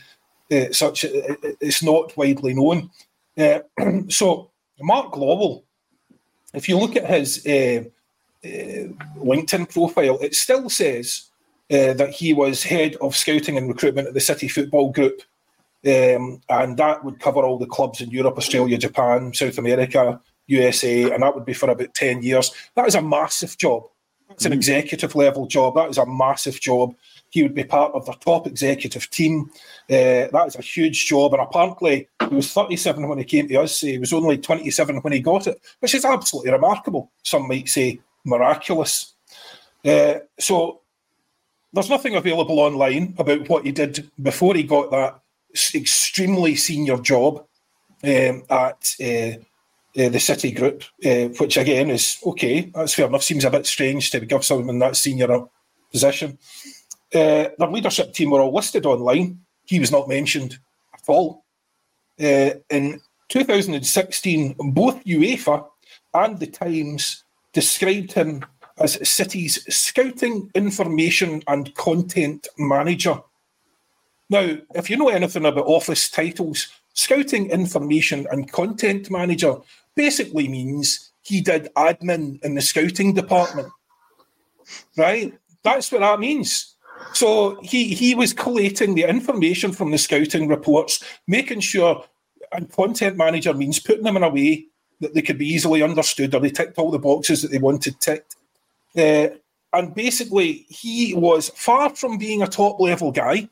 uh, 0.51 0.71
such 0.71 1.05
uh, 1.05 1.35
it's 1.61 1.83
not 1.83 2.15
widely 2.17 2.53
known. 2.53 2.89
Uh, 3.37 3.59
so, 4.09 4.51
Mark 4.79 5.13
Lawwell, 5.13 5.63
if 6.53 6.67
you 6.69 6.77
look 6.77 6.95
at 6.95 7.09
his 7.09 7.45
uh, 7.45 7.83
uh, 8.43 8.87
LinkedIn 9.17 9.71
profile, 9.71 10.17
it 10.19 10.35
still 10.35 10.69
says 10.69 11.25
that 11.69 12.09
he 12.09 12.33
was 12.33 12.63
head 12.63 12.95
of 12.95 13.15
scouting 13.15 13.55
and 13.55 13.67
recruitment 13.67 14.07
at 14.07 14.15
the 14.15 14.19
City 14.19 14.47
Football 14.47 14.91
Group 14.91 15.21
um, 15.85 16.41
and 16.49 16.75
that 16.77 17.05
would 17.05 17.19
cover 17.19 17.41
all 17.41 17.57
the 17.57 17.65
clubs 17.65 18.01
in 18.01 18.09
Europe, 18.09 18.37
Australia, 18.37 18.77
Japan, 18.77 19.33
South 19.33 19.57
America, 19.57 20.19
USA, 20.47 21.11
and 21.11 21.23
that 21.23 21.33
would 21.33 21.45
be 21.45 21.53
for 21.53 21.69
about 21.69 21.93
10 21.93 22.21
years. 22.21 22.51
That 22.75 22.87
is 22.87 22.95
a 22.95 23.01
massive 23.01 23.57
job. 23.57 23.83
It's 24.31 24.45
an 24.45 24.51
mm. 24.51 24.55
executive 24.55 25.15
level 25.15 25.47
job. 25.47 25.75
That 25.75 25.89
is 25.89 25.97
a 25.97 26.05
massive 26.05 26.59
job. 26.59 26.95
He 27.29 27.43
would 27.43 27.53
be 27.53 27.63
part 27.63 27.93
of 27.93 28.05
the 28.05 28.13
top 28.13 28.47
executive 28.47 29.09
team. 29.09 29.51
Uh, 29.89 30.27
that 30.31 30.45
is 30.47 30.55
a 30.55 30.61
huge 30.61 31.05
job. 31.05 31.33
And 31.33 31.41
apparently, 31.41 32.07
he 32.27 32.35
was 32.35 32.51
37 32.51 33.07
when 33.07 33.17
he 33.17 33.23
came 33.23 33.47
to 33.47 33.61
us. 33.61 33.81
He 33.81 33.97
was 33.97 34.13
only 34.13 34.37
27 34.37 34.97
when 34.97 35.13
he 35.13 35.19
got 35.19 35.47
it, 35.47 35.61
which 35.79 35.95
is 35.95 36.05
absolutely 36.05 36.51
remarkable. 36.51 37.11
Some 37.23 37.47
might 37.47 37.69
say 37.69 37.99
miraculous. 38.25 39.13
Uh, 39.85 40.15
so 40.39 40.81
there's 41.71 41.89
nothing 41.89 42.15
available 42.15 42.59
online 42.59 43.13
about 43.17 43.47
what 43.47 43.65
he 43.65 43.71
did 43.71 44.09
before 44.21 44.55
he 44.55 44.63
got 44.63 44.91
that 44.91 45.19
extremely 45.73 46.55
senior 46.55 46.97
job 46.97 47.45
um, 48.03 48.43
at 48.49 48.95
uh, 49.01 49.37
uh, 49.97 50.09
the 50.09 50.19
City 50.19 50.51
Group, 50.51 50.83
uh, 51.05 51.25
which 51.39 51.57
again 51.57 51.89
is 51.89 52.17
okay. 52.25 52.71
That's 52.73 52.93
fair 52.93 53.07
enough. 53.07 53.23
Seems 53.23 53.45
a 53.45 53.49
bit 53.49 53.65
strange 53.65 54.11
to 54.11 54.19
give 54.19 54.43
someone 54.43 54.79
that 54.79 54.95
senior 54.95 55.45
position. 55.91 56.37
Uh, 57.13 57.49
their 57.57 57.71
leadership 57.71 58.13
team 58.13 58.31
were 58.31 58.41
all 58.41 58.53
listed 58.53 58.85
online. 58.85 59.39
He 59.65 59.79
was 59.79 59.91
not 59.91 60.07
mentioned 60.07 60.59
at 60.93 61.01
all. 61.07 61.43
Uh, 62.19 62.51
in 62.69 62.99
2016, 63.29 64.55
both 64.59 65.03
UEFA 65.05 65.65
and 66.13 66.39
the 66.39 66.47
Times 66.47 67.23
described 67.53 68.13
him 68.13 68.45
as 68.79 69.07
City's 69.07 69.63
scouting, 69.73 70.49
information, 70.55 71.43
and 71.47 71.73
content 71.75 72.47
manager. 72.57 73.19
Now, 74.29 74.57
if 74.75 74.89
you 74.89 74.97
know 74.97 75.09
anything 75.09 75.45
about 75.45 75.65
office 75.65 76.09
titles, 76.09 76.67
scouting 76.93 77.49
information 77.49 78.27
and 78.31 78.51
content 78.51 79.09
manager 79.09 79.55
basically 79.95 80.47
means 80.47 81.11
he 81.21 81.41
did 81.41 81.69
admin 81.75 82.43
in 82.43 82.55
the 82.55 82.61
scouting 82.61 83.13
department. 83.13 83.69
Right? 84.97 85.33
That's 85.63 85.91
what 85.91 86.01
that 86.01 86.19
means. 86.19 86.75
So 87.13 87.59
he 87.61 87.93
he 87.93 88.15
was 88.15 88.33
collating 88.33 88.95
the 88.95 89.03
information 89.03 89.71
from 89.71 89.91
the 89.91 89.97
scouting 89.97 90.47
reports, 90.47 91.03
making 91.27 91.61
sure 91.61 92.03
and 92.51 92.71
content 92.71 93.17
manager 93.17 93.53
means 93.53 93.79
putting 93.79 94.03
them 94.03 94.17
in 94.17 94.23
a 94.23 94.29
way 94.29 94.65
that 95.01 95.13
they 95.13 95.21
could 95.21 95.37
be 95.37 95.47
easily 95.47 95.83
understood 95.83 96.33
or 96.33 96.41
they 96.41 96.49
ticked 96.49 96.77
all 96.77 96.91
the 96.91 96.99
boxes 96.99 97.41
that 97.41 97.51
they 97.51 97.57
wanted 97.57 97.99
ticked. 97.99 98.35
Uh, 98.97 99.27
and 99.71 99.93
basically, 99.93 100.65
he 100.67 101.13
was 101.13 101.49
far 101.49 101.95
from 101.95 102.17
being 102.17 102.41
a 102.41 102.47
top 102.47 102.79
level 102.79 103.11
guy. 103.11 103.47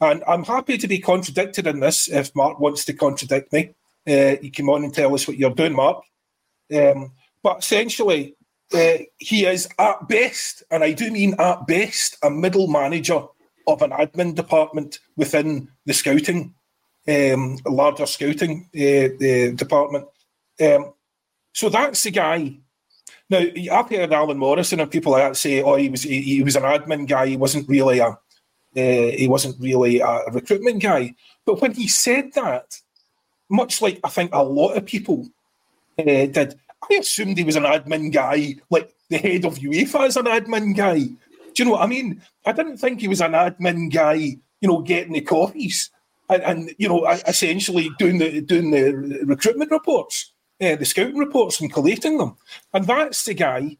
And 0.00 0.22
I'm 0.28 0.44
happy 0.44 0.76
to 0.76 0.86
be 0.86 0.98
contradicted 0.98 1.66
in 1.66 1.80
this 1.80 2.08
if 2.08 2.34
Mark 2.36 2.60
wants 2.60 2.84
to 2.84 2.92
contradict 2.92 3.52
me. 3.52 3.74
Uh, 4.06 4.36
you 4.42 4.52
come 4.52 4.68
on 4.68 4.84
and 4.84 4.94
tell 4.94 5.14
us 5.14 5.26
what 5.26 5.38
you're 5.38 5.50
doing, 5.50 5.74
Mark. 5.74 6.02
Um, 6.74 7.12
but 7.42 7.60
essentially, 7.60 8.36
uh, 8.72 8.98
he 9.18 9.46
is 9.46 9.68
at 9.78 10.08
best, 10.08 10.62
and 10.70 10.82
I 10.82 10.92
do 10.92 11.10
mean 11.10 11.34
at 11.38 11.66
best, 11.66 12.16
a 12.22 12.30
middle 12.30 12.66
manager 12.66 13.22
of 13.66 13.82
an 13.82 13.90
admin 13.90 14.34
department 14.34 14.98
within 15.16 15.68
the 15.84 15.92
scouting, 15.92 16.54
um, 17.08 17.58
larger 17.66 18.06
scouting 18.06 18.68
uh, 18.74 19.54
department. 19.56 20.06
Um, 20.60 20.92
so 21.52 21.68
that's 21.68 22.02
the 22.02 22.10
guy. 22.10 22.56
Now 23.28 23.38
I've 23.38 23.88
heard 23.88 24.12
Alan 24.12 24.38
Morrison 24.38 24.80
and 24.80 24.90
people 24.90 25.12
like 25.12 25.22
that 25.22 25.36
say, 25.36 25.62
"Oh, 25.62 25.76
he 25.76 25.88
was 25.88 26.02
he, 26.02 26.22
he 26.22 26.42
was 26.42 26.56
an 26.56 26.62
admin 26.62 27.08
guy. 27.08 27.26
He 27.28 27.36
wasn't 27.36 27.68
really 27.68 27.98
a 27.98 28.08
uh, 28.08 28.18
he 28.74 29.26
wasn't 29.28 29.60
really 29.60 30.00
a 30.00 30.22
recruitment 30.32 30.82
guy." 30.82 31.14
But 31.44 31.60
when 31.60 31.72
he 31.72 31.88
said 31.88 32.32
that, 32.34 32.80
much 33.48 33.80
like 33.80 34.00
I 34.04 34.08
think 34.08 34.30
a 34.32 34.42
lot 34.42 34.76
of 34.76 34.86
people 34.86 35.28
uh, 35.98 36.04
did, 36.04 36.58
I 36.82 36.94
assumed 36.94 37.38
he 37.38 37.44
was 37.44 37.56
an 37.56 37.64
admin 37.64 38.12
guy, 38.12 38.56
like 38.70 38.92
the 39.10 39.18
head 39.18 39.44
of 39.44 39.58
UEFA 39.58 40.08
is 40.08 40.16
an 40.16 40.26
admin 40.26 40.76
guy. 40.76 40.98
Do 40.98 41.62
you 41.62 41.64
know 41.64 41.72
what 41.72 41.82
I 41.82 41.86
mean? 41.86 42.22
I 42.44 42.52
didn't 42.52 42.78
think 42.78 43.00
he 43.00 43.08
was 43.08 43.20
an 43.20 43.32
admin 43.32 43.92
guy, 43.92 44.14
you 44.14 44.38
know, 44.68 44.82
getting 44.82 45.14
the 45.14 45.20
coffees 45.22 45.90
and, 46.28 46.42
and 46.42 46.70
you 46.78 46.88
know, 46.88 47.06
essentially 47.08 47.90
doing 47.98 48.18
the 48.18 48.40
doing 48.40 48.70
the 48.70 49.24
recruitment 49.24 49.70
reports, 49.70 50.32
uh, 50.60 50.76
the 50.76 50.84
scouting 50.84 51.16
reports, 51.16 51.60
and 51.60 51.72
collating 51.72 52.18
them. 52.18 52.36
And 52.72 52.86
that's 52.86 53.24
the 53.24 53.34
guy 53.34 53.76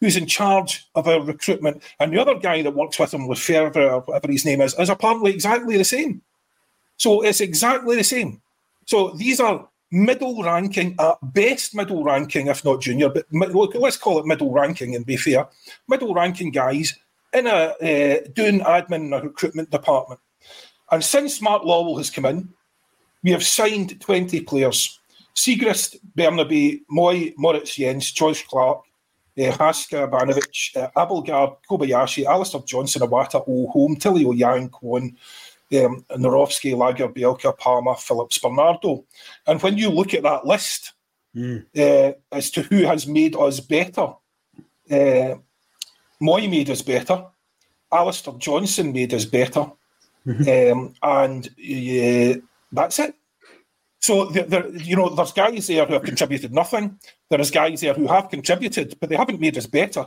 who's 0.00 0.16
in 0.16 0.26
charge 0.26 0.86
of 0.94 1.08
our 1.08 1.20
recruitment. 1.20 1.82
And 1.98 2.12
the 2.12 2.20
other 2.20 2.34
guy 2.36 2.62
that 2.62 2.74
works 2.74 2.98
with 2.98 3.12
him, 3.12 3.34
Ferber, 3.34 3.90
or 3.90 4.00
whatever 4.02 4.30
his 4.30 4.44
name 4.44 4.60
is, 4.60 4.78
is 4.78 4.88
apparently 4.88 5.32
exactly 5.32 5.76
the 5.76 5.84
same. 5.84 6.22
So 6.96 7.22
it's 7.22 7.40
exactly 7.40 7.96
the 7.96 8.04
same. 8.04 8.40
So 8.86 9.10
these 9.10 9.40
are 9.40 9.68
middle 9.90 10.42
ranking, 10.42 10.94
at 10.98 11.16
best 11.22 11.74
middle 11.74 12.04
ranking, 12.04 12.48
if 12.48 12.64
not 12.64 12.80
junior, 12.80 13.08
but 13.08 13.26
let's 13.32 13.96
call 13.96 14.18
it 14.18 14.26
middle 14.26 14.52
ranking 14.52 14.94
and 14.94 15.06
be 15.06 15.16
fair, 15.16 15.48
middle 15.88 16.14
ranking 16.14 16.50
guys 16.50 16.98
in 17.32 17.46
a 17.46 17.50
uh, 17.50 18.28
doing 18.34 18.60
admin 18.60 19.06
in 19.06 19.12
a 19.12 19.20
recruitment 19.20 19.70
department. 19.70 20.20
And 20.90 21.04
since 21.04 21.42
Mark 21.42 21.62
Lawwell 21.62 21.98
has 21.98 22.10
come 22.10 22.24
in, 22.24 22.48
we 23.22 23.30
have 23.32 23.42
signed 23.42 24.00
20 24.00 24.42
players. 24.42 24.98
Siegrist, 25.34 25.96
Bernabei, 26.16 26.80
Mooy, 26.90 27.34
Moritz 27.36 27.76
Jenz, 27.76 28.10
Joyce 28.12 28.42
Clark, 28.42 28.82
uh, 29.38 29.52
Haska, 29.52 30.10
Banovic, 30.10 30.76
uh, 30.76 30.88
Abildgaard, 30.96 31.56
Kobayashi, 31.70 32.24
Alistair 32.24 32.62
Johnston, 32.62 33.02
Iwata, 33.02 33.44
Holm, 33.44 33.96
Tilio 33.96 34.36
Yang, 34.36 34.70
Kwon, 34.70 35.14
um, 35.72 36.04
Nawrocki, 36.16 36.76
Lager, 36.76 37.08
Bielka, 37.08 37.56
Palma, 37.56 37.94
Phillips, 37.96 38.38
Bernardo. 38.38 39.04
And 39.46 39.62
when 39.62 39.76
you 39.76 39.90
look 39.90 40.14
at 40.14 40.22
that 40.22 40.46
list 40.46 40.92
mm. 41.36 41.64
uh, 41.76 42.12
as 42.32 42.50
to 42.52 42.62
who 42.62 42.84
has 42.84 43.06
made 43.06 43.36
us 43.36 43.60
better, 43.60 44.14
uh, 44.90 45.34
Mooy 46.20 46.50
made 46.50 46.70
us 46.70 46.82
better, 46.82 47.24
Alistair 47.92 48.34
Johnston 48.38 48.92
made 48.92 49.14
us 49.14 49.24
better, 49.24 49.70
mm-hmm. 50.26 50.72
um, 50.72 50.94
and 51.02 51.46
uh, 51.46 52.40
that's 52.72 52.98
it. 52.98 53.14
So, 54.00 54.26
the, 54.26 54.42
the, 54.42 54.84
you 54.84 54.96
know, 54.96 55.08
there's 55.08 55.32
guys 55.32 55.66
there 55.66 55.84
who 55.84 55.94
have 55.94 56.04
contributed 56.04 56.52
nothing. 56.52 56.98
There 57.30 57.40
is 57.40 57.50
guys 57.50 57.80
there 57.80 57.94
who 57.94 58.06
have 58.06 58.30
contributed, 58.30 58.96
but 59.00 59.10
they 59.10 59.16
haven't 59.16 59.40
made 59.40 59.58
us 59.58 59.66
better. 59.66 60.06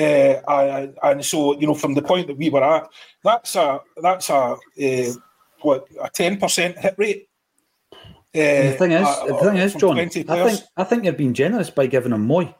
Uh, 0.00 0.86
and 1.02 1.24
so, 1.24 1.58
you 1.60 1.66
know, 1.66 1.74
from 1.74 1.94
the 1.94 2.02
point 2.02 2.26
that 2.26 2.38
we 2.38 2.48
were 2.48 2.64
at, 2.64 2.88
that's 3.22 3.54
a 3.56 3.80
that's 4.00 4.30
a 4.30 4.56
uh, 4.82 5.12
what 5.60 5.86
a 6.02 6.08
ten 6.08 6.38
percent 6.38 6.78
hit 6.78 6.94
rate. 6.96 7.28
Uh, 7.92 7.98
the 8.32 8.76
thing 8.78 8.92
is, 8.92 9.06
uh, 9.06 9.26
the 9.26 9.34
thing 9.34 9.56
is, 9.56 9.74
John, 9.74 9.98
I 9.98 10.06
think 10.06 10.60
I 10.76 10.84
think 10.84 11.04
you're 11.04 11.12
being 11.12 11.34
generous 11.34 11.68
by 11.68 11.86
giving 11.86 12.12
him 12.12 12.26
Mooy, 12.26 12.54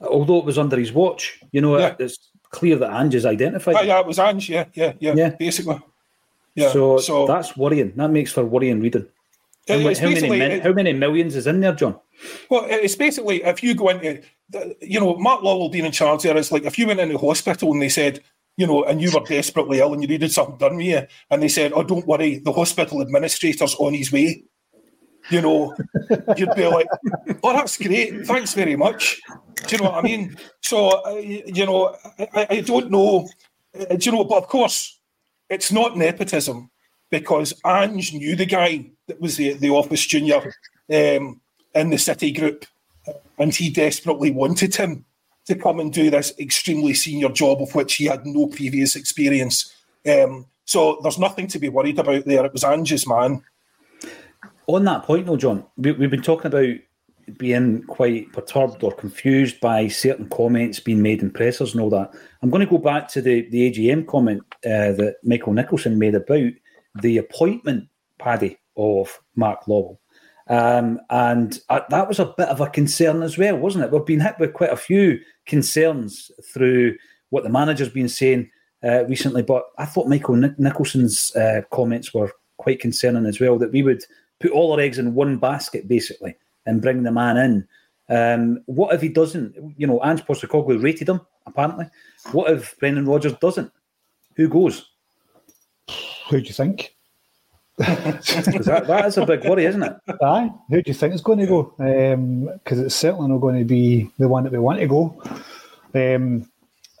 although 0.00 0.38
it 0.38 0.44
was 0.44 0.58
under 0.58 0.76
his 0.76 0.92
watch. 0.92 1.40
You 1.52 1.60
know, 1.60 1.78
yeah. 1.78 1.94
it's 1.98 2.18
clear 2.50 2.76
that 2.76 2.92
Ange 2.92 3.14
is 3.14 3.24
identified. 3.24 3.76
Uh, 3.76 3.82
yeah, 3.82 4.00
it 4.00 4.06
was 4.06 4.18
Ange. 4.18 4.50
Yeah, 4.50 4.66
yeah, 4.74 4.92
yeah, 4.98 5.14
yeah. 5.14 5.30
Basically, 5.38 5.80
yeah. 6.54 6.70
So, 6.70 6.98
so 6.98 7.26
that's 7.26 7.56
worrying. 7.56 7.92
That 7.96 8.10
makes 8.10 8.32
for 8.32 8.44
worrying 8.44 8.80
reading. 8.80 9.06
How, 9.66 9.78
how 9.78 10.10
many, 10.10 10.58
how 10.60 10.72
many 10.72 10.92
millions 10.92 11.36
is 11.36 11.46
in 11.46 11.60
there, 11.60 11.72
John? 11.72 11.98
Well, 12.50 12.66
it's 12.68 12.96
basically 12.96 13.42
if 13.42 13.62
you 13.62 13.74
go 13.74 13.88
into, 13.88 14.22
you 14.82 15.00
know, 15.00 15.16
Mark 15.16 15.40
Lawwell 15.40 15.72
being 15.72 15.86
in 15.86 15.92
charge 15.92 16.22
there, 16.22 16.36
it's 16.36 16.52
like 16.52 16.64
if 16.64 16.78
you 16.78 16.86
went 16.86 17.00
into 17.00 17.14
the 17.14 17.18
hospital 17.18 17.72
and 17.72 17.80
they 17.80 17.88
said, 17.88 18.20
you 18.56 18.66
know, 18.66 18.84
and 18.84 19.00
you 19.00 19.10
were 19.10 19.24
desperately 19.26 19.78
ill 19.78 19.92
and 19.92 20.02
you 20.02 20.08
needed 20.08 20.32
something 20.32 20.58
done 20.58 20.76
with 20.76 20.86
you, 20.86 21.02
and 21.30 21.42
they 21.42 21.48
said, 21.48 21.72
"Oh, 21.74 21.82
don't 21.82 22.06
worry, 22.06 22.38
the 22.38 22.52
hospital 22.52 23.00
administrator's 23.00 23.74
on 23.76 23.94
his 23.94 24.12
way." 24.12 24.44
You 25.30 25.40
know, 25.40 25.74
you'd 26.36 26.54
be 26.54 26.66
like, 26.66 26.86
"Oh, 27.42 27.52
that's 27.52 27.76
great, 27.78 28.26
thanks 28.26 28.54
very 28.54 28.76
much." 28.76 29.20
Do 29.66 29.76
you 29.76 29.82
know 29.82 29.90
what 29.90 29.98
I 29.98 30.02
mean? 30.02 30.36
So, 30.62 30.88
uh, 31.04 31.16
you 31.16 31.66
know, 31.66 31.96
I, 32.34 32.46
I 32.50 32.60
don't 32.60 32.90
know. 32.90 33.28
Uh, 33.78 33.96
do 33.96 34.10
you 34.10 34.12
know? 34.12 34.24
But 34.24 34.38
of 34.38 34.48
course, 34.48 35.00
it's 35.48 35.72
not 35.72 35.96
nepotism 35.96 36.70
because 37.10 37.54
Ange 37.64 38.12
knew 38.12 38.36
the 38.36 38.46
guy 38.46 38.90
that 39.06 39.20
was 39.20 39.36
the 39.36 39.54
the 39.54 39.70
office 39.70 40.04
junior. 40.06 40.52
Um, 40.92 41.40
in 41.74 41.90
the 41.90 41.98
City 41.98 42.32
group, 42.32 42.64
and 43.38 43.54
he 43.54 43.70
desperately 43.70 44.30
wanted 44.30 44.74
him 44.74 45.04
to 45.46 45.54
come 45.54 45.80
and 45.80 45.92
do 45.92 46.10
this 46.10 46.32
extremely 46.38 46.94
senior 46.94 47.28
job 47.28 47.60
of 47.60 47.74
which 47.74 47.94
he 47.96 48.06
had 48.06 48.24
no 48.24 48.46
previous 48.46 48.96
experience. 48.96 49.74
Um, 50.08 50.46
so 50.64 50.98
there's 51.02 51.18
nothing 51.18 51.46
to 51.48 51.58
be 51.58 51.68
worried 51.68 51.98
about 51.98 52.24
there. 52.24 52.44
It 52.44 52.52
was 52.52 52.64
Ange's 52.64 53.06
man. 53.06 53.42
On 54.66 54.84
that 54.84 55.02
point, 55.02 55.26
though, 55.26 55.36
John, 55.36 55.66
we, 55.76 55.90
have 55.90 56.10
been 56.10 56.22
talking 56.22 56.46
about 56.46 56.76
being 57.36 57.82
quite 57.82 58.32
perturbed 58.32 58.82
or 58.82 58.92
confused 58.92 59.60
by 59.60 59.88
certain 59.88 60.28
comments 60.30 60.80
being 60.80 61.02
made 61.02 61.20
in 61.20 61.30
pressers 61.30 61.72
and 61.72 61.82
all 61.82 61.90
that. 61.90 62.12
I'm 62.42 62.50
going 62.50 62.64
to 62.64 62.70
go 62.70 62.78
back 62.78 63.08
to 63.08 63.20
the, 63.20 63.48
the 63.50 63.70
AGM 63.70 64.06
comment 64.06 64.42
uh, 64.64 64.92
that 64.92 65.16
Michael 65.22 65.52
Nicholson 65.52 65.98
made 65.98 66.14
about 66.14 66.52
the 67.02 67.18
appointment, 67.18 67.88
Paddy, 68.18 68.58
of 68.76 69.20
Mark 69.36 69.64
Lawwell. 69.64 69.98
Um, 70.48 71.00
and 71.08 71.58
uh, 71.70 71.80
that 71.88 72.06
was 72.06 72.18
a 72.18 72.34
bit 72.36 72.48
of 72.48 72.60
a 72.60 72.68
concern 72.68 73.22
as 73.22 73.38
well, 73.38 73.56
wasn't 73.56 73.84
it? 73.84 73.90
We've 73.90 74.04
been 74.04 74.20
hit 74.20 74.38
with 74.38 74.52
quite 74.52 74.72
a 74.72 74.76
few 74.76 75.20
concerns 75.46 76.30
through 76.52 76.96
what 77.30 77.44
the 77.44 77.50
manager's 77.50 77.88
been 77.88 78.08
saying 78.08 78.50
uh, 78.82 79.04
recently, 79.06 79.42
but 79.42 79.64
I 79.78 79.86
thought 79.86 80.08
Michael 80.08 80.36
Nic- 80.36 80.58
Nicholson's 80.58 81.34
uh, 81.34 81.62
comments 81.70 82.12
were 82.12 82.30
quite 82.58 82.80
concerning 82.80 83.24
as 83.24 83.40
well. 83.40 83.58
That 83.58 83.72
we 83.72 83.82
would 83.82 84.04
put 84.40 84.50
all 84.50 84.72
our 84.72 84.80
eggs 84.80 84.98
in 84.98 85.14
one 85.14 85.38
basket 85.38 85.88
basically 85.88 86.36
and 86.66 86.82
bring 86.82 87.02
the 87.02 87.12
man 87.12 87.36
in. 87.38 87.68
Um, 88.10 88.62
what 88.66 88.94
if 88.94 89.00
he 89.00 89.08
doesn't? 89.08 89.54
You 89.78 89.86
know, 89.86 90.02
Ange 90.04 90.24
Postecoglou 90.26 90.82
rated 90.82 91.08
him 91.08 91.22
apparently. 91.46 91.86
What 92.32 92.50
if 92.50 92.78
Brendan 92.78 93.06
Rodgers 93.06 93.34
doesn't? 93.34 93.72
Who 94.36 94.48
goes? 94.48 94.90
Who 96.28 96.40
do 96.40 96.46
you 96.46 96.54
think? 96.54 96.93
That, 97.78 98.84
that 98.86 99.04
is 99.06 99.18
a 99.18 99.26
big 99.26 99.44
worry, 99.44 99.66
isn't 99.66 99.82
it? 99.82 99.96
Aye. 100.22 100.50
Who 100.70 100.82
do 100.82 100.90
you 100.90 100.94
think 100.94 101.14
is 101.14 101.20
going 101.20 101.40
to 101.40 101.46
go? 101.46 101.62
Because 101.76 102.78
um, 102.78 102.84
it's 102.86 102.94
certainly 102.94 103.28
not 103.28 103.38
going 103.38 103.58
to 103.58 103.64
be 103.64 104.10
the 104.18 104.28
one 104.28 104.44
that 104.44 104.52
we 104.52 104.58
want 104.58 104.78
to 104.78 104.86
go. 104.86 105.20
Um, 105.94 106.48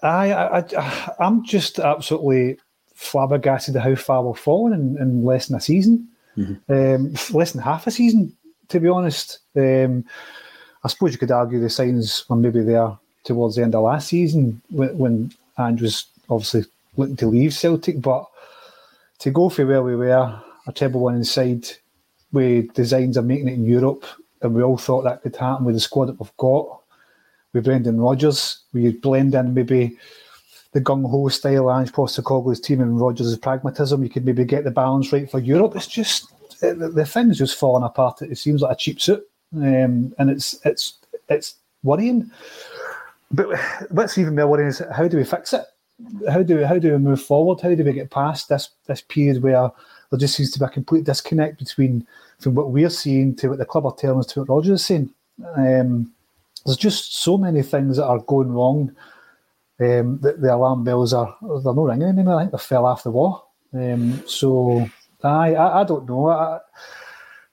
I, 0.02 0.32
I, 0.32 0.58
I, 0.58 1.14
I'm 1.20 1.44
just 1.44 1.78
absolutely 1.78 2.58
flabbergasted 2.94 3.76
at 3.76 3.82
how 3.82 3.94
far 3.94 4.24
we've 4.24 4.38
fallen 4.38 4.72
in, 4.72 4.98
in 5.00 5.24
less 5.24 5.46
than 5.46 5.56
a 5.56 5.60
season. 5.60 6.08
Mm-hmm. 6.36 6.72
Um, 6.72 7.14
less 7.38 7.52
than 7.52 7.62
half 7.62 7.86
a 7.86 7.90
season, 7.92 8.36
to 8.68 8.80
be 8.80 8.88
honest. 8.88 9.38
Um, 9.56 10.04
I 10.82 10.88
suppose 10.88 11.12
you 11.12 11.18
could 11.18 11.30
argue 11.30 11.60
the 11.60 11.70
signs 11.70 12.24
were 12.28 12.36
maybe 12.36 12.60
there 12.60 12.98
towards 13.22 13.56
the 13.56 13.62
end 13.62 13.74
of 13.74 13.84
last 13.84 14.08
season 14.08 14.60
when, 14.70 14.98
when 14.98 15.32
Ange 15.58 15.82
was 15.82 16.06
obviously 16.28 16.64
looking 16.96 17.16
to 17.16 17.26
leave 17.26 17.54
Celtic, 17.54 18.00
but 18.00 18.26
to 19.20 19.30
go 19.30 19.48
for 19.48 19.64
where 19.66 19.82
we 19.82 19.96
were 19.96 20.42
a 20.66 20.72
treble 20.72 21.00
one 21.00 21.16
inside 21.16 21.66
with 22.32 22.72
designs 22.74 23.16
of 23.16 23.24
making 23.24 23.48
it 23.48 23.54
in 23.54 23.64
Europe, 23.64 24.04
and 24.42 24.54
we 24.54 24.62
all 24.62 24.76
thought 24.76 25.04
that 25.04 25.22
could 25.22 25.36
happen 25.36 25.64
with 25.64 25.74
the 25.74 25.80
squad 25.80 26.06
that 26.06 26.20
we've 26.20 26.36
got. 26.36 26.80
With 27.52 27.64
Brendan 27.64 28.00
Rodgers, 28.00 28.58
we 28.72 28.90
blend 28.92 29.34
in 29.34 29.54
maybe 29.54 29.96
the 30.72 30.80
gung 30.80 31.08
ho 31.08 31.28
style 31.28 31.70
Ange 31.72 31.92
Postecoglou's 31.92 32.60
team 32.60 32.80
and 32.80 33.00
Rodgers' 33.00 33.36
pragmatism. 33.38 34.02
You 34.02 34.10
could 34.10 34.26
maybe 34.26 34.44
get 34.44 34.64
the 34.64 34.72
balance 34.72 35.12
right 35.12 35.30
for 35.30 35.38
Europe. 35.38 35.76
It's 35.76 35.86
just 35.86 36.32
the, 36.60 36.74
the 36.74 37.06
thing's 37.06 37.38
just 37.38 37.56
falling 37.56 37.84
apart. 37.84 38.22
It 38.22 38.36
seems 38.38 38.60
like 38.60 38.72
a 38.72 38.78
cheap 38.78 39.00
suit, 39.00 39.24
um, 39.54 40.12
and 40.18 40.30
it's 40.30 40.58
it's 40.64 40.98
it's 41.28 41.54
worrying. 41.84 42.30
But 43.30 43.56
what's 43.90 44.18
even 44.18 44.34
more 44.34 44.48
worrying 44.48 44.68
is 44.68 44.82
how 44.92 45.06
do 45.06 45.16
we 45.16 45.24
fix 45.24 45.52
it? 45.52 45.64
How 46.28 46.42
do 46.42 46.56
we, 46.56 46.64
how 46.64 46.78
do 46.78 46.90
we 46.90 46.98
move 46.98 47.22
forward? 47.22 47.60
How 47.60 47.72
do 47.74 47.84
we 47.84 47.92
get 47.92 48.10
past 48.10 48.48
this 48.48 48.70
this 48.86 49.00
period 49.00 49.42
where 49.44 49.70
there 50.10 50.18
just 50.18 50.36
seems 50.36 50.50
to 50.52 50.58
be 50.58 50.64
a 50.64 50.68
complete 50.68 51.04
disconnect 51.04 51.58
between 51.58 52.06
from 52.38 52.54
what 52.54 52.70
we're 52.70 52.90
seeing 52.90 53.34
to 53.36 53.48
what 53.48 53.58
the 53.58 53.64
club 53.64 53.86
are 53.86 53.94
telling 53.94 54.20
us 54.20 54.26
to 54.26 54.40
what 54.40 54.48
Rodgers 54.48 54.80
is 54.80 54.86
saying. 54.86 55.10
Um, 55.56 56.12
there's 56.64 56.76
just 56.76 57.16
so 57.16 57.36
many 57.36 57.62
things 57.62 57.96
that 57.96 58.06
are 58.06 58.20
going 58.20 58.52
wrong 58.52 58.94
um, 59.80 60.18
the, 60.20 60.34
the, 60.34 60.54
alarm 60.54 60.84
bells 60.84 61.12
are 61.12 61.36
they're 61.42 61.74
not 61.74 61.82
ringing 61.82 62.08
anymore. 62.08 62.38
I 62.38 62.42
think 62.42 62.52
they 62.52 62.58
fell 62.58 62.86
off 62.86 63.02
the 63.02 63.10
wall. 63.10 63.50
Um, 63.72 64.22
so 64.26 64.88
I, 65.22 65.54
I, 65.54 65.80
I 65.80 65.84
don't 65.84 66.08
know. 66.08 66.28
I, 66.28 66.60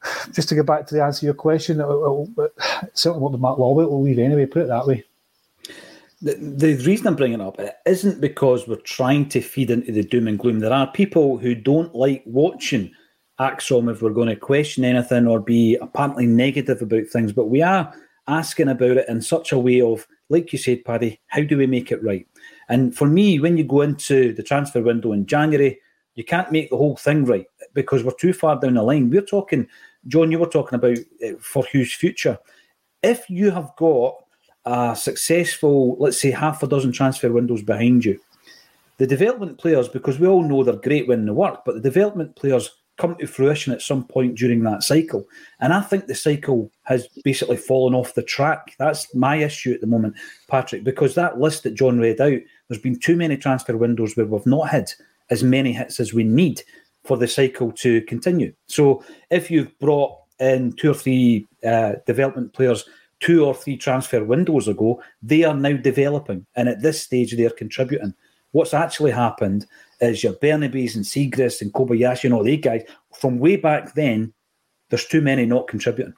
just 0.32 0.49
to 0.49 0.56
get 0.56 0.68
back 0.68 0.86
to 0.88 0.95
the 0.95 1.04
answer 1.04 1.22
to 1.22 1.26
your 1.26 1.34
question, 1.34 1.82
it, 1.82 1.86
it, 1.86 2.30
it, 2.38 2.54
certainly 2.93 3.24
what 3.24 3.32
the 3.32 3.39
Mark 3.39 3.58
Lawwell 3.58 3.89
will 3.89 4.04
leave 4.04 4.20
anyway. 4.20 4.45
Put 4.45 4.64
it 4.64 4.68
that 4.68 4.86
way. 4.86 5.04
The, 6.22 6.36
the 6.36 6.76
reason 6.86 7.07
I'm 7.07 7.15
bringing 7.15 7.39
it 7.39 7.45
up 7.45 7.59
it 7.59 7.76
isn't 7.86 8.22
because 8.22 8.67
we're 8.67 8.76
trying 8.76 9.28
to 9.30 9.41
feed 9.41 9.72
into 9.72 9.91
the 9.91 10.03
doom 10.03 10.28
and 10.28 10.38
gloom. 10.38 10.59
There 10.59 10.72
are 10.72 10.91
people 10.91 11.38
who 11.38 11.55
don't 11.55 11.95
like 11.95 12.22
watching 12.26 12.91
ACSOM 13.39 13.91
if 13.91 14.01
we're 14.01 14.11
going 14.11 14.28
to 14.30 14.36
question 14.36 14.86
anything 14.86 15.26
or 15.26 15.39
be 15.39 15.76
apparently 15.82 16.28
negative 16.28 16.82
about 16.82 17.07
things, 17.07 17.34
but 17.34 17.47
we 17.47 17.63
are 17.63 17.91
asking 18.28 18.69
about 18.69 18.97
it 18.97 19.09
in 19.09 19.22
such 19.22 19.51
a 19.51 19.57
way 19.57 19.82
of, 19.82 20.07
like 20.30 20.53
you 20.53 20.59
said, 20.59 20.86
Paddy, 20.86 21.19
how 21.28 21.41
do 21.41 21.57
we 21.57 21.65
make 21.65 21.91
it 21.91 22.03
right? 22.03 22.28
And 22.69 22.95
for 22.95 23.07
me, 23.07 23.39
when 23.39 23.57
you 23.57 23.63
go 23.63 23.82
into 23.82 24.34
the 24.34 24.43
transfer 24.43 24.82
window 24.82 25.11
in 25.11 25.26
January, 25.26 25.80
you 26.15 26.24
can't 26.24 26.51
make 26.51 26.69
the 26.69 26.78
whole 26.78 26.97
thing 26.97 27.26
right 27.26 27.47
because 27.74 28.03
we're 28.03 28.11
too 28.11 28.34
far 28.34 28.59
down 28.59 28.76
the 28.76 28.84
line. 28.84 29.09
We're 29.09 29.22
talking, 29.22 29.67
John, 30.07 30.32
you 30.32 30.38
were 30.38 30.45
talking 30.45 30.76
about 30.76 30.97
uh, 31.26 31.38
for 31.39 31.65
Hugh's 31.65 31.93
future. 31.93 32.38
If 33.01 33.30
you 33.30 33.49
have 33.51 33.72
got 33.78 34.15
a 34.66 34.95
successful, 34.95 35.95
let's 35.99 36.20
say, 36.20 36.32
half 36.32 36.64
a 36.64 36.68
dozen 36.68 36.91
transfer 36.91 37.32
windows 37.32 37.62
behind 37.62 38.05
you, 38.05 38.20
the 38.97 39.07
development 39.07 39.57
players, 39.57 39.88
because 39.88 40.20
we 40.20 40.28
all 40.28 40.43
know 40.43 40.64
they're 40.64 40.76
great 40.76 41.07
when 41.07 41.26
they 41.26 41.32
work, 41.32 41.66
but 41.66 41.76
the 41.76 41.82
development 41.82 42.36
players 42.36 42.70
come 42.97 43.16
to 43.16 43.26
fruition 43.26 43.74
at 43.74 43.82
some 43.82 44.03
point 44.03 44.38
during 44.38 44.62
that 44.62 44.84
cycle. 44.84 45.26
And 45.59 45.74
I 45.74 45.82
think 45.82 46.05
the 46.05 46.14
cycle 46.14 46.72
has 46.84 47.07
basically 47.24 47.57
fallen 47.57 47.95
off 47.95 48.14
the 48.14 48.22
track. 48.22 48.76
That's 48.78 49.14
my 49.16 49.38
issue 49.38 49.74
at 49.74 49.82
the 49.82 49.88
moment, 49.88 50.16
Patrick, 50.47 50.84
because 50.84 51.16
that 51.16 51.39
list 51.39 51.64
that 51.64 51.74
John 51.74 51.97
read 51.97 52.22
out, 52.22 52.39
there's 52.68 52.82
been 52.82 52.99
too 52.99 53.16
many 53.16 53.38
transfer 53.38 53.76
windows 53.76 54.16
where 54.16 54.28
we've 54.28 54.45
not 54.45 54.70
had 54.70 54.91
as 55.32 55.43
many 55.43 55.74
hits 55.74 55.99
as 55.99 56.14
we 56.14 56.24
need 56.24 56.62
for 57.03 57.18
the 57.18 57.28
cycle 57.28 57.72
to 57.72 58.01
continue. 58.01 58.53
So 58.68 59.03
if 59.32 59.49
you've 59.49 59.78
brought 59.80 60.16
in 60.39 60.74
two 60.74 60.91
or 60.91 60.93
three 60.93 61.47
uh, 61.66 61.93
development 62.05 62.53
players 62.53 62.86
two 63.22 63.45
or 63.45 63.55
three 63.55 63.78
transfer 63.78 64.24
windows 64.24 64.67
ago, 64.67 65.01
they 65.22 65.43
are 65.43 65.55
now 65.55 65.78
developing. 65.78 66.45
And 66.55 66.67
at 66.67 66.82
this 66.82 67.01
stage, 67.01 67.36
they're 67.36 67.49
contributing. 67.49 68.13
What's 68.51 68.74
actually 68.74 69.11
happened 69.11 69.65
is 70.01 70.24
your 70.24 70.34
Bernabeis 70.34 70.95
and 70.95 71.05
Siegrist 71.05 71.61
and 71.61 71.72
Kobayashi 71.74 72.26
and 72.26 72.34
all 72.34 72.43
these 72.43 72.59
guys 72.59 72.84
from 73.17 73.39
way 73.39 73.55
back 73.55 73.93
then, 73.93 74.34
there's 74.89 75.05
too 75.05 75.22
many 75.22 75.45
not 75.45 75.67
contributing. 75.67 76.13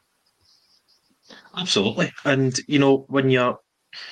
Absolutely. 1.55 2.11
And, 2.25 2.57
you 2.67 2.79
know, 2.79 3.05
when 3.09 3.29
you're, 3.29 3.59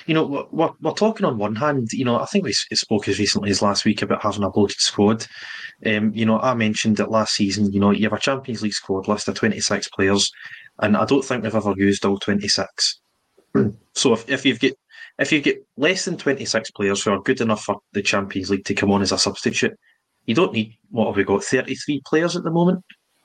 you 0.06 0.14
know, 0.14 0.48
we're, 0.52 0.70
we're 0.80 0.92
talking 0.92 1.26
on 1.26 1.38
one 1.38 1.56
hand, 1.56 1.92
you 1.92 2.04
know, 2.04 2.20
I 2.20 2.26
think 2.26 2.44
we 2.44 2.52
spoke 2.52 3.08
as 3.08 3.18
recently 3.18 3.50
as 3.50 3.62
last 3.62 3.84
week 3.84 4.02
about 4.02 4.22
having 4.22 4.44
a 4.44 4.50
bloated 4.50 4.78
squad. 4.78 5.26
Um, 5.84 6.12
you 6.14 6.24
know, 6.24 6.38
I 6.38 6.54
mentioned 6.54 6.98
that 6.98 7.10
last 7.10 7.34
season, 7.34 7.72
you 7.72 7.80
know, 7.80 7.90
you 7.90 8.04
have 8.04 8.12
a 8.12 8.20
Champions 8.20 8.62
League 8.62 8.74
squad 8.74 9.08
list 9.08 9.26
of 9.26 9.34
26 9.34 9.88
players, 9.88 10.30
and 10.82 10.96
I 10.96 11.06
don't 11.06 11.24
think 11.24 11.42
we've 11.44 11.54
ever 11.54 11.74
used 11.76 12.04
all 12.04 12.18
26. 12.18 13.00
so 13.94 14.12
if, 14.12 14.28
if 14.28 14.44
you've 14.44 14.60
got 14.60 14.72
if 15.18 15.30
you 15.30 15.40
get 15.40 15.64
less 15.76 16.04
than 16.04 16.16
26 16.16 16.70
players 16.72 17.02
who 17.02 17.12
are 17.12 17.20
good 17.20 17.40
enough 17.40 17.62
for 17.62 17.78
the 17.92 18.02
Champions 18.02 18.50
League 18.50 18.64
to 18.64 18.74
come 18.74 18.90
on 18.90 19.02
as 19.02 19.12
a 19.12 19.18
substitute, 19.18 19.78
you 20.26 20.34
don't 20.34 20.52
need, 20.52 20.76
what 20.90 21.06
have 21.06 21.16
we 21.16 21.24
got, 21.24 21.44
33 21.44 22.00
players 22.06 22.34
at 22.34 22.44
the 22.44 22.50
moment? 22.50 22.82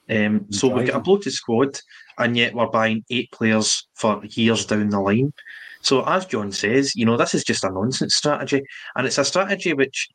Um, 0.09 0.45
so 0.51 0.67
we've 0.67 0.87
got 0.87 0.97
a 0.97 1.01
bloated 1.01 1.33
squad, 1.33 1.79
and 2.17 2.35
yet 2.35 2.53
we're 2.53 2.69
buying 2.69 3.03
eight 3.09 3.31
players 3.31 3.87
for 3.95 4.21
years 4.25 4.65
down 4.65 4.89
the 4.89 4.99
line. 4.99 5.33
So, 5.81 6.03
as 6.05 6.25
John 6.25 6.51
says, 6.51 6.95
you 6.95 7.05
know, 7.05 7.17
this 7.17 7.33
is 7.33 7.43
just 7.43 7.63
a 7.63 7.71
nonsense 7.71 8.15
strategy. 8.15 8.61
And 8.95 9.05
it's 9.05 9.17
a 9.17 9.25
strategy 9.25 9.73
which 9.73 10.09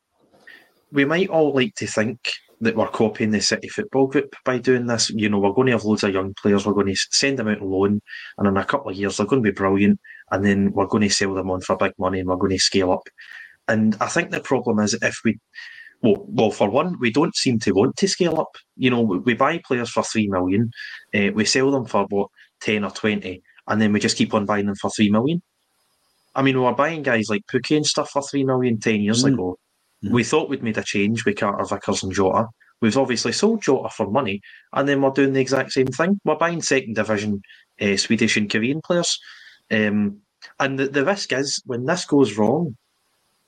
we 0.91 1.05
might 1.05 1.29
all 1.29 1.53
like 1.53 1.75
to 1.75 1.87
think 1.87 2.19
that 2.63 2.75
we're 2.75 2.87
copying 2.87 3.31
the 3.31 3.41
City 3.41 3.67
Football 3.67 4.07
Group 4.07 4.35
by 4.45 4.57
doing 4.57 4.87
this. 4.87 5.09
You 5.09 5.29
know, 5.29 5.39
we're 5.39 5.53
going 5.53 5.67
to 5.67 5.73
have 5.73 5.83
loads 5.83 6.03
of 6.03 6.13
young 6.13 6.33
players, 6.33 6.65
we're 6.65 6.73
going 6.73 6.87
to 6.87 7.07
send 7.11 7.39
them 7.39 7.47
out 7.47 7.61
on 7.61 7.69
loan, 7.69 8.01
and 8.37 8.47
in 8.47 8.57
a 8.57 8.65
couple 8.65 8.91
of 8.91 8.97
years, 8.97 9.17
they're 9.17 9.25
going 9.25 9.43
to 9.43 9.51
be 9.51 9.55
brilliant 9.55 9.99
and 10.31 10.43
then 10.43 10.71
we're 10.71 10.87
going 10.87 11.03
to 11.03 11.09
sell 11.09 11.33
them 11.33 11.51
on 11.51 11.61
for 11.61 11.77
big 11.77 11.93
money 11.99 12.19
and 12.19 12.27
we're 12.27 12.35
going 12.35 12.51
to 12.51 12.59
scale 12.59 12.91
up. 12.91 13.07
And 13.67 13.95
I 14.01 14.07
think 14.07 14.31
the 14.31 14.41
problem 14.41 14.79
is 14.79 14.95
if 14.95 15.15
we, 15.23 15.39
well, 16.01 16.25
well, 16.27 16.51
for 16.51 16.69
one, 16.69 16.97
we 16.99 17.11
don't 17.11 17.35
seem 17.35 17.59
to 17.59 17.71
want 17.71 17.95
to 17.97 18.07
scale 18.07 18.39
up. 18.39 18.55
You 18.75 18.89
know, 18.89 19.01
we 19.01 19.35
buy 19.35 19.61
players 19.65 19.89
for 19.89 20.03
three 20.03 20.27
million, 20.27 20.71
uh, 21.13 21.29
we 21.33 21.45
sell 21.45 21.71
them 21.71 21.85
for 21.85 22.05
what 22.09 22.29
ten 22.59 22.83
or 22.83 22.91
twenty, 22.91 23.43
and 23.67 23.79
then 23.79 23.93
we 23.93 23.99
just 23.99 24.17
keep 24.17 24.33
on 24.33 24.45
buying 24.45 24.65
them 24.65 24.75
for 24.75 24.89
three 24.89 25.09
million. 25.09 25.41
I 26.35 26.41
mean, 26.41 26.57
we 26.57 26.63
were 26.63 26.73
buying 26.73 27.03
guys 27.03 27.29
like 27.29 27.45
Pukki 27.45 27.77
and 27.77 27.85
stuff 27.85 28.09
for 28.09 28.23
three 28.23 28.43
million 28.43 28.79
ten 28.79 29.01
years 29.01 29.23
mm. 29.23 29.33
ago. 29.33 29.57
We 30.11 30.23
thought 30.23 30.49
we'd 30.49 30.63
made 30.63 30.77
a 30.77 30.83
change 30.83 31.25
with 31.25 31.37
Carter 31.37 31.63
Vickers 31.63 32.03
and 32.03 32.11
Jota. 32.11 32.47
We've 32.81 32.97
obviously 32.97 33.31
sold 33.31 33.61
Jota 33.61 33.89
for 33.89 34.09
money, 34.11 34.41
and 34.73 34.87
then 34.87 35.01
we're 35.01 35.11
doing 35.11 35.33
the 35.33 35.39
exact 35.39 35.71
same 35.71 35.87
thing. 35.87 36.19
We're 36.25 36.35
buying 36.35 36.61
second 36.61 36.95
division 36.95 37.41
uh, 37.79 37.95
Swedish 37.95 38.35
and 38.35 38.49
Korean 38.49 38.81
players. 38.81 39.17
Um, 39.71 40.17
and 40.59 40.77
the, 40.77 40.87
the 40.87 41.05
risk 41.05 41.31
is 41.31 41.61
when 41.65 41.85
this 41.85 42.05
goes 42.05 42.37
wrong, 42.37 42.75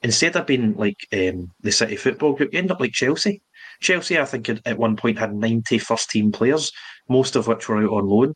instead 0.02 0.36
of 0.36 0.46
being 0.46 0.76
like 0.78 1.08
um, 1.12 1.52
the 1.62 1.72
City 1.72 1.98
Football 1.98 2.34
Group, 2.34 2.54
you 2.54 2.60
end 2.60 2.72
up 2.72 2.80
like 2.80 2.94
Chelsea. 2.94 3.42
Chelsea, 3.82 4.18
I 4.18 4.26
think, 4.26 4.50
at 4.50 4.78
one 4.78 4.96
point 4.96 5.20
had 5.20 5.36
90 5.36 5.80
first 5.80 6.10
team 6.10 6.32
players, 6.32 6.72
most 7.10 7.36
of 7.36 7.48
which 7.48 7.68
were 7.68 7.84
out 7.84 7.92
on 7.92 8.08
loan. 8.08 8.34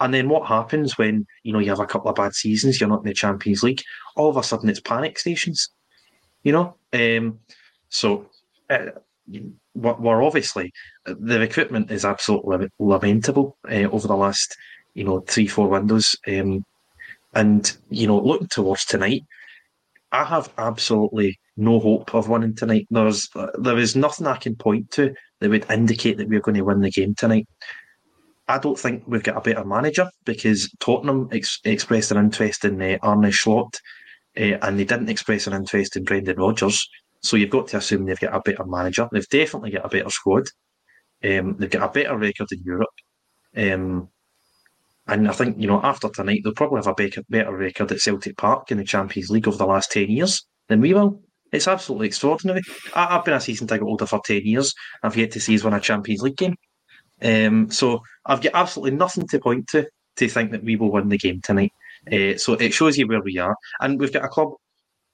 And 0.00 0.14
then 0.14 0.28
what 0.28 0.46
happens 0.46 0.96
when 0.96 1.26
you 1.42 1.52
know 1.52 1.58
you 1.58 1.70
have 1.70 1.80
a 1.80 1.86
couple 1.86 2.10
of 2.10 2.16
bad 2.16 2.34
seasons, 2.34 2.80
you're 2.80 2.88
not 2.88 3.00
in 3.00 3.06
the 3.06 3.14
Champions 3.14 3.62
League? 3.62 3.82
All 4.16 4.28
of 4.28 4.36
a 4.36 4.42
sudden, 4.42 4.68
it's 4.68 4.80
panic 4.80 5.18
stations. 5.18 5.70
You 6.44 6.52
know, 6.52 6.76
um, 6.92 7.40
so 7.88 8.28
uh, 8.70 8.86
we're 9.74 10.22
obviously 10.22 10.72
the 11.06 11.38
recruitment 11.38 11.90
is 11.90 12.04
absolutely 12.04 12.68
lamentable 12.78 13.56
uh, 13.70 13.88
over 13.90 14.08
the 14.08 14.16
last 14.16 14.56
you 14.94 15.04
know 15.04 15.20
three 15.20 15.46
four 15.46 15.68
windows. 15.68 16.16
Um, 16.26 16.64
and, 17.34 17.76
you 17.90 18.06
know, 18.06 18.18
looking 18.18 18.48
towards 18.48 18.84
tonight, 18.84 19.24
I 20.10 20.24
have 20.24 20.52
absolutely 20.56 21.38
no 21.56 21.78
hope 21.78 22.14
of 22.14 22.28
winning 22.28 22.54
tonight. 22.54 22.86
There's 22.90 23.28
there 23.58 23.78
is 23.78 23.94
nothing 23.94 24.26
I 24.26 24.36
can 24.36 24.56
point 24.56 24.90
to 24.92 25.14
that 25.40 25.50
would 25.50 25.70
indicate 25.70 26.16
that 26.16 26.28
we're 26.28 26.40
going 26.40 26.56
to 26.56 26.62
win 26.62 26.80
the 26.80 26.90
game 26.90 27.14
tonight. 27.14 27.46
I 28.48 28.58
don't 28.58 28.78
think 28.78 29.04
we've 29.06 29.22
got 29.22 29.36
a 29.36 29.42
better 29.42 29.64
manager 29.64 30.08
because 30.24 30.72
Tottenham 30.80 31.28
ex- 31.30 31.60
expressed 31.64 32.10
an 32.10 32.16
interest 32.16 32.64
in 32.64 32.80
uh, 32.80 32.96
Arne 33.02 33.30
Slot 33.30 33.78
uh, 34.38 34.58
and 34.62 34.78
they 34.78 34.84
didn't 34.84 35.08
express 35.08 35.46
an 35.46 35.54
interest 35.54 35.96
in 35.96 36.04
Brendan 36.04 36.38
Rodgers. 36.38 36.88
So 37.22 37.36
you've 37.36 37.50
got 37.50 37.66
to 37.68 37.78
assume 37.78 38.06
they've 38.06 38.18
got 38.18 38.34
a 38.34 38.40
better 38.40 38.64
manager. 38.64 39.08
They've 39.10 39.28
definitely 39.28 39.72
got 39.72 39.86
a 39.86 39.88
better 39.88 40.10
squad. 40.10 40.46
Um, 41.24 41.56
they've 41.58 41.70
got 41.70 41.90
a 41.90 41.92
better 41.92 42.16
record 42.16 42.48
in 42.52 42.62
Europe. 42.64 42.88
Um, 43.56 44.08
and 45.08 45.28
I 45.28 45.32
think, 45.32 45.58
you 45.58 45.66
know, 45.66 45.80
after 45.82 46.08
tonight, 46.10 46.42
they'll 46.44 46.52
probably 46.52 46.78
have 46.78 46.86
a 46.86 47.22
better, 47.28 47.56
record 47.56 47.90
at 47.90 48.00
Celtic 48.00 48.36
Park 48.36 48.70
in 48.70 48.78
the 48.78 48.84
Champions 48.84 49.30
League 49.30 49.48
over 49.48 49.56
the 49.56 49.66
last 49.66 49.90
10 49.90 50.10
years 50.10 50.46
than 50.68 50.80
we 50.80 50.94
will. 50.94 51.22
It's 51.50 51.66
absolutely 51.66 52.08
extraordinary. 52.08 52.60
I, 52.94 53.14
have 53.14 53.24
been 53.24 53.34
a 53.34 53.40
season 53.40 53.66
ticket 53.66 53.84
holder 53.84 54.06
for 54.06 54.20
10 54.24 54.42
years. 54.44 54.74
I've 55.02 55.16
yet 55.16 55.32
to 55.32 55.40
see 55.40 55.54
us 55.54 55.64
win 55.64 55.72
a 55.72 55.80
Champions 55.80 56.22
League 56.22 56.36
game. 56.36 56.56
Um, 57.22 57.70
so 57.70 58.02
I've 58.26 58.42
got 58.42 58.54
absolutely 58.54 58.96
nothing 58.96 59.26
to 59.28 59.40
point 59.40 59.66
to 59.68 59.88
to 60.16 60.28
think 60.28 60.50
that 60.50 60.64
we 60.64 60.76
will 60.76 60.92
win 60.92 61.08
the 61.08 61.18
game 61.18 61.40
tonight. 61.42 61.72
Uh, 62.06 62.36
so 62.36 62.54
it 62.54 62.72
shows 62.72 62.96
you 62.96 63.06
where 63.06 63.22
we 63.22 63.38
are. 63.38 63.56
And 63.80 63.98
we've 63.98 64.12
got 64.12 64.24
a 64.24 64.28
club, 64.28 64.52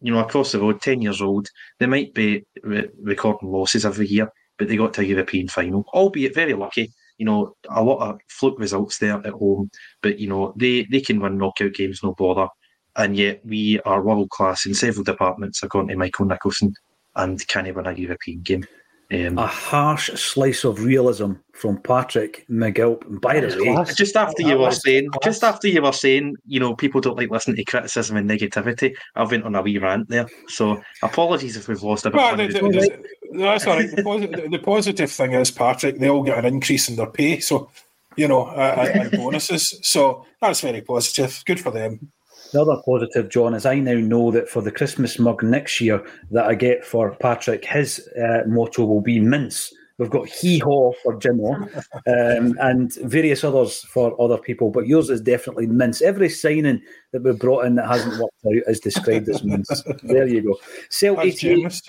you 0.00 0.12
know, 0.12 0.20
across 0.20 0.52
the 0.52 0.60
road, 0.60 0.80
10 0.80 1.02
years 1.02 1.22
old. 1.22 1.48
They 1.78 1.86
might 1.86 2.14
be 2.14 2.44
re- 2.62 2.88
recording 3.00 3.50
losses 3.50 3.86
every 3.86 4.06
year, 4.06 4.30
but 4.58 4.68
they 4.68 4.76
got 4.76 4.94
to 4.94 5.00
a 5.00 5.04
European 5.04 5.48
final, 5.48 5.84
albeit 5.94 6.34
very 6.34 6.54
lucky 6.54 6.92
you 7.18 7.26
know, 7.26 7.54
a 7.68 7.82
lot 7.82 7.98
of 7.98 8.20
fluke 8.28 8.58
results 8.58 8.98
there 8.98 9.14
at 9.24 9.32
home, 9.32 9.70
but 10.02 10.18
you 10.18 10.28
know, 10.28 10.52
they 10.56 10.86
they 10.90 11.00
can 11.00 11.20
win 11.20 11.38
knockout 11.38 11.74
games, 11.74 12.00
no 12.02 12.14
bother. 12.14 12.48
And 12.96 13.16
yet 13.16 13.44
we 13.44 13.80
are 13.80 14.02
world 14.02 14.30
class 14.30 14.66
in 14.66 14.74
several 14.74 15.04
departments, 15.04 15.62
according 15.62 15.90
to 15.90 15.96
Michael 15.96 16.26
Nicholson, 16.26 16.74
and 17.16 17.44
can 17.46 17.72
win 17.74 17.86
a 17.86 17.92
European 17.92 18.42
game. 18.42 18.66
Um, 19.12 19.38
a 19.38 19.46
harsh 19.46 20.10
slice 20.14 20.64
of 20.64 20.82
realism 20.82 21.32
from 21.52 21.76
Patrick 21.78 22.46
McGilp. 22.48 23.20
By 23.20 23.38
the 23.38 23.48
way, 23.62 23.84
just 23.94 24.16
after 24.16 24.42
you 24.42 24.58
were 24.58 24.70
saying, 24.70 25.10
just 25.22 25.44
after 25.44 25.68
you 25.68 25.82
were 25.82 25.92
saying, 25.92 26.36
you 26.46 26.58
know, 26.58 26.74
people 26.74 27.02
don't 27.02 27.16
like 27.16 27.30
listening 27.30 27.56
to 27.56 27.64
criticism 27.64 28.16
and 28.16 28.28
negativity. 28.28 28.94
I 29.14 29.24
went 29.24 29.44
on 29.44 29.54
a 29.54 29.62
wee 29.62 29.76
rant 29.78 30.08
there, 30.08 30.26
so 30.48 30.82
apologies 31.02 31.56
if 31.56 31.68
we've 31.68 31.82
lost 31.82 32.06
a 32.06 32.10
bit. 32.10 32.16
Well, 32.16 32.36
the, 32.36 32.46
the, 32.46 32.60
the, 32.60 33.38
that's 33.38 33.66
all 33.66 33.76
right. 33.76 33.94
The, 33.94 34.02
positive, 34.02 34.50
the 34.50 34.58
positive 34.58 35.10
thing 35.10 35.32
is, 35.32 35.50
Patrick, 35.50 35.98
they 35.98 36.08
all 36.08 36.22
get 36.22 36.38
an 36.38 36.46
increase 36.46 36.88
in 36.88 36.96
their 36.96 37.06
pay, 37.06 37.40
so 37.40 37.70
you 38.16 38.26
know, 38.26 38.46
uh, 38.46 38.90
and 38.94 39.10
bonuses. 39.12 39.78
So 39.82 40.24
that's 40.40 40.60
very 40.60 40.80
positive. 40.80 41.42
Good 41.44 41.60
for 41.60 41.70
them. 41.70 42.10
The 42.54 42.62
other 42.62 42.80
positive, 42.84 43.30
John, 43.30 43.52
is 43.52 43.66
I 43.66 43.80
now 43.80 43.94
know 43.94 44.30
that 44.30 44.48
for 44.48 44.62
the 44.62 44.70
Christmas 44.70 45.18
mug 45.18 45.42
next 45.42 45.80
year 45.80 46.06
that 46.30 46.46
I 46.46 46.54
get 46.54 46.84
for 46.84 47.16
Patrick, 47.16 47.64
his 47.64 48.08
uh, 48.16 48.42
motto 48.46 48.84
will 48.84 49.00
be 49.00 49.18
mince 49.18 49.74
We've 49.98 50.10
got 50.10 50.28
Hee 50.28 50.60
Haw 50.60 50.92
for 51.02 51.18
Jimmo 51.18 51.54
um, 52.06 52.56
and 52.60 52.94
various 53.02 53.42
others 53.42 53.80
for 53.82 54.20
other 54.20 54.38
people, 54.38 54.70
but 54.70 54.86
yours 54.86 55.10
is 55.10 55.20
definitely 55.20 55.66
mince. 55.66 56.00
Every 56.00 56.28
signing 56.28 56.80
that 57.12 57.24
we've 57.24 57.38
brought 57.38 57.64
in 57.64 57.74
that 57.74 57.88
hasn't 57.88 58.20
worked 58.20 58.34
out 58.46 58.70
is 58.70 58.78
described 58.78 59.28
as 59.28 59.42
mince. 59.42 59.82
There 60.04 60.26
you 60.26 60.42
go. 60.42 60.56
Sell 60.90 61.20
88. 61.20 61.80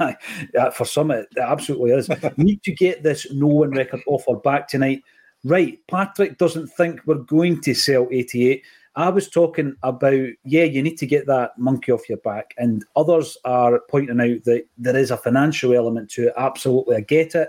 yeah, 0.54 0.70
for 0.70 0.86
some, 0.86 1.10
it 1.10 1.26
absolutely 1.38 1.90
is. 1.90 2.08
Need 2.38 2.62
to 2.62 2.72
get 2.72 3.02
this 3.02 3.30
no 3.30 3.46
win 3.46 3.70
record 3.70 4.00
offer 4.06 4.36
back 4.36 4.68
tonight. 4.68 5.02
Right, 5.44 5.78
Patrick 5.90 6.38
doesn't 6.38 6.68
think 6.68 7.00
we're 7.04 7.16
going 7.16 7.60
to 7.62 7.74
sell 7.74 8.08
88. 8.10 8.62
I 8.94 9.08
was 9.08 9.28
talking 9.28 9.74
about, 9.82 10.28
yeah, 10.44 10.64
you 10.64 10.82
need 10.82 10.98
to 10.98 11.06
get 11.06 11.26
that 11.26 11.56
monkey 11.58 11.92
off 11.92 12.08
your 12.08 12.18
back. 12.18 12.54
And 12.58 12.84
others 12.94 13.38
are 13.44 13.80
pointing 13.90 14.20
out 14.20 14.44
that 14.44 14.64
there 14.76 14.96
is 14.96 15.10
a 15.10 15.16
financial 15.16 15.74
element 15.74 16.10
to 16.10 16.28
it. 16.28 16.34
Absolutely, 16.36 16.96
I 16.96 17.00
get 17.00 17.34
it. 17.34 17.48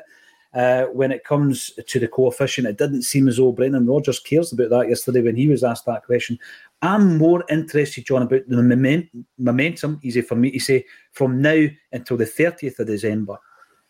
Uh, 0.54 0.86
when 0.94 1.12
it 1.12 1.24
comes 1.24 1.72
to 1.88 2.00
the 2.00 2.08
coefficient, 2.08 2.68
it 2.68 2.78
didn't 2.78 3.02
seem 3.02 3.28
as 3.28 3.38
though 3.38 3.52
Brendan 3.52 3.88
Rodgers 3.88 4.20
cares 4.20 4.54
about 4.54 4.70
that 4.70 4.88
yesterday 4.88 5.22
when 5.22 5.36
he 5.36 5.48
was 5.48 5.64
asked 5.64 5.86
that 5.88 6.06
question. 6.06 6.38
I'm 6.84 7.18
more 7.18 7.44
interested, 7.50 8.06
John, 8.06 8.22
about 8.22 8.48
the 8.48 9.10
momentum, 9.40 10.00
easy 10.04 10.22
for 10.22 10.36
me 10.36 10.52
to 10.52 10.60
say, 10.60 10.86
from 11.12 11.42
now 11.42 11.66
until 11.92 12.18
the 12.18 12.26
30th 12.26 12.80
of 12.80 12.88
December. 12.88 13.38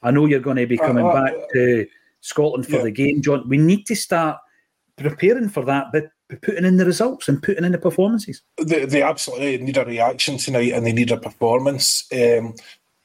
I 0.02 0.12
know 0.12 0.26
you're 0.26 0.40
going 0.40 0.58
to 0.58 0.66
be 0.66 0.78
coming 0.78 1.06
uh, 1.06 1.10
uh, 1.10 1.24
back 1.24 1.34
to 1.54 1.86
Scotland 2.22 2.66
for 2.66 2.78
yeah. 2.78 2.84
the 2.84 2.92
game, 2.92 3.22
John. 3.22 3.48
We 3.50 3.58
need 3.58 3.86
to 3.88 3.96
start 3.96 4.38
preparing 4.98 5.50
for 5.50 5.66
that, 5.66 5.88
but 5.92 6.06
putting 6.42 6.66
in 6.66 6.78
the 6.78 6.86
results 6.86 7.28
and 7.28 7.42
putting 7.42 7.64
in 7.64 7.72
the 7.72 7.78
performances. 7.78 8.42
They, 8.62 8.86
they 8.86 9.02
absolutely 9.02 9.58
need 9.58 9.78
a 9.78 9.86
reaction 9.86 10.38
tonight 10.38 10.74
and 10.74 10.86
they 10.86 10.94
need 10.94 11.12
a 11.12 11.18
performance. 11.18 12.06
Um, 12.12 12.56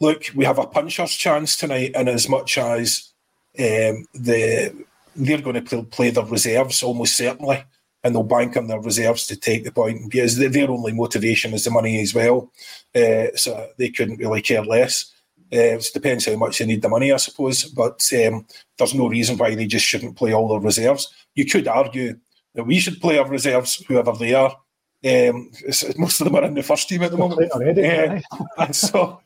look, 0.01 0.25
we 0.35 0.45
have 0.45 0.59
a 0.59 0.67
puncher's 0.67 1.13
chance 1.13 1.57
tonight, 1.57 1.93
and 1.95 2.09
as 2.09 2.29
much 2.29 2.59
as 2.59 3.13
um, 3.59 4.07
the 4.15 4.73
they're 5.17 5.41
going 5.41 5.55
to 5.55 5.63
play, 5.63 5.83
play 5.83 6.11
their 6.11 6.25
reserves 6.25 6.83
almost 6.83 7.17
certainly, 7.17 7.65
and 8.05 8.15
they'll 8.15 8.23
bank 8.23 8.57
on 8.57 8.69
their 8.69 8.81
reserves 8.81 9.27
to 9.27 9.37
take 9.37 9.65
the 9.65 9.73
point 9.73 10.11
because 10.11 10.37
their 10.37 10.71
only 10.71 10.93
motivation 10.93 11.53
is 11.53 11.65
the 11.65 11.71
money 11.71 12.01
as 12.01 12.15
well. 12.15 12.53
Uh, 12.95 13.27
so 13.35 13.69
they 13.79 13.91
couldn't 13.91 14.19
really 14.19 14.41
care 14.41 14.63
less. 14.65 15.13
Uh, 15.53 15.77
it 15.77 15.91
depends 15.93 16.27
how 16.27 16.37
much 16.37 16.59
they 16.59 16.67
need 16.67 16.83
the 16.83 16.89
money, 16.89 17.13
I 17.13 17.17
suppose. 17.17 17.65
But 17.65 18.09
um, 18.13 18.47
there's 18.77 18.95
no 18.95 19.09
reason 19.09 19.37
why 19.37 19.55
they 19.55 19.67
just 19.67 19.87
shouldn't 19.87 20.17
play 20.17 20.33
all 20.33 20.49
their 20.49 20.61
reserves. 20.61 21.13
You 21.35 21.47
could 21.47 21.67
argue 21.67 22.19
that 22.55 22.65
we 22.65 22.79
should 22.79 23.01
play 23.01 23.19
our 23.19 23.29
reserves, 23.29 23.83
whoever 23.87 24.13
they 24.13 24.35
are. 24.35 24.57
Um, 25.05 25.51
most 25.97 26.21
of 26.21 26.25
them 26.25 26.35
are 26.35 26.45
in 26.45 26.55
the 26.55 26.63
first 26.63 26.89
team 26.89 27.03
at 27.03 27.11
the 27.11 27.17
moment. 27.17 27.53
Already, 27.53 27.87
uh, 27.87 28.21
and 28.59 28.75
so, 28.75 29.21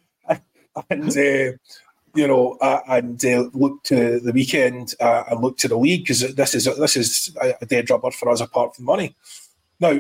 and 0.90 1.10
uh, 1.16 1.56
you 2.14 2.28
know, 2.28 2.58
uh, 2.60 2.80
and 2.88 3.24
uh, 3.24 3.48
look 3.54 3.82
to 3.84 4.20
the 4.20 4.32
weekend 4.32 4.94
uh, 5.00 5.24
and 5.30 5.40
look 5.40 5.56
to 5.58 5.68
the 5.68 5.76
league 5.76 6.02
because 6.02 6.34
this 6.34 6.54
is 6.54 6.64
this 6.76 6.96
is 6.96 7.36
a 7.60 7.66
dead 7.66 7.88
rubber 7.88 8.10
for 8.10 8.28
us 8.28 8.40
apart 8.40 8.76
from 8.76 8.84
money. 8.84 9.16
Now, 9.80 9.98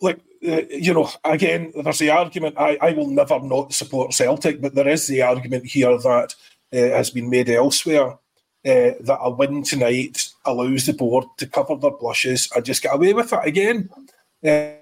look, 0.00 0.18
uh, 0.46 0.62
you 0.70 0.92
know, 0.92 1.08
again, 1.24 1.72
there's 1.74 1.98
the 1.98 2.10
argument. 2.10 2.56
I, 2.58 2.76
I 2.80 2.92
will 2.92 3.08
never 3.08 3.40
not 3.40 3.72
support 3.72 4.12
Celtic, 4.12 4.60
but 4.60 4.74
there 4.74 4.88
is 4.88 5.06
the 5.06 5.22
argument 5.22 5.66
here 5.66 5.96
that 5.96 6.34
uh, 6.72 6.76
has 6.76 7.10
been 7.10 7.30
made 7.30 7.48
elsewhere 7.48 8.12
uh, 8.12 8.16
that 8.62 9.18
a 9.20 9.30
win 9.30 9.62
tonight 9.62 10.28
allows 10.44 10.86
the 10.86 10.92
board 10.92 11.24
to 11.38 11.46
cover 11.46 11.76
their 11.76 11.90
blushes 11.90 12.48
and 12.54 12.64
just 12.64 12.82
get 12.82 12.94
away 12.94 13.12
with 13.12 13.32
it 13.32 13.40
again. 13.44 13.88
Uh, 14.44 14.72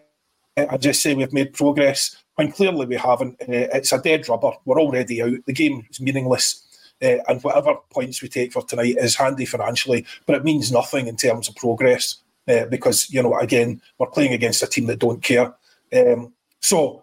I 0.56 0.76
just 0.76 1.02
say 1.02 1.14
we've 1.14 1.32
made 1.32 1.54
progress 1.54 2.16
when 2.34 2.52
clearly 2.52 2.86
we 2.86 2.96
haven't. 2.96 3.40
Uh, 3.42 3.68
it's 3.72 3.92
a 3.92 3.98
dead 3.98 4.28
rubber. 4.28 4.52
We're 4.64 4.80
already 4.80 5.22
out. 5.22 5.38
The 5.46 5.52
game 5.52 5.86
is 5.90 6.00
meaningless. 6.00 6.66
Uh, 7.02 7.18
and 7.26 7.42
whatever 7.42 7.74
points 7.90 8.22
we 8.22 8.28
take 8.28 8.52
for 8.52 8.62
tonight 8.62 8.96
is 8.96 9.16
handy 9.16 9.44
financially, 9.44 10.06
but 10.24 10.36
it 10.36 10.44
means 10.44 10.70
nothing 10.70 11.08
in 11.08 11.16
terms 11.16 11.48
of 11.48 11.56
progress 11.56 12.18
uh, 12.46 12.64
because, 12.66 13.10
you 13.10 13.20
know, 13.20 13.36
again, 13.38 13.80
we're 13.98 14.06
playing 14.06 14.32
against 14.32 14.62
a 14.62 14.68
team 14.68 14.86
that 14.86 15.00
don't 15.00 15.20
care. 15.20 15.52
Um, 15.92 16.32
so, 16.60 17.02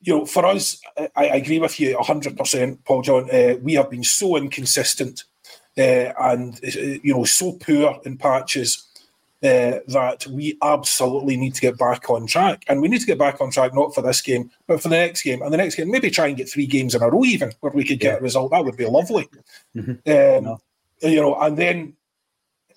you 0.00 0.18
know, 0.18 0.26
for 0.26 0.44
us, 0.46 0.80
I, 0.98 1.08
I 1.16 1.24
agree 1.36 1.60
with 1.60 1.78
you 1.78 1.96
100%, 1.96 2.78
Paul 2.84 3.02
John. 3.02 3.28
We 3.62 3.74
have 3.74 3.88
been 3.88 4.02
so 4.02 4.36
inconsistent 4.36 5.22
uh, 5.78 6.12
and 6.18 6.54
uh, 6.64 6.98
you 7.02 7.14
know 7.14 7.24
so 7.24 7.52
poor 7.52 8.00
in 8.04 8.16
patches 8.16 8.86
uh, 9.42 9.78
that 9.86 10.26
we 10.28 10.56
absolutely 10.62 11.36
need 11.36 11.54
to 11.54 11.60
get 11.60 11.78
back 11.78 12.08
on 12.08 12.26
track. 12.26 12.64
And 12.68 12.80
we 12.80 12.88
need 12.88 13.00
to 13.00 13.06
get 13.06 13.18
back 13.18 13.40
on 13.40 13.50
track 13.50 13.74
not 13.74 13.94
for 13.94 14.02
this 14.02 14.22
game, 14.22 14.50
but 14.66 14.80
for 14.80 14.88
the 14.88 14.96
next 14.96 15.22
game 15.22 15.42
and 15.42 15.52
the 15.52 15.58
next 15.58 15.74
game. 15.74 15.90
Maybe 15.90 16.10
try 16.10 16.28
and 16.28 16.36
get 16.36 16.48
three 16.48 16.66
games 16.66 16.94
in 16.94 17.02
a 17.02 17.10
row, 17.10 17.24
even 17.24 17.52
where 17.60 17.72
we 17.72 17.84
could 17.84 18.00
get 18.00 18.14
yeah. 18.14 18.18
a 18.18 18.22
result. 18.22 18.50
That 18.52 18.64
would 18.64 18.76
be 18.76 18.86
lovely. 18.86 19.28
Mm-hmm. 19.74 20.46
Um. 20.48 20.58
You 21.02 21.20
know, 21.20 21.38
and 21.38 21.58
then 21.58 21.92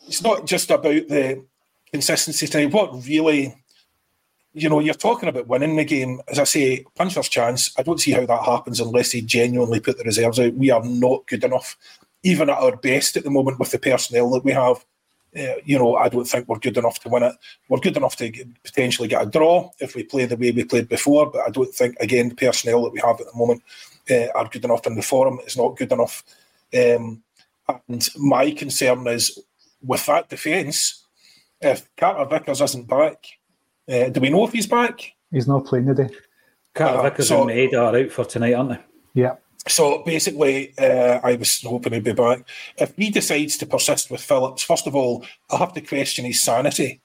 it's 0.06 0.22
not 0.22 0.46
just 0.46 0.70
about 0.70 1.08
the 1.08 1.46
consistency 1.92 2.48
tonight. 2.48 2.74
What 2.74 3.06
really 3.08 3.56
you 4.54 4.68
know, 4.68 4.80
you're 4.80 4.94
talking 4.94 5.30
about 5.30 5.48
winning 5.48 5.76
the 5.76 5.86
game. 5.86 6.22
As 6.28 6.40
I 6.40 6.44
say, 6.44 6.86
puncher's 6.96 7.30
chance. 7.30 7.72
I 7.78 7.84
don't 7.84 8.00
see 8.00 8.12
how 8.12 8.26
that 8.26 8.44
happens 8.44 8.80
unless 8.80 9.12
they 9.12 9.22
genuinely 9.22 9.80
put 9.80 9.98
the 9.98 10.04
reserves 10.04 10.40
out. 10.40 10.54
We 10.56 10.72
are 10.72 10.84
not 10.84 11.28
good 11.28 11.44
enough 11.44 11.78
even 12.24 12.50
at 12.50 12.58
our 12.58 12.76
best 12.76 13.18
at 13.18 13.24
the 13.24 13.30
moment 13.30 13.60
with 13.60 13.72
the 13.72 13.80
personnel 13.80 14.30
that 14.32 14.44
we 14.44 14.52
have, 14.52 14.86
uh, 15.38 15.56
you 15.64 15.78
know, 15.78 15.96
I 15.96 16.10
don't 16.10 16.26
think 16.26 16.48
we're 16.48 16.60
good 16.60 16.78
enough 16.78 17.00
to 17.02 17.10
win 17.10 17.24
it. 17.24 17.36
We're 17.70 17.80
good 17.80 17.98
enough 17.98 18.16
to 18.18 18.30
get, 18.30 18.48
potentially 18.64 19.08
get 19.08 19.22
a 19.22 19.30
draw 19.30 19.70
if 19.80 19.96
we 19.96 20.04
play 20.04 20.26
the 20.26 20.36
way 20.36 20.52
we 20.52 20.64
played 20.64 20.90
before, 20.90 21.30
but 21.30 21.42
I 21.48 21.52
don't 21.52 21.74
think, 21.74 21.96
again, 22.00 22.30
the 22.30 22.36
personnel 22.36 22.84
that 22.84 22.94
we 22.94 23.00
have 23.00 23.20
at 23.22 23.28
the 23.32 23.38
moment 23.38 23.62
uh, 24.10 24.28
are 24.36 24.50
good 24.50 24.66
enough 24.66 24.88
in 24.88 24.96
the 24.96 25.02
forum. 25.02 25.40
It's 25.44 25.58
not 25.58 25.78
good 25.78 25.92
enough. 25.92 26.24
Um, 26.74 27.24
and 27.88 28.10
my 28.18 28.52
concern 28.52 29.06
is 29.08 29.40
with 29.84 30.06
that 30.08 30.30
defence, 30.30 31.06
if 31.62 31.88
Carter 31.96 32.26
Vickers 32.26 32.62
isn't 32.62 32.88
back, 32.88 33.26
uh, 33.88 34.10
do 34.10 34.20
we 34.20 34.30
know 34.30 34.46
if 34.46 34.54
he's 34.54 34.68
back? 34.68 35.14
He's 35.32 35.48
not 35.48 35.66
playing 35.66 35.88
today. 35.88 36.10
Carter 36.74 37.00
uh, 37.00 37.04
Vickers 37.04 37.28
so, 37.28 37.48
and 37.48 37.52
Maeda 37.52 37.82
are 37.82 37.98
out 37.98 38.12
for 38.12 38.26
tonight, 38.26 38.54
aren't 38.54 38.70
they? 38.70 38.80
Yeah. 39.14 39.36
So 39.70 40.04
basically, 40.04 40.74
uh, 40.78 41.20
I 41.24 41.36
was 41.36 41.62
hoping 41.62 41.94
he'd 41.94 42.04
be 42.04 42.14
back. 42.14 42.44
If 42.78 42.96
he 42.98 43.10
decides 43.10 43.58
to 43.58 43.66
persist 43.66 44.10
with 44.10 44.22
Phillips, 44.22 44.64
first 44.64 44.88
of 44.88 44.96
all, 44.96 45.26
I 45.52 45.58
have 45.58 45.74
to 45.74 45.82
question 45.82 46.26
his 46.26 46.42
sanity. 46.42 47.02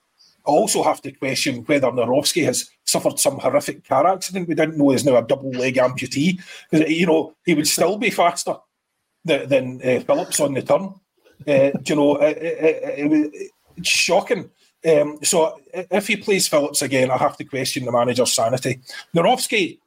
I 0.46 0.50
also 0.50 0.82
have 0.82 1.00
to 1.02 1.12
question 1.12 1.64
whether 1.64 1.88
Nawrocki 1.88 2.44
has 2.44 2.68
suffered 2.84 3.18
some 3.18 3.38
horrific 3.38 3.86
car 3.88 4.06
accident. 4.06 4.48
We 4.48 4.54
didn't 4.54 4.76
know 4.76 4.90
he's 4.90 5.04
now 5.04 5.16
a 5.16 5.22
double 5.22 5.50
leg 5.50 5.76
amputee 5.76 6.40
you 6.70 7.06
know 7.06 7.34
he 7.46 7.54
would 7.54 7.66
still 7.66 7.96
be 7.96 8.10
faster 8.10 8.56
than, 9.24 9.48
than 9.48 9.80
uh, 9.82 10.00
Phillips 10.00 10.40
on 10.40 10.54
the 10.54 10.62
turn. 10.62 10.94
Uh, 11.48 11.78
you 11.86 11.96
know, 11.96 12.16
it, 12.20 12.36
it, 12.38 13.12
it, 13.12 13.50
it's 13.76 13.88
shocking. 13.88 14.50
Um, 14.86 15.18
so 15.22 15.58
if 15.72 16.08
he 16.08 16.16
plays 16.16 16.46
Phillips 16.46 16.82
again, 16.82 17.10
I 17.10 17.16
have 17.16 17.38
to 17.38 17.44
question 17.44 17.86
the 17.86 17.92
manager's 17.92 18.34
sanity. 18.34 18.80
Nawrocki, 19.14 19.78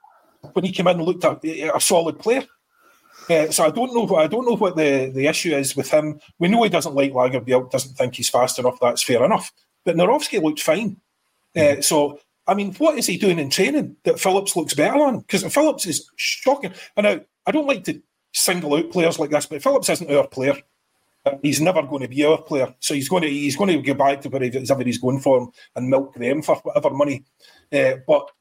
when 0.53 0.65
he 0.65 0.71
came 0.71 0.87
in, 0.87 1.01
looked 1.01 1.23
at 1.23 1.43
a 1.45 1.79
solid 1.79 2.17
player. 2.19 2.45
Uh, 3.29 3.51
so 3.51 3.65
I 3.65 3.71
don't 3.71 3.93
know. 3.93 4.15
I 4.15 4.27
don't 4.27 4.45
know 4.45 4.55
what 4.55 4.75
the, 4.75 5.11
the 5.13 5.27
issue 5.27 5.55
is 5.55 5.75
with 5.75 5.91
him. 5.91 6.19
We 6.39 6.47
know 6.47 6.63
he 6.63 6.69
doesn't 6.69 6.95
like 6.95 7.11
Lagerbielke, 7.11 7.71
doesn't 7.71 7.95
think 7.95 8.15
he's 8.15 8.29
fast 8.29 8.57
enough. 8.59 8.79
That's 8.79 9.03
fair 9.03 9.23
enough. 9.23 9.51
But 9.83 9.95
Nawrocki 9.95 10.41
looked 10.41 10.61
fine. 10.61 10.97
Uh, 11.55 11.81
so 11.81 12.19
I 12.47 12.53
mean, 12.53 12.73
what 12.75 12.97
is 12.97 13.05
he 13.05 13.17
doing 13.17 13.39
in 13.39 13.49
training 13.49 13.97
that 14.03 14.19
Phillips 14.19 14.55
looks 14.55 14.73
better 14.73 14.97
on? 14.99 15.19
Because 15.19 15.43
Phillips 15.53 15.85
is 15.85 16.09
shocking. 16.15 16.73
And 16.95 17.03
now 17.03 17.19
I 17.45 17.51
don't 17.51 17.67
like 17.67 17.83
to 17.85 18.01
single 18.33 18.75
out 18.75 18.89
players 18.91 19.19
like 19.19 19.31
this, 19.31 19.45
but 19.45 19.61
Phillips 19.61 19.89
isn't 19.89 20.11
our 20.11 20.27
player. 20.27 20.55
Uh, 21.25 21.37
he's 21.41 21.59
never 21.59 21.83
going 21.83 22.03
to 22.03 22.07
be 22.07 22.23
our 22.23 22.41
player. 22.41 22.73
So 22.79 22.93
he's 22.93 23.09
going 23.09 23.23
to 23.23 23.29
he's 23.29 23.57
going 23.57 23.69
to 23.69 23.81
go 23.81 23.93
back 23.93 24.21
to 24.21 24.29
wherever 24.29 24.83
he's 24.83 24.97
going 24.97 25.19
for 25.19 25.39
him 25.39 25.49
and 25.75 25.89
milk 25.89 26.13
them 26.15 26.41
for 26.41 26.55
whatever 26.57 26.89
money. 26.91 27.25
Uh, 27.71 27.95
but 28.07 28.31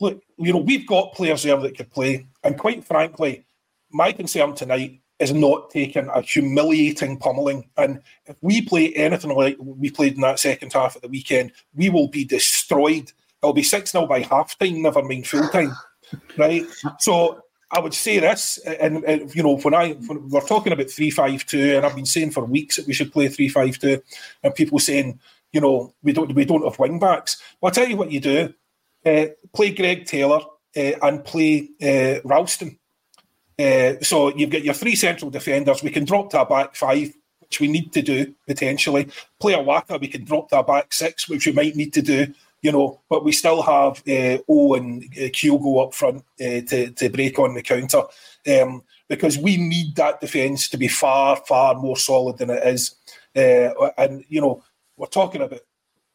look, 0.00 0.22
you 0.36 0.52
know, 0.52 0.58
we've 0.58 0.86
got 0.86 1.14
players 1.14 1.44
there 1.44 1.56
that 1.56 1.76
could 1.76 1.90
play, 1.90 2.26
and 2.42 2.58
quite 2.58 2.84
frankly 2.84 3.46
my 3.94 4.12
concern 4.12 4.54
tonight 4.54 5.00
is 5.20 5.32
not 5.32 5.70
taking 5.70 6.08
a 6.08 6.20
humiliating 6.20 7.16
pummeling. 7.16 7.70
And 7.76 8.02
if 8.26 8.36
we 8.42 8.60
play 8.60 8.92
anything 8.94 9.30
like 9.30 9.56
we 9.60 9.90
played 9.90 10.16
in 10.16 10.20
that 10.22 10.40
second 10.40 10.72
half 10.72 10.96
of 10.96 11.02
the 11.02 11.08
weekend, 11.08 11.52
we 11.74 11.88
will 11.88 12.08
be 12.08 12.24
destroyed. 12.24 13.12
It'll 13.40 13.52
be 13.52 13.62
6 13.62 13.92
0 13.92 14.06
by 14.06 14.20
half 14.20 14.58
time, 14.58 14.82
never 14.82 15.02
mind 15.02 15.28
full 15.28 15.48
time. 15.48 15.74
right? 16.36 16.64
So 16.98 17.40
I 17.70 17.78
would 17.78 17.94
say 17.94 18.18
this, 18.18 18.58
and, 18.58 19.04
and, 19.04 19.34
you 19.34 19.44
know, 19.44 19.56
when 19.58 19.74
I 19.74 19.92
when 19.92 20.28
we're 20.28 20.40
talking 20.40 20.72
about 20.72 20.90
three 20.90 21.10
five 21.10 21.46
two, 21.46 21.76
and 21.76 21.86
I've 21.86 21.94
been 21.94 22.06
saying 22.06 22.32
for 22.32 22.44
weeks 22.44 22.76
that 22.76 22.86
we 22.86 22.92
should 22.92 23.12
play 23.12 23.28
three 23.28 23.48
five 23.48 23.78
two, 23.78 24.02
and 24.42 24.54
people 24.54 24.78
saying, 24.80 25.20
you 25.52 25.60
know, 25.60 25.94
we 26.02 26.12
don't 26.12 26.34
we 26.34 26.44
don't 26.44 26.64
have 26.64 26.78
wing 26.78 26.98
backs. 26.98 27.40
Well, 27.60 27.68
I'll 27.68 27.74
tell 27.74 27.88
you 27.88 27.96
what 27.96 28.12
you 28.12 28.20
do: 28.20 28.54
uh, 29.06 29.26
play 29.54 29.72
Greg 29.72 30.06
Taylor 30.06 30.40
uh, 30.76 30.92
and 31.02 31.24
play 31.24 31.70
uh, 31.82 32.20
Ralston 32.24 32.78
uh, 33.58 33.94
so 34.02 34.34
you've 34.36 34.50
got 34.50 34.64
your 34.64 34.74
three 34.74 34.94
central 34.94 35.30
defenders. 35.30 35.82
We 35.82 35.90
can 35.90 36.04
drop 36.04 36.30
to 36.30 36.40
a 36.40 36.46
back 36.46 36.76
five, 36.76 37.12
which 37.40 37.60
we 37.60 37.68
need 37.68 37.92
to 37.92 38.02
do 38.02 38.34
potentially. 38.46 39.08
Play 39.40 39.54
a 39.54 39.62
Waka, 39.62 39.98
we 39.98 40.08
can 40.08 40.24
drop 40.24 40.48
to 40.50 40.58
a 40.58 40.64
back 40.64 40.92
six, 40.92 41.28
which 41.28 41.46
we 41.46 41.52
might 41.52 41.76
need 41.76 41.92
to 41.94 42.02
do. 42.02 42.26
You 42.62 42.72
know, 42.72 43.00
but 43.10 43.24
we 43.24 43.32
still 43.32 43.60
have 43.60 44.02
uh, 44.08 44.38
O 44.48 44.74
and 44.74 45.04
uh, 45.04 45.28
Kyogo 45.28 45.84
up 45.84 45.94
front 45.94 46.24
uh, 46.40 46.62
to 46.68 46.90
to 46.90 47.10
break 47.10 47.38
on 47.38 47.54
the 47.54 47.62
counter. 47.62 48.02
Um, 48.46 48.82
because 49.08 49.36
we 49.36 49.56
need 49.56 49.96
that 49.96 50.20
defence 50.20 50.68
to 50.70 50.78
be 50.78 50.88
far, 50.88 51.36
far 51.36 51.74
more 51.74 51.96
solid 51.96 52.38
than 52.38 52.50
it 52.50 52.66
is. 52.66 52.94
Uh, 53.36 53.90
and, 53.98 54.24
you 54.28 54.40
know, 54.40 54.62
we're 54.96 55.06
talking 55.06 55.42
about, 55.42 55.60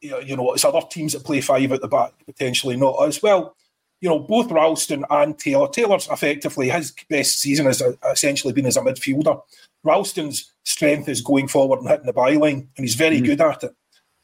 you 0.01 0.35
know, 0.35 0.53
it's 0.53 0.65
other 0.65 0.81
teams 0.89 1.13
that 1.13 1.23
play 1.23 1.39
five 1.39 1.71
at 1.71 1.81
the 1.81 1.87
back, 1.87 2.13
potentially 2.25 2.75
not 2.77 2.95
us. 2.95 3.21
Well, 3.21 3.55
you 4.01 4.09
know, 4.09 4.19
both 4.19 4.51
Ralston 4.51 5.05
and 5.09 5.37
Taylor. 5.37 5.67
Taylor's 5.67 6.07
effectively 6.09 6.69
his 6.69 6.93
best 7.09 7.39
season 7.39 7.65
has 7.65 7.81
essentially 8.11 8.53
been 8.53 8.65
as 8.65 8.77
a 8.77 8.81
midfielder. 8.81 9.41
Ralston's 9.83 10.51
strength 10.63 11.09
is 11.09 11.21
going 11.21 11.47
forward 11.47 11.79
and 11.79 11.89
hitting 11.89 12.05
the 12.05 12.13
byline, 12.13 12.67
and 12.75 12.85
he's 12.85 12.95
very 12.95 13.19
mm. 13.19 13.25
good 13.25 13.41
at 13.41 13.63
it. 13.63 13.75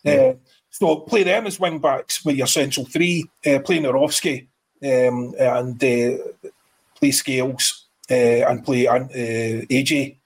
Mm. 0.05 0.31
Uh, 0.31 0.37
so 0.69 0.97
play 0.97 1.23
them 1.23 1.47
as 1.47 1.59
wing 1.59 1.79
backs 1.79 2.23
with 2.25 2.35
your 2.35 2.47
central 2.47 2.85
three, 2.85 3.29
uh, 3.45 3.59
play 3.59 3.79
Nawrocki 3.79 4.47
um, 4.83 5.33
and 5.39 5.83
uh, 5.83 6.49
play 6.95 7.11
Scales 7.11 7.85
uh, 8.11 8.13
and 8.13 8.63
play 8.63 8.87
uh, 8.87 8.99
AJ. 8.99 10.17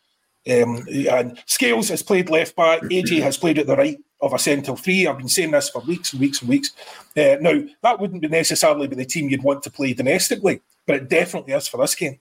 Um, 0.49 0.87
and 0.89 1.39
Scales 1.45 1.89
has 1.89 2.01
played 2.01 2.29
left 2.29 2.55
back, 2.55 2.81
AJ 2.81 3.21
has 3.21 3.37
played 3.37 3.59
at 3.59 3.67
the 3.67 3.75
right 3.75 3.99
of 4.21 4.33
a 4.33 4.39
central 4.39 4.77
three. 4.77 5.07
I've 5.07 5.17
been 5.17 5.29
saying 5.29 5.51
this 5.51 5.69
for 5.69 5.81
weeks 5.81 6.13
and 6.13 6.21
weeks 6.21 6.41
and 6.41 6.49
weeks. 6.49 6.71
Uh, 7.15 7.37
now, 7.41 7.61
that 7.81 7.99
wouldn't 7.99 8.21
be 8.21 8.27
necessarily 8.27 8.87
be 8.87 8.95
the 8.95 9.05
team 9.05 9.29
you'd 9.29 9.43
want 9.43 9.63
to 9.63 9.71
play 9.71 9.93
domestically, 9.93 10.61
but 10.85 10.95
it 10.95 11.09
definitely 11.09 11.53
is 11.53 11.67
for 11.67 11.77
this 11.77 11.95
game. 11.95 12.19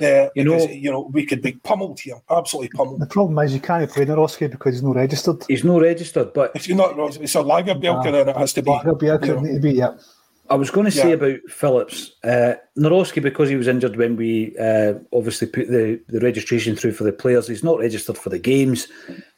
Uh, 0.00 0.28
you 0.34 0.44
know, 0.44 0.58
you 0.68 0.90
know, 0.90 1.08
we 1.12 1.24
could 1.24 1.40
be 1.40 1.52
pummeled 1.52 1.98
here, 2.00 2.20
absolutely 2.28 2.68
pummeled. 2.70 3.00
The 3.00 3.06
problem 3.06 3.38
is 3.44 3.54
you 3.54 3.60
can't 3.60 3.90
play 3.90 4.04
Nawrocki 4.04 4.50
because 4.50 4.74
he's 4.74 4.82
not 4.82 4.96
registered. 4.96 5.44
He's 5.48 5.64
not 5.64 5.80
registered, 5.80 6.32
but 6.34 6.52
if 6.54 6.68
you're 6.68 6.76
not, 6.76 6.98
it's 7.16 7.34
a 7.34 7.38
Lagerbielke, 7.38 8.06
uh, 8.06 8.10
then 8.10 8.28
it 8.28 8.36
has 8.36 8.52
to 8.54 8.62
be. 8.62 8.70
Lagerbielke 8.70 9.26
you 9.26 9.34
know. 9.34 9.40
need 9.40 9.54
to 9.54 9.60
be, 9.60 9.72
yeah. 9.72 9.94
I 10.48 10.54
was 10.54 10.70
going 10.70 10.84
to 10.84 10.90
say 10.90 11.08
yeah. 11.08 11.14
about 11.14 11.38
Phillips, 11.48 12.12
uh, 12.22 12.54
Nawrocki, 12.78 13.22
because 13.22 13.48
he 13.48 13.56
was 13.56 13.66
injured 13.66 13.96
when 13.96 14.16
we 14.16 14.56
uh, 14.58 14.94
obviously 15.12 15.48
put 15.48 15.68
the, 15.68 16.00
the 16.08 16.20
registration 16.20 16.76
through 16.76 16.92
for 16.92 17.04
the 17.04 17.12
players. 17.12 17.48
He's 17.48 17.64
not 17.64 17.80
registered 17.80 18.18
for 18.18 18.28
the 18.28 18.38
games. 18.38 18.86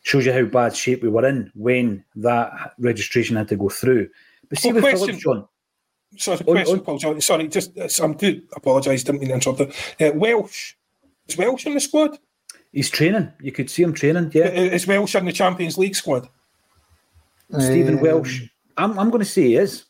Shows 0.08 0.24
you 0.24 0.32
how 0.32 0.46
bad 0.46 0.74
shape 0.74 1.02
we 1.02 1.10
were 1.10 1.26
in 1.26 1.52
when 1.54 2.02
that 2.16 2.72
registration 2.78 3.36
had 3.36 3.48
to 3.48 3.56
go 3.56 3.68
through. 3.68 4.08
But 4.48 4.58
see 4.58 4.68
well, 4.68 4.76
with 4.76 4.84
question, 4.84 5.06
Phillips, 5.06 5.22
John. 5.22 5.48
Sorry, 6.16 6.38
question, 6.38 6.78
on, 6.78 6.84
Paul. 6.98 7.20
Sorry, 7.20 7.48
just 7.48 8.00
I'm 8.00 8.14
to 8.14 8.40
apologise. 8.56 9.04
Didn't 9.04 9.20
mean 9.20 9.28
to 9.28 9.34
interrupt. 9.34 9.60
Uh, 10.00 10.12
Welsh 10.14 10.76
is 11.26 11.36
Welsh 11.36 11.66
in 11.66 11.74
the 11.74 11.80
squad? 11.80 12.18
He's 12.72 12.88
training. 12.88 13.30
You 13.42 13.52
could 13.52 13.68
see 13.68 13.82
him 13.82 13.92
training. 13.92 14.30
Yeah, 14.32 14.48
is 14.48 14.86
Welsh 14.86 15.14
in 15.14 15.26
the 15.26 15.32
Champions 15.32 15.76
League 15.76 15.94
squad? 15.94 16.26
Stephen 17.58 17.96
um, 17.96 18.00
Welsh. 18.00 18.44
I'm, 18.78 18.98
I'm 18.98 19.10
going 19.10 19.20
to 19.20 19.28
say 19.28 19.42
he 19.42 19.56
is 19.56 19.84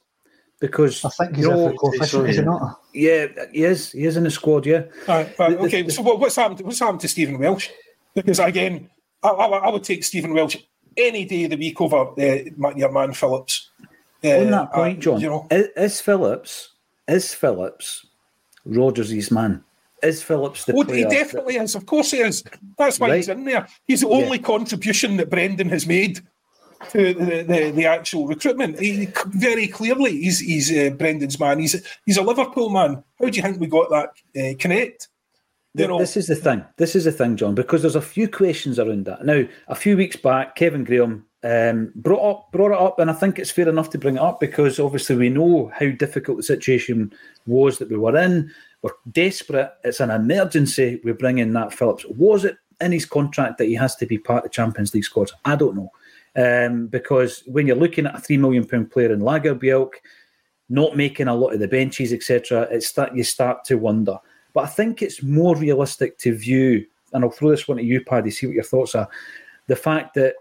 because 0.59 1.05
I 1.05 1.11
think 1.11 1.37
he's 1.37 1.45
you 1.45 1.53
know, 1.53 1.73
coefficient, 1.75 2.29
is 2.29 2.39
he 2.39 2.43
not? 2.43 2.81
Yeah, 2.93 3.27
he 3.53 3.63
is. 3.63 3.93
He 3.93 4.05
is 4.05 4.17
in 4.17 4.25
the 4.25 4.33
squad. 4.33 4.67
Yeah. 4.67 4.83
Right, 5.07 5.39
right, 5.39 5.59
okay. 5.59 5.83
The, 5.83 5.93
so 5.93 6.03
what's 6.03 6.35
happened? 6.35 6.63
What's 6.63 6.81
happened 6.81 7.03
to 7.03 7.09
Stephen 7.09 7.39
Welsh? 7.39 7.69
Because 8.17 8.41
again, 8.41 8.91
I, 9.23 9.29
I, 9.29 9.47
I 9.47 9.71
would 9.71 9.85
take 9.85 10.05
Stephen 10.05 10.33
Welsh 10.33 10.57
any 10.97 11.25
day 11.25 11.45
of 11.45 11.51
the 11.51 11.57
week 11.57 11.81
over 11.81 11.97
uh, 11.97 12.75
your 12.77 12.93
man 12.93 13.13
Phillips. 13.13 13.71
Uh, 14.25 14.39
On 14.39 14.51
that 14.51 14.73
point, 14.73 14.99
uh, 14.99 15.01
John, 15.01 15.21
you 15.21 15.29
know, 15.29 15.47
is, 15.51 15.69
is, 15.77 16.01
Phillips 16.01 16.73
is 17.07 17.33
Phillips 17.33 18.05
Rodgers' 18.65 19.31
man? 19.31 19.63
Is 20.03 20.23
Phillips 20.23 20.65
the? 20.65 20.75
Oh, 20.75 20.83
he 20.83 21.05
definitely 21.05 21.57
that... 21.57 21.65
is. 21.65 21.75
Of 21.75 21.87
course, 21.87 22.11
he 22.11 22.19
is. 22.19 22.43
That's 22.77 22.99
why 22.99 23.11
right. 23.11 23.17
he's 23.17 23.29
in 23.29 23.45
there. 23.45 23.69
He's 23.87 24.01
the 24.01 24.09
only 24.09 24.39
yeah. 24.39 24.45
contribution 24.45 25.17
that 25.19 25.31
Brendan 25.31 25.69
has 25.69 25.87
made 25.87 26.21
to 26.91 27.15
the, 27.15 27.43
the, 27.43 27.73
the, 27.75 27.87
actual 27.87 28.27
recruitment. 28.27 28.79
He, 28.79 29.09
very 29.27 29.67
clearly, 29.67 30.13
he's, 30.13 30.39
he's 30.39 30.71
uh, 30.71 30.91
Brendan's 30.91 31.39
man. 31.39 31.59
He's 31.59 31.85
he's 32.07 32.17
a 32.17 32.23
Liverpool 32.23 32.71
man. 32.71 33.03
How 33.21 33.29
do 33.29 33.37
you 33.37 33.43
think 33.43 33.61
we 33.61 33.67
got 33.67 33.91
that 33.91 34.11
uh, 34.41 34.57
connect? 34.59 35.09
You 35.75 35.87
know, 35.87 35.99
this 35.99 36.17
is 36.17 36.27
the 36.27 36.35
thing. 36.35 36.65
This 36.77 36.97
is 36.97 37.05
the 37.05 37.13
thing, 37.13 37.37
John, 37.37 37.55
because 37.55 37.83
there's 37.83 37.95
a 37.95 38.01
few 38.01 38.29
questions 38.29 38.79
around 38.79 39.05
that. 39.05 39.25
Now, 39.25 39.45
a 39.69 39.75
few 39.75 39.97
weeks 39.97 40.17
back, 40.17 40.57
Kevin 40.57 40.83
Graham 40.83 41.27
um, 41.45 41.93
brought 41.95 42.31
up 42.31 42.53
brought 42.53 42.73
it 42.73 42.81
up, 42.81 42.99
and 42.99 43.11
I 43.11 43.15
think 43.15 43.39
it's 43.39 43.51
fair 43.51 43.69
enough 43.69 43.91
to 43.91 43.99
bring 43.99 44.17
it 44.17 44.23
up 44.23 44.41
because 44.41 44.81
obviously 44.81 45.17
we 45.17 45.29
know 45.29 45.71
how 45.79 45.91
difficult 45.91 46.39
the 46.39 46.43
situation 46.43 47.13
was 47.47 47.79
that 47.79 47.91
we 47.91 47.97
were 47.97 48.17
in. 48.17 48.51
We're 48.83 48.93
desperate. 49.13 49.73
It's 49.85 50.01
an 50.01 50.11
emergency. 50.11 51.01
We 51.05 51.13
bring 51.13 51.39
in 51.39 51.53
that 51.53 51.73
Phillips. 51.73 52.05
Was 52.07 52.45
it 52.45 52.57
in 52.81 52.93
his 52.93 53.07
contract 53.07 53.59
that 53.59 53.67
he 53.67 53.75
has 53.75 53.95
to 53.97 54.07
be 54.07 54.19
part 54.19 54.45
of 54.45 54.51
the 54.51 54.55
Champions 54.55 54.95
League 54.95 55.05
squad? 55.05 55.31
I 55.45 55.55
don't 55.55 55.77
know 55.77 55.93
um, 56.37 56.87
because 56.87 57.43
when 57.47 57.67
you're 57.67 57.77
looking 57.77 58.07
at 58.07 58.15
a 58.15 58.21
three 58.21 58.37
million 58.37 58.67
pound 58.67 58.91
player 58.91 59.13
in 59.13 59.21
Lagerbielke, 59.21 59.95
not 60.69 60.97
making 60.97 61.29
a 61.29 61.35
lot 61.35 61.53
of 61.53 61.61
the 61.61 61.69
benches, 61.69 62.13
etc., 62.13 62.69
it's 62.71 62.93
that 62.93 63.17
you 63.17 63.25
start 63.25 63.65
to 63.65 63.77
wonder. 63.77 64.19
But 64.59 64.65
I 64.65 64.69
think 64.69 65.03
it's 65.03 65.23
more 65.23 65.55
realistic 65.57 66.19
to 66.19 66.37
view, 66.37 66.85
and 67.13 67.23
I'll 67.23 67.31
throw 67.31 67.51
this 67.51 67.69
one 67.69 67.77
to 67.77 67.85
you, 67.85 68.05
Paddy, 68.05 68.33
see 68.33 68.47
what 68.47 68.55
your 68.55 68.65
thoughts 68.65 68.97
are. 68.97 69.09
The 69.69 69.77
fact 69.77 70.15
that 70.15 70.35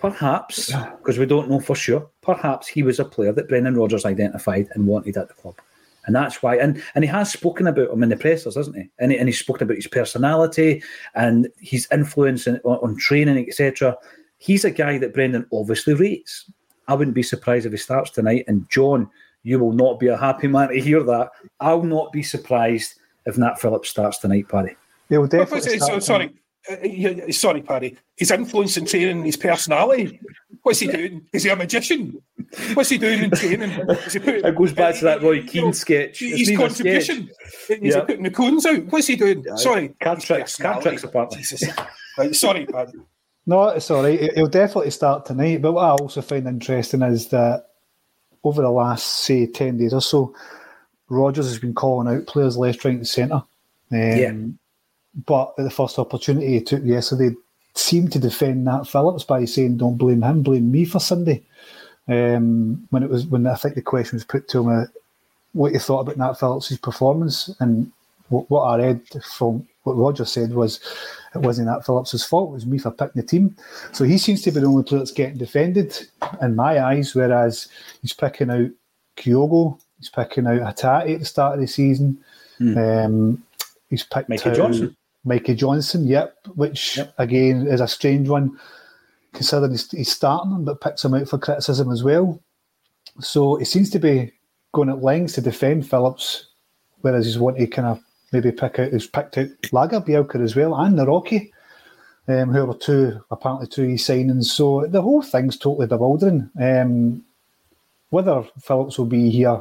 perhaps, 0.00 0.72
because 0.98 1.18
we 1.18 1.26
don't 1.26 1.50
know 1.50 1.58
for 1.58 1.74
sure, 1.74 2.08
perhaps 2.22 2.68
he 2.68 2.82
was 2.82 3.00
a 3.00 3.04
player 3.04 3.32
that 3.32 3.48
Brendan 3.48 3.76
Rodgers 3.76 4.04
identified 4.04 4.68
and 4.74 4.86
wanted 4.86 5.16
at 5.16 5.26
the 5.26 5.34
club. 5.34 5.56
And 6.06 6.14
that's 6.14 6.42
why, 6.42 6.56
and, 6.56 6.80
and 6.94 7.02
he 7.02 7.08
has 7.10 7.32
spoken 7.32 7.66
about 7.66 7.90
him 7.90 8.02
in 8.02 8.10
the 8.10 8.16
pressers, 8.16 8.54
hasn't 8.54 8.76
he? 8.76 8.90
And, 8.98 9.10
he, 9.10 9.18
and 9.18 9.28
he's 9.28 9.40
spoken 9.40 9.64
about 9.64 9.76
his 9.76 9.88
personality 9.88 10.82
and 11.14 11.48
his 11.58 11.88
influence 11.90 12.46
on, 12.46 12.58
on 12.64 12.96
training, 12.96 13.46
etc 13.48 13.96
he's 14.38 14.64
a 14.64 14.70
guy 14.70 14.98
that 14.98 15.14
Brendan 15.14 15.46
obviously 15.52 15.94
rates. 15.94 16.50
I 16.86 16.94
wouldn't 16.94 17.14
be 17.14 17.22
surprised 17.22 17.64
if 17.64 17.72
he 17.72 17.78
starts 17.78 18.10
tonight. 18.10 18.44
And 18.46 18.68
John, 18.68 19.08
you 19.42 19.58
will 19.58 19.72
not 19.72 19.98
be 19.98 20.08
a 20.08 20.18
happy 20.18 20.48
man 20.48 20.68
to 20.68 20.78
hear 20.78 21.02
that. 21.02 21.30
I'll 21.60 21.82
not 21.82 22.12
be 22.12 22.22
surprised 22.22 22.96
if 23.26 23.38
Nat 23.38 23.60
Phillips 23.60 23.90
starts 23.90 24.18
tonight, 24.18 24.48
Paddy. 24.48 24.76
He'll 25.08 25.26
definitely 25.26 25.78
so, 25.78 25.98
sorry, 25.98 26.34
uh, 26.70 27.32
sorry, 27.32 27.62
Paddy. 27.62 27.96
His 28.16 28.30
influence 28.30 28.76
in 28.76 28.86
training, 28.86 29.24
his 29.24 29.36
personality. 29.36 30.20
What's 30.62 30.78
he 30.78 30.86
doing? 30.86 31.26
Is 31.32 31.42
he 31.42 31.50
a 31.50 31.56
magician? 31.56 32.22
What's 32.72 32.88
he 32.88 32.96
doing 32.96 33.24
in 33.24 33.30
training? 33.30 33.70
He 34.10 34.18
put, 34.18 34.36
it 34.36 34.56
goes 34.56 34.72
back 34.72 34.94
to 34.96 35.04
that 35.04 35.22
Roy 35.22 35.42
Keane 35.42 35.54
you 35.54 35.62
know, 35.66 35.72
sketch. 35.72 36.20
His 36.20 36.56
contribution. 36.56 37.30
Sketch. 37.46 37.78
Is 37.80 37.94
yeah. 37.94 38.00
he 38.00 38.06
putting 38.06 38.22
the 38.22 38.30
cones 38.30 38.64
out? 38.64 38.84
What's 38.86 39.08
he 39.08 39.16
doing? 39.16 39.44
Yeah. 39.46 39.56
Sorry. 39.56 39.88
Card 40.00 40.20
tricks, 40.20 40.56
card 40.56 40.82
tricks 40.82 41.04
apart. 41.04 41.34
Right, 42.16 42.34
sorry, 42.34 42.64
Paddy. 42.64 42.92
No, 43.46 43.68
it's 43.68 43.90
all 43.90 44.02
right. 44.02 44.32
He'll 44.34 44.46
definitely 44.46 44.90
start 44.90 45.26
tonight. 45.26 45.60
But 45.60 45.72
what 45.72 45.84
I 45.84 45.90
also 45.90 46.22
find 46.22 46.46
interesting 46.46 47.02
is 47.02 47.28
that 47.28 47.66
over 48.42 48.62
the 48.62 48.70
last, 48.70 49.04
say, 49.04 49.46
10 49.46 49.78
days 49.78 49.92
or 49.92 50.00
so, 50.00 50.34
Rodgers 51.08 51.46
has 51.46 51.58
been 51.58 51.74
calling 51.74 52.08
out 52.08 52.26
players 52.26 52.56
left, 52.56 52.84
right, 52.84 52.94
and 52.94 53.06
centre. 53.06 53.34
Um, 53.34 53.46
yeah. 53.90 54.32
But 55.26 55.54
at 55.58 55.64
the 55.64 55.70
first 55.70 55.98
opportunity 55.98 56.54
he 56.54 56.60
took 56.60 56.82
yesterday, 56.84 57.34
seemed 57.74 58.12
to 58.12 58.18
defend 58.18 58.64
Nat 58.64 58.84
Phillips 58.84 59.24
by 59.24 59.44
saying, 59.44 59.76
"Don't 59.76 59.96
blame 59.96 60.22
him, 60.22 60.42
blame 60.42 60.70
me 60.70 60.84
for 60.84 61.00
Sunday." 61.00 61.42
Um, 62.08 62.86
when 62.90 63.02
it 63.02 63.10
was 63.10 63.26
when 63.26 63.46
I 63.46 63.54
think 63.54 63.74
the 63.74 63.82
question 63.82 64.16
was 64.16 64.24
put 64.24 64.48
to 64.48 64.60
him, 64.60 64.68
uh, 64.68 64.86
what 65.52 65.72
you 65.72 65.78
thought 65.78 66.00
about 66.00 66.16
Nat 66.16 66.34
Phillips' 66.34 66.76
performance, 66.78 67.54
and 67.60 67.90
what, 68.28 68.50
what 68.50 68.62
I 68.62 68.78
read 68.78 69.02
from 69.36 69.66
what 69.84 69.96
Roger 69.96 70.24
said 70.24 70.52
was 70.52 70.80
it 71.34 71.38
wasn't 71.38 71.68
that 71.68 71.84
Phillips's 71.84 72.24
fault. 72.24 72.50
It 72.50 72.54
was 72.54 72.66
me 72.66 72.78
for 72.78 72.90
picking 72.90 73.20
the 73.20 73.26
team. 73.26 73.56
So 73.92 74.04
he 74.04 74.18
seems 74.18 74.42
to 74.42 74.50
be 74.50 74.60
the 74.60 74.66
only 74.66 74.82
player 74.82 75.00
that's 75.00 75.12
getting 75.12 75.38
defended 75.38 75.96
in 76.40 76.56
my 76.56 76.82
eyes. 76.82 77.14
Whereas 77.14 77.68
he's 78.00 78.12
picking 78.12 78.50
out 78.50 78.70
Kyogo, 79.16 79.78
he's 80.04 80.10
picking 80.10 80.46
out 80.46 80.60
Hatate 80.60 81.14
at 81.14 81.20
the 81.20 81.24
start 81.24 81.54
of 81.54 81.60
the 81.60 81.66
season. 81.66 82.18
Mm. 82.60 83.06
Um, 83.06 83.42
he's 83.88 84.02
picked 84.02 84.28
Mikey 84.28 84.50
out 84.50 84.56
Johnston. 84.56 84.96
Mikey 85.24 85.54
Johnston, 85.54 86.06
yep. 86.06 86.36
Which 86.54 86.98
yep. 86.98 87.14
again 87.16 87.66
is 87.66 87.80
a 87.80 87.88
strange 87.88 88.28
one, 88.28 88.58
considering 89.32 89.72
he's, 89.72 89.90
he's 89.90 90.12
starting 90.12 90.52
him, 90.52 90.64
but 90.64 90.82
picks 90.82 91.04
him 91.04 91.14
out 91.14 91.28
for 91.28 91.38
criticism 91.38 91.90
as 91.90 92.04
well. 92.04 92.38
So 93.20 93.56
he 93.56 93.64
seems 93.64 93.90
to 93.90 93.98
be 93.98 94.32
going 94.72 94.90
at 94.90 95.02
lengths 95.02 95.34
to 95.34 95.40
defend 95.40 95.88
Phillips, 95.88 96.48
whereas 97.00 97.24
he's 97.24 97.38
wanting 97.38 97.64
to 97.64 97.70
kind 97.72 97.88
of 97.88 98.00
maybe 98.32 98.52
pick 98.52 98.78
out 98.78 98.90
who's 98.90 99.06
picked 99.06 99.38
out 99.38 99.48
Lagerbielke 99.72 100.42
as 100.42 100.54
well 100.54 100.74
and 100.74 100.98
Nawrocki, 100.98 101.50
um, 102.28 102.52
who 102.52 102.70
are 102.70 102.74
two 102.74 103.24
apparently 103.30 103.68
two 103.68 103.84
e 103.84 103.94
signings. 103.94 104.46
So 104.46 104.86
the 104.86 105.00
whole 105.00 105.22
thing's 105.22 105.56
totally 105.56 105.86
bewildering. 105.86 106.50
Um, 106.60 107.24
whether 108.10 108.44
Phillips 108.60 108.96
will 108.96 109.06
be 109.06 109.28
here 109.28 109.60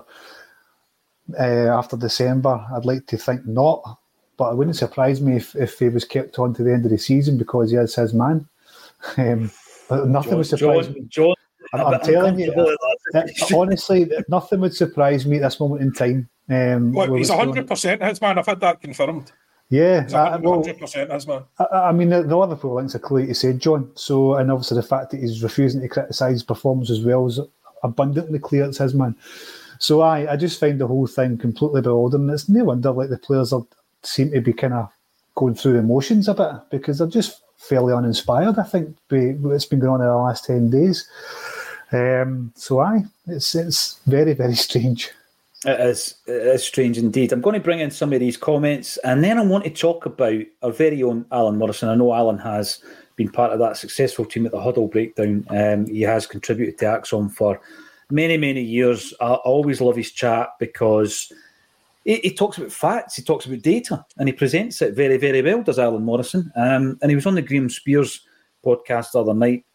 uh, 1.40 1.78
after 1.78 1.98
December, 1.98 2.66
I'd 2.76 2.86
like 2.86 3.08
to 3.08 3.18
think 3.18 3.46
not. 3.46 4.00
But 4.36 4.52
it 4.52 4.56
wouldn't 4.56 4.76
surprise 4.76 5.22
me 5.22 5.38
if, 5.38 5.56
if 5.56 5.78
he 5.78 5.90
was 5.90 6.06
kept 6.06 6.40
on 6.40 6.56
to 6.56 6.64
the 6.64 6.74
end 6.74 6.86
of 6.86 6.92
the 6.92 6.98
season 6.98 7.38
because 7.38 7.70
he 7.70 7.78
is 7.78 7.96
his 7.96 8.14
man. 8.14 8.48
Um, 9.18 9.52
nothing 9.90 10.32
John, 10.32 10.38
would 10.38 10.48
surprise 10.48 10.86
John, 10.86 10.94
me. 10.94 11.02
John, 11.10 11.34
I'm, 11.74 11.88
I'm 11.88 12.00
telling 12.00 12.40
you, 12.40 12.78
honestly, 13.54 14.10
nothing 14.30 14.62
would 14.62 14.74
surprise 14.74 15.26
me 15.26 15.36
at 15.36 15.42
this 15.42 15.60
moment 15.60 15.82
in 15.82 15.92
time 15.92 16.30
um, 16.50 16.92
well, 16.92 17.14
he's 17.14 17.30
hundred 17.30 17.68
percent 17.68 18.04
his 18.04 18.20
man. 18.22 18.38
I've 18.38 18.46
had 18.46 18.60
that 18.60 18.82
confirmed. 18.82 19.32
Yeah, 19.70 20.08
hundred 20.10 20.78
percent 20.78 21.12
his 21.12 21.26
man. 21.26 21.44
I, 21.58 21.64
I 21.64 21.92
mean, 21.92 22.10
the, 22.10 22.24
the 22.24 22.38
Liverpool 22.38 22.76
links 22.76 22.96
are 22.96 23.00
clear 23.00 23.26
to 23.26 23.34
say, 23.34 23.54
John. 23.54 23.92
So, 23.96 24.36
and 24.36 24.52
obviously 24.52 24.76
the 24.76 24.84
fact 24.84 25.12
that 25.12 25.22
he's 25.22 25.42
refusing 25.42 25.82
to 25.82 25.88
criticise 25.88 26.44
performance 26.44 26.90
as 26.90 27.02
well 27.02 27.26
is 27.28 27.40
abundantly 27.82 28.40
clear 28.40 28.66
it's 28.66 28.78
his 28.78 28.94
man. 28.94 29.16
So, 29.84 30.00
I, 30.00 30.32
I 30.32 30.38
just 30.38 30.62
find 30.62 30.80
the 30.80 30.88
whole 30.88 31.08
thing 31.08 31.38
completely 31.38 31.82
bewildering. 31.82 32.30
It's 32.30 32.48
no 32.48 32.64
wonder 32.64 32.92
like 32.92 33.10
the 33.10 33.18
players 33.18 33.52
are 33.52 33.66
seem 34.02 34.32
to 34.32 34.40
be 34.40 34.54
kind 34.54 34.74
of 34.74 34.88
going 35.36 35.56
through 35.56 35.74
the 35.74 35.84
motions 35.84 36.30
a 36.30 36.34
bit 36.34 36.54
because 36.72 37.00
they're 37.00 37.08
just 37.08 37.42
fairly 37.58 37.94
uninspired. 37.94 38.58
I 38.58 38.64
think 38.64 38.96
it's 39.12 39.66
been 39.66 39.80
going 39.80 39.92
on 39.92 40.00
in 40.00 40.08
the 40.08 40.16
last 40.16 40.46
ten 40.46 40.70
days. 40.70 41.06
Um, 41.92 42.54
so 42.56 42.80
I, 42.80 43.04
it's 43.28 43.56
it's 43.56 44.00
very 44.08 44.34
very 44.34 44.56
strange. 44.68 45.12
It 45.66 45.80
is, 45.82 46.16
it 46.28 46.32
is 46.32 46.64
strange 46.64 46.98
indeed. 46.98 47.34
I'm 47.34 47.42
going 47.42 47.56
to 47.56 47.60
bring 47.60 47.82
in 47.82 47.92
some 47.92 48.14
of 48.14 48.22
these 48.22 48.38
comments 48.38 48.96
and 49.04 49.22
then 49.22 49.38
I 49.38 49.44
want 49.44 49.66
to 49.66 49.70
talk 49.70 50.06
about 50.06 50.44
our 50.62 50.72
very 50.72 51.04
own 51.04 51.26
Alan 51.30 51.58
Morrison. 51.58 51.90
I 51.90 51.96
know 51.96 52.14
Alan 52.14 52.38
has 52.38 52.82
been 53.18 53.30
part 53.30 53.52
of 53.52 53.60
that 53.60 53.76
successful 53.76 54.24
team 54.24 54.46
at 54.46 54.54
the 54.54 54.62
Huddle 54.62 54.88
Breakdown. 54.88 55.46
Um, 55.50 55.88
he 55.88 56.02
has 56.02 56.26
contributed 56.26 56.78
to 56.80 56.86
ACSOM 56.86 57.34
for 57.34 57.62
many, 58.14 58.38
many 58.38 58.62
years. 58.62 59.14
I 59.20 59.34
always 59.34 59.82
love 59.82 59.96
his 59.96 60.12
chat 60.12 60.50
because 60.60 61.32
he, 62.06 62.18
he, 62.18 62.34
talks 62.34 62.58
about 62.58 62.72
facts, 62.72 63.16
he 63.16 63.24
talks 63.24 63.46
about 63.46 63.62
data, 63.62 64.06
and 64.18 64.30
he 64.30 64.34
presents 64.34 64.82
it 64.82 64.94
very, 64.94 65.18
very 65.18 65.42
well, 65.42 65.64
does 65.64 65.80
Alan 65.80 66.04
Morrison. 66.04 66.52
Um, 66.56 66.98
and 67.02 67.10
he 67.10 67.16
was 67.16 67.26
on 67.26 67.36
the 67.36 67.42
Graham 67.42 67.70
Spiers 67.70 68.22
podcast 68.64 69.12
the 69.12 69.22
other 69.22 69.34
night, 69.34 69.66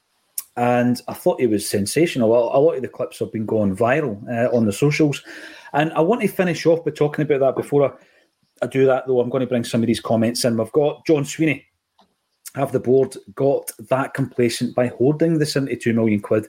and 0.57 1.01
I 1.09 1.15
thought 1.15 1.41
it 1.41 1.51
was 1.51 1.69
sensational. 1.69 2.33
A, 2.33 2.59
lot 2.59 2.77
of 2.77 2.83
the 2.83 2.89
clips 2.89 3.19
have 3.19 3.33
been 3.33 3.47
going 3.47 3.77
viral 3.77 4.23
uh, 4.29 4.55
on 4.57 4.67
the 4.67 4.73
socials. 4.73 5.23
And 5.73 5.93
I 5.93 6.01
want 6.01 6.23
to 6.23 6.29
finish 6.29 6.65
off 6.67 6.85
by 6.85 6.93
talking 6.93 7.23
about 7.23 7.41
that 7.41 7.57
before 7.57 7.85
I, 7.85 8.65
I 8.65 8.67
do 8.67 8.87
that, 8.87 9.07
though. 9.07 9.21
I'm 9.21 9.29
going 9.29 9.43
to 9.43 9.47
bring 9.47 9.65
some 9.65 9.83
of 9.83 9.87
these 9.87 10.01
comments 10.01 10.45
in. 10.45 10.57
We've 10.57 10.73
got 10.73 11.05
John 11.07 11.25
Sweeney. 11.25 11.65
Have 12.55 12.73
the 12.73 12.81
board 12.81 13.15
got 13.35 13.71
that 13.91 14.15
complacent 14.15 14.75
by 14.75 14.89
hoarding 14.89 15.39
the 15.39 15.47
72 15.47 15.93
million 15.93 16.21
quid? 16.21 16.49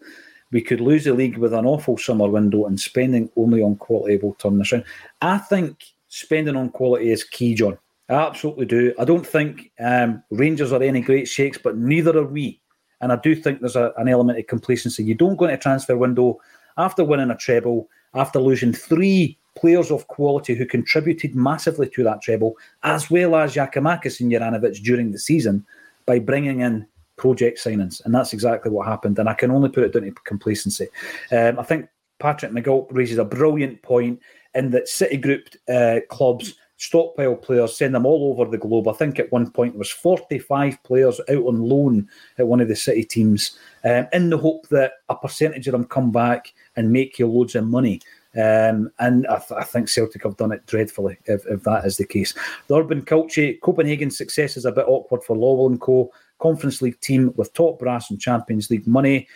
We 0.52 0.62
could 0.62 0.82
lose 0.82 1.04
the 1.04 1.14
league 1.14 1.38
with 1.38 1.54
an 1.54 1.66
awful 1.66 1.98
summer 1.98 2.28
window 2.28 2.66
and 2.66 2.80
spending 2.80 3.30
only 3.36 3.62
on 3.62 3.76
quality 3.76 4.18
will 4.18 4.34
turn 4.36 4.58
this 4.58 4.74
around. 4.74 4.86
I 5.22 5.38
think 5.38 5.84
spending 6.08 6.56
on 6.56 6.70
quality 6.70 7.12
is 7.12 7.24
key, 7.24 7.54
John. 7.54 7.78
I 8.10 8.14
absolutely 8.14 8.66
do. 8.66 8.94
I 8.98 9.06
don't 9.06 9.26
think 9.26 9.72
um, 9.80 10.24
Rangers 10.32 10.72
are 10.72 10.82
any 10.82 11.02
great 11.02 11.28
shakes, 11.28 11.60
but 11.64 11.78
neither 11.78 12.18
are 12.18 12.26
we. 12.26 12.60
And 13.02 13.12
I 13.12 13.18
do 13.18 13.36
think 13.36 13.60
there's 13.60 13.76
a, 13.76 13.94
an 13.98 14.10
element 14.10 14.40
of 14.40 14.48
complacency. 14.48 15.04
You 15.04 15.14
don't 15.14 15.36
go 15.36 15.46
into 15.46 15.56
a 15.56 15.60
transfer 15.60 15.96
window 15.96 16.40
after 16.78 17.04
winning 17.04 17.30
a 17.30 17.38
treble 17.38 17.88
after 18.14 18.40
losing 18.40 18.74
three 18.74 19.38
players 19.56 19.92
of 19.92 20.08
quality 20.08 20.56
who 20.56 20.66
contributed 20.66 21.36
massively 21.36 21.90
to 21.90 22.04
that 22.04 22.22
treble, 22.22 22.56
as 22.84 23.12
well 23.12 23.36
as 23.36 23.54
Giakoumakis 23.54 24.20
and 24.20 24.32
Juranovic 24.32 24.82
during 24.84 25.12
the 25.12 25.20
season, 25.20 25.66
by 26.06 26.20
bringing 26.20 26.62
in 26.62 26.88
project 27.20 27.60
signings. 27.60 28.04
And 28.04 28.16
that's 28.16 28.34
exactly 28.34 28.72
what 28.72 28.88
happened. 28.88 29.20
And 29.20 29.30
I 29.30 29.34
can 29.34 29.52
only 29.52 29.70
put 29.70 29.84
it 29.84 29.94
down 29.94 30.04
to 30.04 30.12
complacency. 30.24 30.88
Um, 31.32 31.60
I 31.60 31.64
think 31.64 31.88
Patrick 32.20 32.52
McGilp 32.52 32.88
raises 32.90 33.20
a 33.20 33.26
brilliant 33.26 33.82
point 33.84 34.20
in 34.56 34.72
that 34.72 34.88
City 34.88 35.18
grouped 35.18 35.58
uh, 35.70 36.00
clubs 36.10 36.56
stockpile 36.80 37.36
players, 37.36 37.78
send 37.78 37.94
them 37.94 38.06
all 38.06 38.32
over 38.32 38.50
the 38.50 38.58
globe. 38.58 38.88
I 38.88 38.94
think 38.94 39.20
at 39.20 39.32
one 39.32 39.52
point 39.52 39.74
there 39.74 39.80
was 39.80 39.92
45 39.92 40.82
players 40.84 41.20
out 41.30 41.44
on 41.46 41.62
loan 41.62 42.08
at 42.38 42.48
one 42.48 42.62
of 42.62 42.70
the 42.70 42.76
City 42.76 43.04
teams 43.04 43.58
um, 43.84 44.08
in 44.14 44.30
the 44.30 44.38
hope 44.38 44.68
that 44.70 44.94
a 45.10 45.16
percentage 45.16 45.68
of 45.68 45.74
them 45.74 45.84
come 45.84 46.12
back 46.12 46.54
and 46.78 46.92
make 46.92 47.20
you 47.20 47.28
loads 47.28 47.56
of 47.56 47.68
money. 47.68 48.02
Um, 48.36 48.92
and 49.00 49.28
I, 49.28 49.40
th- 49.40 49.60
I, 49.60 49.64
think 49.64 49.90
Celtic 49.90 50.24
have 50.24 50.38
done 50.38 50.52
it 50.52 50.66
dreadfully 50.68 51.18
if, 51.26 51.46
if 51.48 51.64
that 51.64 51.84
is 51.84 51.98
the 51.98 52.06
case. 52.06 52.34
The 52.68 52.78
Urban 52.78 53.02
Culture, 53.02 53.54
Copenhagen's 53.54 54.18
success 54.18 54.56
is 54.56 54.66
a 54.66 54.72
bit 54.72 54.86
awkward 54.88 55.24
for 55.24 55.36
Lawwell 55.36 55.72
and 55.72 55.82
Co. 55.82 56.12
Conference 56.40 56.82
League 56.82 57.00
team 57.02 57.34
with 57.36 57.54
top 57.54 57.80
brass 57.80 58.10
and 58.10 58.20
Champions 58.20 58.70
League 58.70 58.88
money. 58.88 59.28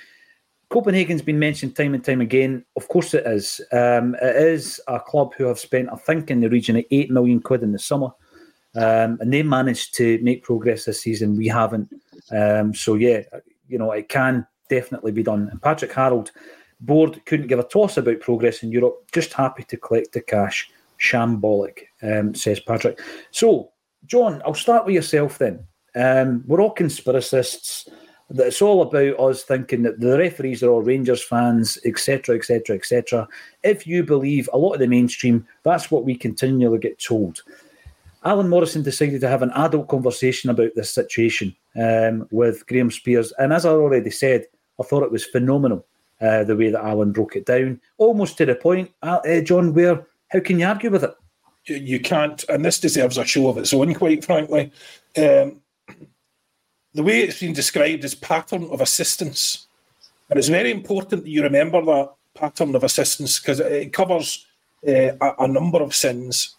Copenhagen's 0.70 1.22
been 1.22 1.38
mentioned 1.38 1.76
time 1.76 1.94
and 1.94 2.04
time 2.04 2.22
again. 2.22 2.66
Of 2.76 2.88
course, 2.88 3.14
it 3.14 3.28
is. 3.28 3.62
Um, 3.72 4.16
it 4.22 4.36
is 4.36 4.82
a 4.88 5.00
club 5.00 5.34
who 5.38 5.46
have 5.46 5.60
spent, 5.60 5.90
I 5.92 5.98
think, 5.98 6.32
in 6.32 6.40
the 6.40 6.50
region 6.50 6.78
of 6.78 6.86
eight 6.90 7.12
million 7.12 7.40
quid 7.42 7.62
in 7.62 7.72
the 7.72 7.80
summer, 7.80 8.10
um, 8.76 9.20
and 9.22 9.32
they 9.32 9.44
managed 9.44 9.94
to 9.96 10.20
make 10.24 10.44
progress 10.44 10.86
this 10.86 11.02
season. 11.02 11.38
We 11.38 11.48
haven't. 11.48 11.94
Um, 12.32 12.74
so 12.74 12.96
yeah, 12.96 13.22
you 13.68 13.78
know, 13.78 13.92
it 13.92 14.10
can 14.10 14.48
definitely 14.68 15.12
be 15.12 15.22
done. 15.22 15.48
And 15.50 15.62
Patrick 15.62 15.94
Harold, 15.94 16.32
board 16.80 17.22
couldn't 17.26 17.48
give 17.48 17.60
a 17.60 17.64
toss 17.64 17.98
about 17.98 18.22
progress 18.22 18.64
in 18.64 18.72
Europe. 18.72 19.06
Just 19.12 19.34
happy 19.34 19.64
to 19.66 19.78
collect 19.78 20.14
the 20.14 20.22
cash. 20.22 20.72
Shambolic, 21.00 21.84
um, 22.02 22.34
says 22.34 22.60
Patrick. 22.60 23.00
So, 23.32 23.72
John, 24.06 24.42
I'll 24.46 24.54
start 24.54 24.86
with 24.86 24.96
yourself 24.96 25.38
then. 25.38 25.66
Um, 25.96 26.44
we're 26.48 26.62
all 26.62 26.74
conspiracists 26.74 27.88
that 28.30 28.48
it's 28.48 28.62
all 28.62 28.82
about 28.82 29.20
us 29.20 29.44
thinking 29.44 29.84
that 29.84 30.00
the 30.00 30.18
referees 30.18 30.64
are 30.64 30.70
all 30.70 30.82
Rangers 30.82 31.24
fans, 31.24 31.78
etc., 31.86 32.36
etc., 32.36 32.76
etc. 32.76 33.28
If 33.64 33.86
you 33.86 34.04
believe 34.04 34.50
a 34.52 34.58
lot 34.58 34.74
of 34.74 34.80
the 34.80 34.88
mainstream, 34.88 35.46
that's 35.64 35.92
what 35.92 36.04
we 36.04 36.16
continually 36.16 36.80
get 36.80 37.00
told. 37.00 37.44
Alan 38.26 38.50
Morrison 38.50 38.84
decided 38.84 39.22
to 39.22 39.28
have 39.28 39.42
an 39.42 39.52
adult 39.52 39.90
conversation 39.90 40.50
about 40.50 40.72
this 40.76 40.92
situation 40.92 41.56
um, 41.76 42.28
with 42.32 42.66
Graham 42.68 42.90
Spiers, 42.90 43.34
and 43.38 43.52
as 43.52 43.66
I 43.66 43.72
already 43.72 44.10
said, 44.10 44.46
I 44.80 44.84
thought 44.84 45.04
it 45.04 45.12
was 45.12 45.26
phenomenal 45.26 45.86
uh, 46.22 46.44
the 46.44 46.56
way 46.56 46.70
that 46.70 46.84
Alan 46.84 47.12
broke 47.12 47.36
it 47.36 47.46
down, 47.46 47.82
almost 47.98 48.38
to 48.38 48.46
the 48.46 48.56
point, 48.56 48.92
uh, 49.02 49.20
uh 49.28 49.42
John, 49.42 49.74
where 49.74 50.08
how 50.30 50.40
can 50.40 50.58
you 50.58 50.66
argue 50.66 50.90
with 50.90 51.04
it? 51.04 51.14
You 51.66 52.00
can't, 52.00 52.44
and 52.50 52.66
this 52.66 52.80
deserves 52.80 53.18
a 53.18 53.26
show 53.26 53.48
of 53.50 53.58
its 53.58 53.74
own, 53.74 53.94
quite 53.94 54.26
frankly. 54.26 54.72
Um, 55.18 55.62
the 56.94 57.04
way 57.04 57.22
it's 57.22 57.40
been 57.40 57.54
described 57.54 58.04
is 58.04 58.16
pattern 58.16 58.70
of 58.72 58.82
assistance. 58.82 59.68
And 60.30 60.38
it's 60.38 60.48
very 60.48 60.72
important 60.72 61.24
that 61.24 61.30
you 61.30 61.44
remember 61.44 61.84
that 61.86 62.14
pattern 62.36 62.76
of 62.76 62.84
assistance 62.84 63.40
because 63.40 63.60
it 63.60 63.94
covers 63.94 64.46
uh, 64.88 65.16
a, 65.20 65.34
a, 65.40 65.48
number 65.48 65.82
of 65.82 65.96
sins. 65.96 66.56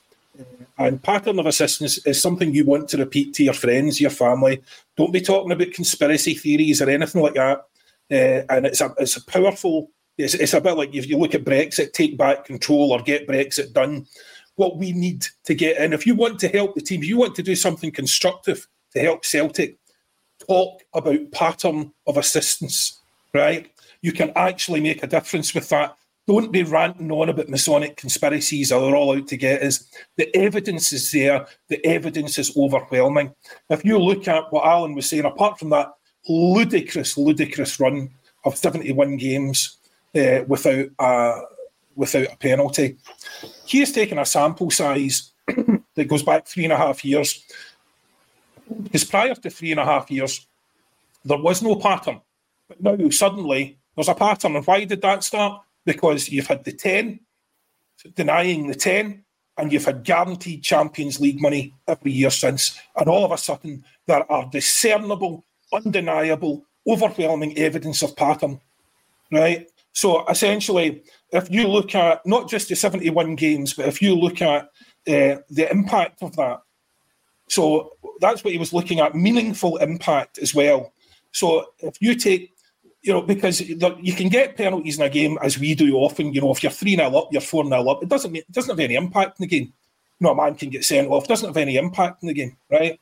And 0.78 1.02
pattern 1.02 1.38
of 1.38 1.46
assistance 1.46 2.04
is 2.06 2.20
something 2.20 2.52
you 2.52 2.64
want 2.64 2.88
to 2.88 2.98
repeat 2.98 3.34
to 3.34 3.44
your 3.44 3.54
friends, 3.54 4.00
your 4.00 4.10
family. 4.10 4.62
Don't 4.96 5.12
be 5.12 5.20
talking 5.20 5.52
about 5.52 5.72
conspiracy 5.72 6.34
theories 6.34 6.82
or 6.82 6.90
anything 6.90 7.22
like 7.22 7.34
that. 7.34 7.64
Uh, 8.10 8.44
and 8.50 8.66
it's 8.66 8.80
a 8.80 8.92
it's 8.98 9.16
a 9.16 9.24
powerful. 9.24 9.90
It's, 10.16 10.34
it's 10.34 10.54
a 10.54 10.60
bit 10.60 10.76
like 10.76 10.94
if 10.94 11.08
you 11.08 11.18
look 11.18 11.34
at 11.34 11.44
Brexit, 11.44 11.92
take 11.92 12.16
back 12.16 12.44
control 12.44 12.92
or 12.92 13.00
get 13.00 13.26
Brexit 13.26 13.72
done. 13.72 14.06
What 14.56 14.76
we 14.76 14.92
need 14.92 15.26
to 15.44 15.54
get 15.54 15.78
in, 15.78 15.92
if 15.92 16.06
you 16.06 16.14
want 16.14 16.38
to 16.40 16.48
help 16.48 16.74
the 16.74 16.80
team, 16.80 17.02
if 17.02 17.08
you 17.08 17.16
want 17.16 17.34
to 17.36 17.42
do 17.42 17.56
something 17.56 17.90
constructive 17.90 18.68
to 18.92 19.00
help 19.00 19.24
Celtic, 19.24 19.78
talk 20.46 20.82
about 20.94 21.30
pattern 21.32 21.92
of 22.06 22.16
assistance, 22.16 23.00
right? 23.32 23.70
You 24.02 24.12
can 24.12 24.32
actually 24.36 24.80
make 24.80 25.02
a 25.02 25.08
difference 25.08 25.54
with 25.54 25.68
that. 25.70 25.96
Don't 26.26 26.52
be 26.52 26.62
ranting 26.62 27.10
on 27.12 27.28
about 27.28 27.50
Masonic 27.50 27.96
conspiracies 27.96 28.72
or 28.72 28.80
they're 28.80 28.96
all 28.96 29.16
out 29.16 29.28
to 29.28 29.36
get 29.36 29.62
us. 29.62 29.90
The 30.16 30.34
evidence 30.34 30.92
is 30.92 31.10
there. 31.12 31.46
The 31.68 31.84
evidence 31.86 32.38
is 32.38 32.56
overwhelming. 32.56 33.34
If 33.68 33.84
you 33.84 33.98
look 33.98 34.26
at 34.26 34.50
what 34.50 34.64
Alan 34.64 34.94
was 34.94 35.08
saying, 35.08 35.26
apart 35.26 35.58
from 35.58 35.70
that 35.70 35.92
ludicrous, 36.26 37.18
ludicrous 37.18 37.78
run 37.78 38.10
of 38.44 38.56
71 38.56 39.18
games 39.18 39.76
uh, 40.14 40.40
without 40.46 40.86
a, 40.98 41.40
without 41.94 42.32
a 42.32 42.36
penalty, 42.36 42.96
he 43.66 43.80
has 43.80 43.92
taken 43.92 44.18
a 44.18 44.24
sample 44.24 44.70
size 44.70 45.32
that 45.94 46.08
goes 46.08 46.22
back 46.22 46.46
three 46.46 46.64
and 46.64 46.72
a 46.72 46.76
half 46.76 47.04
years 47.04 47.44
because 48.82 49.04
prior 49.04 49.34
to 49.34 49.50
three 49.50 49.70
and 49.70 49.80
a 49.80 49.84
half 49.84 50.10
years, 50.10 50.46
there 51.24 51.38
was 51.38 51.62
no 51.62 51.76
pattern. 51.76 52.20
But 52.68 52.82
now 52.82 53.10
suddenly 53.10 53.78
there's 53.94 54.08
a 54.08 54.14
pattern. 54.14 54.56
And 54.56 54.66
why 54.66 54.84
did 54.84 55.02
that 55.02 55.24
start? 55.24 55.62
Because 55.84 56.28
you've 56.28 56.46
had 56.46 56.64
the 56.64 56.72
10 56.72 57.20
denying 58.14 58.66
the 58.66 58.74
10, 58.74 59.24
and 59.56 59.72
you've 59.72 59.84
had 59.84 60.04
guaranteed 60.04 60.62
Champions 60.62 61.20
League 61.20 61.40
money 61.40 61.72
every 61.86 62.10
year 62.10 62.30
since. 62.30 62.78
And 62.96 63.08
all 63.08 63.24
of 63.24 63.32
a 63.32 63.38
sudden, 63.38 63.84
there 64.06 64.30
are 64.30 64.48
discernible, 64.50 65.44
undeniable, 65.72 66.64
overwhelming 66.86 67.56
evidence 67.56 68.02
of 68.02 68.16
pattern. 68.16 68.60
Right? 69.30 69.68
So 69.92 70.26
essentially, 70.28 71.02
if 71.30 71.50
you 71.50 71.68
look 71.68 71.94
at 71.94 72.26
not 72.26 72.48
just 72.48 72.68
the 72.68 72.76
71 72.76 73.36
games, 73.36 73.74
but 73.74 73.86
if 73.86 74.02
you 74.02 74.16
look 74.16 74.42
at 74.42 74.64
uh, 75.06 75.36
the 75.50 75.68
impact 75.70 76.22
of 76.22 76.34
that, 76.36 76.60
so 77.48 77.92
that's 78.20 78.42
what 78.42 78.52
he 78.52 78.58
was 78.58 78.72
looking 78.72 79.00
at 79.00 79.14
meaningful 79.14 79.76
impact 79.78 80.38
as 80.38 80.54
well. 80.54 80.92
So 81.32 81.66
if 81.80 81.96
you 82.00 82.14
take, 82.14 82.54
you 83.02 83.12
know, 83.12 83.22
because 83.22 83.60
you 83.60 84.14
can 84.14 84.28
get 84.28 84.56
penalties 84.56 84.98
in 84.98 85.04
a 85.04 85.10
game 85.10 85.38
as 85.42 85.58
we 85.58 85.74
do 85.74 85.96
often, 85.96 86.32
you 86.32 86.40
know, 86.40 86.50
if 86.52 86.62
you're 86.62 86.72
3 86.72 86.96
0 86.96 87.14
up, 87.14 87.28
you're 87.32 87.40
4 87.40 87.66
0 87.66 87.88
up, 87.88 88.02
it 88.02 88.08
doesn't, 88.08 88.34
it 88.34 88.50
doesn't 88.50 88.70
have 88.70 88.80
any 88.80 88.94
impact 88.94 89.40
in 89.40 89.44
the 89.44 89.48
game. 89.48 89.72
You 90.20 90.26
know, 90.26 90.30
a 90.30 90.36
man 90.36 90.54
can 90.54 90.70
get 90.70 90.84
sent 90.84 91.08
off, 91.08 91.28
doesn't 91.28 91.48
have 91.48 91.56
any 91.56 91.76
impact 91.76 92.22
in 92.22 92.28
the 92.28 92.34
game, 92.34 92.56
right? 92.70 92.98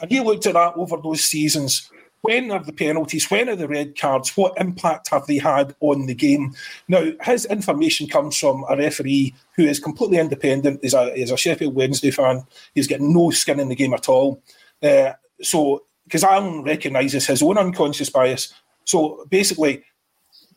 And 0.00 0.10
he 0.10 0.20
looked 0.20 0.46
at 0.46 0.54
that 0.54 0.74
over 0.76 0.96
those 0.96 1.24
seasons 1.24 1.90
when 2.22 2.50
are 2.50 2.62
the 2.62 2.72
penalties? 2.72 3.30
When 3.30 3.48
are 3.48 3.56
the 3.56 3.68
red 3.68 3.98
cards? 3.98 4.36
What 4.36 4.54
impact 4.58 5.08
have 5.10 5.26
they 5.26 5.38
had 5.38 5.74
on 5.80 6.06
the 6.06 6.14
game? 6.14 6.54
Now, 6.88 7.12
his 7.22 7.46
information 7.46 8.08
comes 8.08 8.36
from 8.36 8.64
a 8.68 8.76
referee 8.76 9.34
who 9.56 9.64
is 9.64 9.80
completely 9.80 10.18
independent. 10.18 10.80
He's 10.82 10.94
a, 10.94 11.14
he's 11.14 11.30
a 11.30 11.36
Sheffield 11.36 11.74
Wednesday 11.74 12.10
fan. 12.10 12.44
He's 12.74 12.86
got 12.86 13.00
no 13.00 13.30
skin 13.30 13.60
in 13.60 13.68
the 13.68 13.74
game 13.74 13.94
at 13.94 14.08
all. 14.08 14.42
Uh, 14.82 15.12
so, 15.40 15.84
because 16.04 16.24
Alan 16.24 16.62
recognises 16.62 17.26
his 17.26 17.42
own 17.42 17.56
unconscious 17.56 18.10
bias. 18.10 18.52
So, 18.84 19.24
basically, 19.30 19.84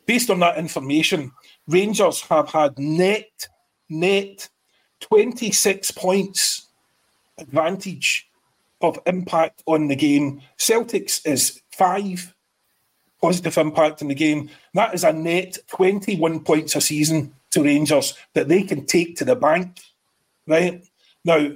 based 0.05 0.29
on 0.29 0.39
that 0.39 0.57
information, 0.57 1.31
Rangers 1.67 2.21
have 2.23 2.49
had 2.49 2.77
net, 2.77 3.47
net 3.89 4.49
26 4.99 5.91
points 5.91 6.67
advantage 7.37 8.27
of 8.83 8.99
impact 9.05 9.63
on 9.65 9.87
the 9.87 9.95
game. 9.95 10.41
Celtics 10.57 11.25
is 11.25 11.61
five 11.71 12.33
positive 13.21 13.57
impact 13.57 14.01
in 14.01 14.09
the 14.09 14.15
game. 14.15 14.49
That 14.73 14.93
is 14.93 15.03
a 15.03 15.13
net 15.13 15.57
21 15.67 16.41
points 16.41 16.75
a 16.75 16.81
season 16.81 17.33
to 17.51 17.63
Rangers 17.63 18.15
that 18.33 18.49
they 18.49 18.63
can 18.63 18.85
take 18.85 19.15
to 19.17 19.25
the 19.25 19.35
bank. 19.35 19.79
Right? 20.45 20.83
Now, 21.23 21.51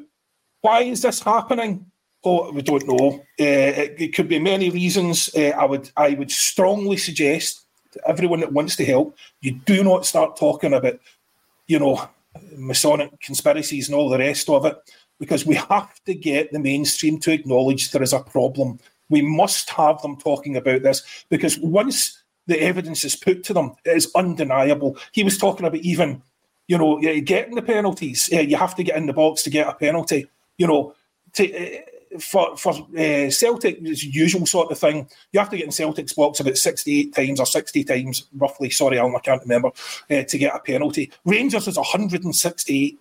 why 0.61 0.81
is 0.83 1.01
this 1.01 1.21
happening? 1.21 1.85
Oh, 2.23 2.51
we 2.51 2.61
don't 2.61 2.87
know. 2.87 3.19
Uh, 3.39 3.43
it, 3.83 3.95
it, 3.99 4.15
could 4.15 4.27
be 4.27 4.39
many 4.39 4.69
reasons. 4.69 5.29
Uh, 5.35 5.53
I 5.57 5.65
would 5.65 5.91
I 5.95 6.13
would 6.13 6.31
strongly 6.31 6.97
suggest 6.97 7.67
to 7.91 8.09
everyone 8.09 8.39
that 8.41 8.53
wants 8.53 8.75
to 8.77 8.85
help, 8.85 9.17
you 9.41 9.51
do 9.51 9.83
not 9.83 10.05
start 10.05 10.35
talking 10.35 10.73
about, 10.73 10.99
you 11.67 11.79
know, 11.79 12.09
Masonic 12.55 13.19
conspiracies 13.19 13.87
and 13.87 13.95
all 13.95 14.09
the 14.09 14.17
rest 14.17 14.49
of 14.49 14.65
it, 14.65 14.75
because 15.19 15.45
we 15.45 15.55
have 15.55 16.03
to 16.05 16.13
get 16.13 16.51
the 16.51 16.59
mainstream 16.59 17.19
to 17.19 17.31
acknowledge 17.31 17.91
there 17.91 18.03
is 18.03 18.13
a 18.13 18.19
problem. 18.19 18.79
We 19.09 19.21
must 19.21 19.69
have 19.71 20.01
them 20.01 20.17
talking 20.17 20.57
about 20.57 20.83
this 20.83 21.25
because 21.29 21.57
once 21.59 22.21
the 22.45 22.61
evidence 22.61 23.03
is 23.03 23.15
put 23.15 23.43
to 23.45 23.53
them, 23.53 23.73
it 23.85 23.95
is 23.97 24.11
undeniable. 24.15 24.97
He 25.11 25.23
was 25.23 25.37
talking 25.37 25.65
about 25.65 25.79
even, 25.81 26.21
you 26.67 26.77
know, 26.77 26.99
getting 27.21 27.55
the 27.55 27.61
penalties. 27.61 28.29
You 28.31 28.57
have 28.57 28.75
to 28.75 28.83
get 28.83 28.97
in 28.97 29.05
the 29.05 29.13
box 29.13 29.43
to 29.43 29.49
get 29.49 29.67
a 29.67 29.73
penalty. 29.73 30.27
You 30.57 30.67
know, 30.67 30.93
to, 31.33 31.81
for 32.19 32.55
for 32.57 32.73
uh, 32.97 33.29
Celtic, 33.29 33.79
it's 33.81 34.03
usual 34.03 34.45
sort 34.45 34.71
of 34.71 34.79
thing. 34.79 35.07
You 35.31 35.39
have 35.39 35.49
to 35.49 35.57
get 35.57 35.65
in 35.65 35.71
Celtic's 35.71 36.13
box 36.13 36.39
about 36.39 36.57
sixty-eight 36.57 37.13
times 37.13 37.39
or 37.39 37.45
sixty 37.45 37.83
times, 37.83 38.27
roughly. 38.35 38.69
Sorry, 38.69 38.97
Alan, 38.97 39.15
I 39.15 39.19
can't 39.19 39.41
remember 39.41 39.71
uh, 40.09 40.23
to 40.23 40.37
get 40.37 40.55
a 40.55 40.59
penalty. 40.59 41.11
Rangers 41.25 41.67
is 41.67 41.77
one 41.77 41.85
hundred 41.85 42.23
and 42.23 42.35
sixty-eight. 42.35 42.99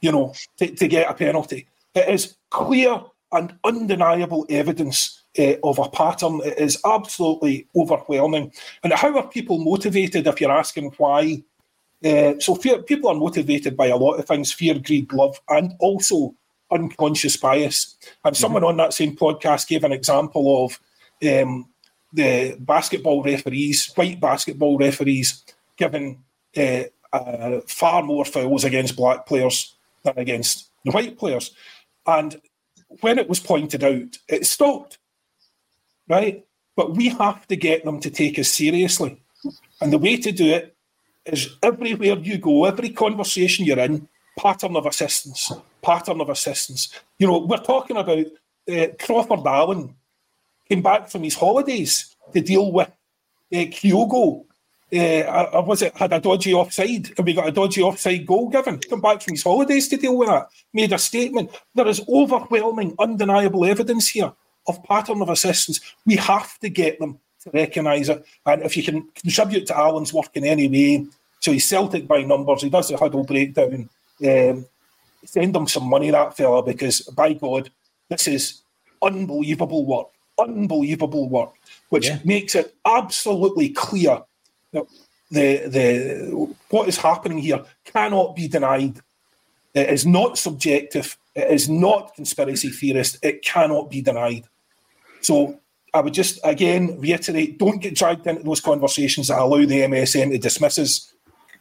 You 0.00 0.12
know, 0.12 0.34
to, 0.58 0.74
to, 0.74 0.88
get 0.88 1.10
a 1.10 1.14
penalty. 1.14 1.66
It 1.94 2.08
is 2.08 2.36
clear 2.50 3.00
and 3.32 3.54
undeniable 3.64 4.46
evidence 4.48 5.22
uh, 5.38 5.54
of 5.64 5.78
a 5.78 5.88
pattern. 5.88 6.40
It 6.44 6.58
is 6.58 6.80
absolutely 6.84 7.66
overwhelming. 7.76 8.52
And 8.84 8.92
how 8.92 9.16
are 9.16 9.26
people 9.26 9.58
motivated? 9.58 10.26
If 10.26 10.40
you're 10.40 10.52
asking 10.52 10.92
why. 10.98 11.42
so 12.02 12.54
fear, 12.54 12.82
people 12.82 13.10
are 13.10 13.16
motivated 13.16 13.76
by 13.76 13.86
a 13.86 13.96
lot 13.96 14.14
of 14.14 14.26
things: 14.26 14.52
fear, 14.52 14.78
greed, 14.78 15.12
love, 15.12 15.40
and 15.48 15.72
also 15.80 16.34
unconscious 16.70 17.36
bias. 17.36 17.96
And 18.24 18.34
mm-hmm. 18.34 18.40
someone 18.40 18.64
on 18.64 18.76
that 18.76 18.92
same 18.92 19.16
podcast 19.16 19.68
gave 19.68 19.84
an 19.84 19.92
example 19.92 20.64
of 20.64 20.80
um, 21.26 21.68
the 22.12 22.56
basketball 22.60 23.22
referees, 23.22 23.92
white 23.94 24.20
basketball 24.20 24.78
referees, 24.78 25.44
giving 25.76 26.22
uh, 26.56 26.84
uh, 27.12 27.60
far 27.66 28.02
more 28.02 28.24
fouls 28.24 28.64
against 28.64 28.96
black 28.96 29.26
players 29.26 29.74
against 30.16 30.70
the 30.84 30.92
white 30.92 31.18
players. 31.18 31.52
And 32.06 32.40
when 33.00 33.18
it 33.18 33.28
was 33.28 33.40
pointed 33.40 33.84
out, 33.84 34.18
it 34.28 34.46
stopped, 34.46 34.98
right? 36.08 36.44
But 36.76 36.96
we 36.96 37.08
have 37.10 37.46
to 37.48 37.56
get 37.56 37.84
them 37.84 38.00
to 38.00 38.10
take 38.10 38.38
us 38.38 38.48
seriously. 38.48 39.20
And 39.80 39.92
the 39.92 39.98
way 39.98 40.16
to 40.16 40.32
do 40.32 40.46
it 40.46 40.74
is 41.26 41.56
everywhere 41.62 42.18
you 42.18 42.38
go, 42.38 42.64
every 42.64 42.90
conversation 42.90 43.64
you're 43.64 43.78
in, 43.78 44.08
pattern 44.38 44.76
of 44.76 44.86
assistance, 44.86 45.52
pattern 45.82 46.20
of 46.20 46.30
assistance. 46.30 46.88
You 47.18 47.26
know, 47.26 47.38
we're 47.38 47.58
talking 47.58 47.96
about 47.96 48.26
uh, 48.70 48.86
Crawford 48.98 49.46
Allan 49.46 49.94
came 50.68 50.82
back 50.82 51.08
from 51.08 51.22
his 51.22 51.34
holidays 51.34 52.14
to 52.32 52.40
deal 52.40 52.72
with 52.72 52.88
uh, 52.88 53.56
Kyogo. 53.56 54.44
Uh, 54.90 55.62
was 55.66 55.82
it 55.82 55.94
had 55.96 56.14
a 56.14 56.20
dodgy 56.20 56.54
offside 56.54 57.10
and 57.16 57.26
we 57.26 57.34
got 57.34 57.48
a 57.48 57.52
dodgy 57.52 57.82
offside 57.82 58.26
goal 58.26 58.48
given? 58.48 58.78
Come 58.78 59.02
back 59.02 59.20
from 59.20 59.34
his 59.34 59.42
holidays 59.42 59.86
to 59.88 59.98
deal 59.98 60.16
with 60.16 60.28
that. 60.28 60.48
Made 60.72 60.92
a 60.92 60.98
statement. 60.98 61.50
There 61.74 61.86
is 61.86 62.00
overwhelming, 62.08 62.94
undeniable 62.98 63.66
evidence 63.66 64.08
here 64.08 64.32
of 64.66 64.82
pattern 64.84 65.20
of 65.20 65.28
assistance. 65.28 65.80
We 66.06 66.16
have 66.16 66.58
to 66.60 66.70
get 66.70 66.98
them 66.98 67.18
to 67.44 67.50
recognise 67.50 68.08
it. 68.08 68.24
And 68.46 68.62
if 68.62 68.76
you 68.76 68.82
can 68.82 69.08
contribute 69.14 69.66
to 69.66 69.76
Alan's 69.76 70.12
work 70.12 70.30
in 70.34 70.44
any 70.44 70.68
way, 70.68 71.06
so 71.40 71.52
he's 71.52 71.68
Celtic 71.68 72.08
by 72.08 72.22
numbers, 72.22 72.62
he 72.62 72.70
does 72.70 72.88
the 72.88 72.96
huddle 72.96 73.24
breakdown, 73.24 73.88
um, 74.26 74.66
send 75.24 75.54
him 75.54 75.68
some 75.68 75.88
money, 75.88 76.10
that 76.10 76.36
fella, 76.36 76.62
because 76.62 77.00
by 77.02 77.34
God, 77.34 77.70
this 78.08 78.26
is 78.26 78.62
unbelievable 79.02 79.84
work, 79.84 80.08
unbelievable 80.38 81.28
work, 81.28 81.52
which 81.90 82.06
yeah. 82.06 82.18
makes 82.24 82.54
it 82.54 82.74
absolutely 82.84 83.68
clear 83.68 84.22
the 84.72 84.86
the 85.30 86.54
what 86.70 86.88
is 86.88 86.96
happening 86.96 87.38
here 87.38 87.64
cannot 87.84 88.36
be 88.36 88.48
denied. 88.48 89.00
It 89.74 89.90
is 89.90 90.06
not 90.06 90.38
subjective. 90.38 91.16
It 91.34 91.50
is 91.50 91.68
not 91.68 92.14
conspiracy 92.14 92.70
theorist. 92.70 93.18
It 93.22 93.44
cannot 93.44 93.90
be 93.90 94.00
denied. 94.00 94.44
So 95.20 95.60
I 95.92 96.00
would 96.00 96.14
just 96.14 96.40
again 96.44 96.98
reiterate: 97.00 97.58
don't 97.58 97.80
get 97.80 97.94
dragged 97.94 98.26
into 98.26 98.42
those 98.42 98.60
conversations 98.60 99.28
that 99.28 99.38
allow 99.38 99.58
the 99.58 99.82
MSM 99.82 100.30
to 100.30 100.38
dismiss 100.38 100.78
us. 100.78 101.12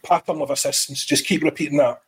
Pattern 0.03 0.41
of 0.41 0.51
assistance. 0.51 1.03
Just 1.05 1.25
keep 1.25 1.43
repeating 1.43 1.79
that. 1.79 2.01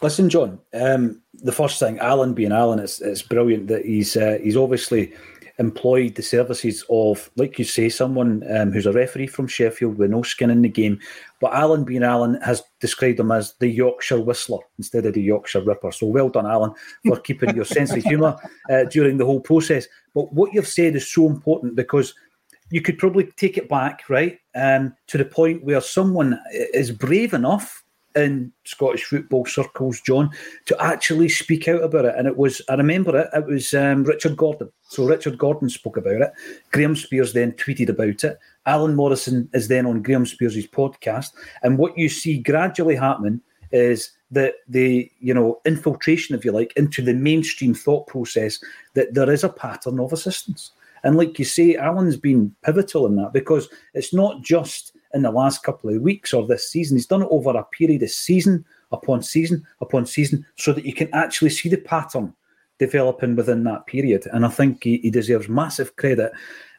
Listen, 0.00 0.28
John. 0.28 0.60
Um, 0.72 1.22
the 1.34 1.52
first 1.52 1.80
thing, 1.80 1.98
Alan 1.98 2.32
being 2.32 2.52
Alan, 2.52 2.78
it's, 2.78 3.00
it's 3.00 3.22
brilliant 3.22 3.66
that 3.68 3.84
he's 3.84 4.16
uh, 4.16 4.38
he's 4.40 4.56
obviously 4.56 5.12
employed 5.58 6.14
the 6.14 6.22
services 6.22 6.84
of, 6.88 7.30
like 7.36 7.58
you 7.58 7.64
say, 7.64 7.88
someone 7.88 8.44
um, 8.54 8.70
who's 8.70 8.86
a 8.86 8.92
referee 8.92 9.26
from 9.26 9.48
Sheffield 9.48 9.98
with 9.98 10.10
no 10.10 10.22
skin 10.22 10.50
in 10.50 10.62
the 10.62 10.68
game. 10.68 11.00
But 11.40 11.52
Alan 11.52 11.84
being 11.84 12.02
Alan 12.02 12.40
has 12.42 12.62
described 12.80 13.18
him 13.18 13.32
as 13.32 13.54
the 13.54 13.68
Yorkshire 13.68 14.20
Whistler 14.20 14.60
instead 14.78 15.06
of 15.06 15.14
the 15.14 15.22
Yorkshire 15.22 15.62
Ripper. 15.62 15.92
So 15.92 16.06
well 16.06 16.28
done, 16.28 16.46
Alan, 16.46 16.72
for 17.06 17.18
keeping 17.20 17.54
your 17.56 17.64
sense 17.64 17.92
of 17.92 18.04
humour 18.04 18.36
uh, 18.70 18.84
during 18.84 19.18
the 19.18 19.26
whole 19.26 19.40
process. 19.40 19.86
But 20.14 20.32
what 20.32 20.52
you've 20.52 20.68
said 20.68 20.94
is 20.94 21.10
so 21.10 21.26
important 21.26 21.74
because 21.74 22.14
you 22.70 22.80
could 22.80 22.98
probably 22.98 23.24
take 23.24 23.56
it 23.58 23.68
back, 23.68 24.08
right, 24.08 24.38
um, 24.54 24.94
to 25.08 25.18
the 25.18 25.24
point 25.24 25.64
where 25.64 25.80
someone 25.80 26.38
is 26.52 26.90
brave 26.90 27.32
enough 27.32 27.82
in 28.16 28.52
Scottish 28.64 29.04
football 29.04 29.46
circles, 29.46 30.00
John, 30.00 30.30
to 30.66 30.82
actually 30.82 31.28
speak 31.28 31.68
out 31.68 31.82
about 31.82 32.04
it. 32.04 32.14
And 32.16 32.26
it 32.26 32.36
was, 32.36 32.60
I 32.68 32.74
remember 32.74 33.16
it, 33.16 33.28
it 33.32 33.46
was 33.46 33.72
um, 33.74 34.04
Richard 34.04 34.36
Gordon. 34.36 34.70
So 34.82 35.06
Richard 35.06 35.38
Gordon 35.38 35.68
spoke 35.68 35.96
about 35.96 36.22
it. 36.22 36.32
Graham 36.72 36.96
Spiers 36.96 37.32
then 37.32 37.52
tweeted 37.52 37.88
about 37.88 38.24
it. 38.24 38.38
Alan 38.66 38.94
Morrison 38.94 39.48
is 39.52 39.68
then 39.68 39.86
on 39.86 40.02
Graham 40.02 40.26
Spiers' 40.26 40.66
podcast. 40.66 41.32
And 41.62 41.78
what 41.78 41.96
you 41.96 42.08
see 42.08 42.38
gradually 42.38 42.96
happening 42.96 43.40
is 43.72 44.12
that 44.30 44.54
the 44.68 45.10
you 45.20 45.32
know 45.32 45.60
infiltration, 45.64 46.34
if 46.34 46.44
you 46.44 46.52
like, 46.52 46.72
into 46.76 47.02
the 47.02 47.14
mainstream 47.14 47.74
thought 47.74 48.06
process 48.06 48.58
that 48.94 49.14
there 49.14 49.30
is 49.30 49.44
a 49.44 49.48
pattern 49.48 50.00
of 50.00 50.12
assistance. 50.12 50.72
And 51.04 51.16
like 51.16 51.38
you 51.38 51.44
say, 51.44 51.76
Alan's 51.76 52.16
been 52.16 52.54
pivotal 52.64 53.06
in 53.06 53.16
that 53.16 53.32
because 53.32 53.68
it's 53.94 54.12
not 54.12 54.42
just 54.42 54.92
in 55.18 55.22
the 55.24 55.30
last 55.30 55.62
couple 55.62 55.90
of 55.90 56.00
weeks 56.00 56.32
or 56.32 56.46
this 56.46 56.70
season. 56.70 56.96
He's 56.96 57.06
done 57.06 57.22
it 57.22 57.28
over 57.30 57.50
a 57.50 57.64
period 57.64 58.02
of 58.02 58.10
season 58.10 58.64
upon 58.90 59.22
season 59.22 59.66
upon 59.82 60.06
season 60.06 60.46
so 60.56 60.72
that 60.72 60.86
you 60.86 60.94
can 60.94 61.12
actually 61.12 61.50
see 61.50 61.68
the 61.68 61.76
pattern 61.76 62.32
developing 62.78 63.36
within 63.36 63.64
that 63.64 63.86
period. 63.86 64.26
And 64.32 64.46
I 64.46 64.48
think 64.48 64.84
he, 64.84 64.98
he 64.98 65.10
deserves 65.10 65.48
massive 65.48 65.96
credit. 65.96 66.32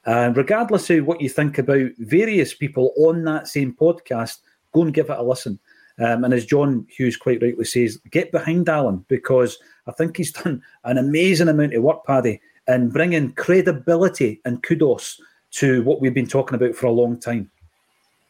And 0.06 0.36
regardless 0.36 0.90
of 0.90 1.06
what 1.06 1.22
you 1.22 1.30
think 1.30 1.58
about 1.58 1.92
various 2.00 2.54
people 2.54 2.94
on 2.98 3.26
that 3.26 3.48
same 3.48 3.74
podcast, 3.74 4.38
go 4.74 4.84
and 4.84 4.94
give 4.94 5.10
it 5.10 5.20
a 5.20 5.22
listen. 5.22 5.60
Um, 6.00 6.24
and 6.24 6.34
as 6.34 6.46
John 6.46 6.88
Hughes 6.90 7.18
quite 7.18 7.42
rightly 7.42 7.66
says, 7.66 7.98
get 8.10 8.32
behind 8.32 8.70
Alan 8.70 9.06
because 9.10 9.60
I 9.86 9.92
think 9.92 10.16
he's 10.16 10.32
done 10.32 10.64
an 10.86 10.98
amazing 10.98 11.50
amount 11.50 11.74
of 11.74 11.84
work, 11.84 12.06
Paddy, 12.06 12.40
in 12.68 12.90
bringing 12.90 13.34
credibility 13.34 14.40
and 14.46 14.64
kudos 14.64 15.20
to 15.52 15.84
what 15.84 16.00
we've 16.00 16.14
been 16.14 16.28
talking 16.28 16.56
about 16.56 16.76
for 16.76 16.86
a 16.86 16.92
long 16.92 17.20
time. 17.20 17.52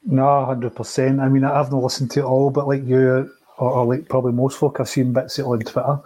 No, 0.05 0.45
hundred 0.45 0.75
percent. 0.75 1.19
I 1.19 1.27
mean, 1.29 1.43
I've 1.43 1.71
not 1.71 1.83
listened 1.83 2.11
to 2.11 2.21
it 2.21 2.25
all, 2.25 2.49
but 2.49 2.67
like 2.67 2.85
you, 2.85 3.31
or, 3.57 3.71
or, 3.71 3.85
like 3.85 4.07
probably 4.07 4.31
most 4.31 4.57
folk, 4.57 4.79
I've 4.79 4.89
seen 4.89 5.13
bits 5.13 5.37
of 5.37 5.45
it 5.45 5.49
on 5.49 5.59
Twitter. 5.59 5.99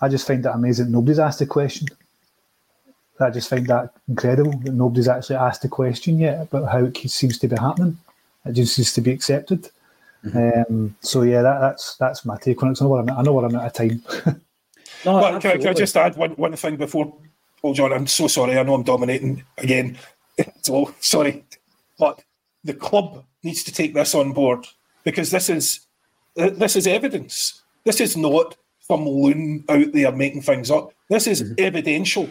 I 0.00 0.08
just 0.08 0.26
find 0.26 0.44
it 0.44 0.50
amazing. 0.52 0.90
Nobody's 0.90 1.18
asked 1.18 1.40
a 1.40 1.46
question. 1.46 1.88
I 3.20 3.30
just 3.30 3.50
find 3.50 3.66
that 3.66 3.94
incredible 4.08 4.52
that 4.58 4.74
nobody's 4.74 5.08
actually 5.08 5.36
asked 5.36 5.64
a 5.64 5.68
question 5.68 6.18
yet 6.18 6.40
about 6.40 6.70
how 6.70 6.84
it 6.84 6.96
seems 7.10 7.38
to 7.38 7.48
be 7.48 7.56
happening. 7.56 7.98
It 8.44 8.52
just 8.52 8.74
seems 8.74 8.92
to 8.92 9.00
be 9.00 9.10
accepted. 9.10 9.70
Mm-hmm. 10.24 10.74
Um, 10.74 10.96
so 11.00 11.22
yeah, 11.22 11.42
that, 11.42 11.60
that's 11.60 11.96
that's 11.96 12.24
my 12.24 12.36
take 12.36 12.62
on 12.62 12.70
it. 12.70 12.80
I 12.80 12.84
know 12.84 12.90
what 12.90 13.00
I'm, 13.00 13.10
I 13.10 13.22
know 13.22 13.32
what 13.32 13.44
I'm 13.44 13.56
out 13.56 13.66
of 13.66 13.72
time. 13.72 14.02
no, 15.04 15.14
well, 15.14 15.40
can, 15.40 15.58
can, 15.58 15.68
I 15.68 15.72
just 15.74 15.96
add 15.96 16.16
one, 16.16 16.32
one 16.32 16.54
thing 16.56 16.76
before 16.76 17.12
Paul 17.60 17.74
John? 17.74 17.92
I'm 17.92 18.06
so 18.06 18.28
sorry. 18.28 18.58
I 18.58 18.62
know 18.62 18.74
I'm 18.74 18.82
dominating 18.82 19.44
again. 19.58 19.98
so 20.62 20.94
sorry, 21.00 21.44
but 21.98 22.22
the 22.64 22.74
club 22.74 23.24
needs 23.42 23.64
to 23.64 23.72
take 23.72 23.94
this 23.94 24.14
on 24.14 24.32
board 24.32 24.66
because 25.04 25.30
this 25.30 25.48
is 25.48 25.80
this 26.36 26.76
is 26.76 26.86
evidence. 26.86 27.62
This 27.84 28.00
is 28.00 28.16
not 28.16 28.56
some 28.80 29.06
loon 29.06 29.64
out 29.68 29.92
there 29.92 30.12
making 30.12 30.42
things 30.42 30.70
up. 30.70 30.92
This 31.08 31.26
is 31.26 31.42
mm-hmm. 31.42 31.54
evidential, 31.58 32.28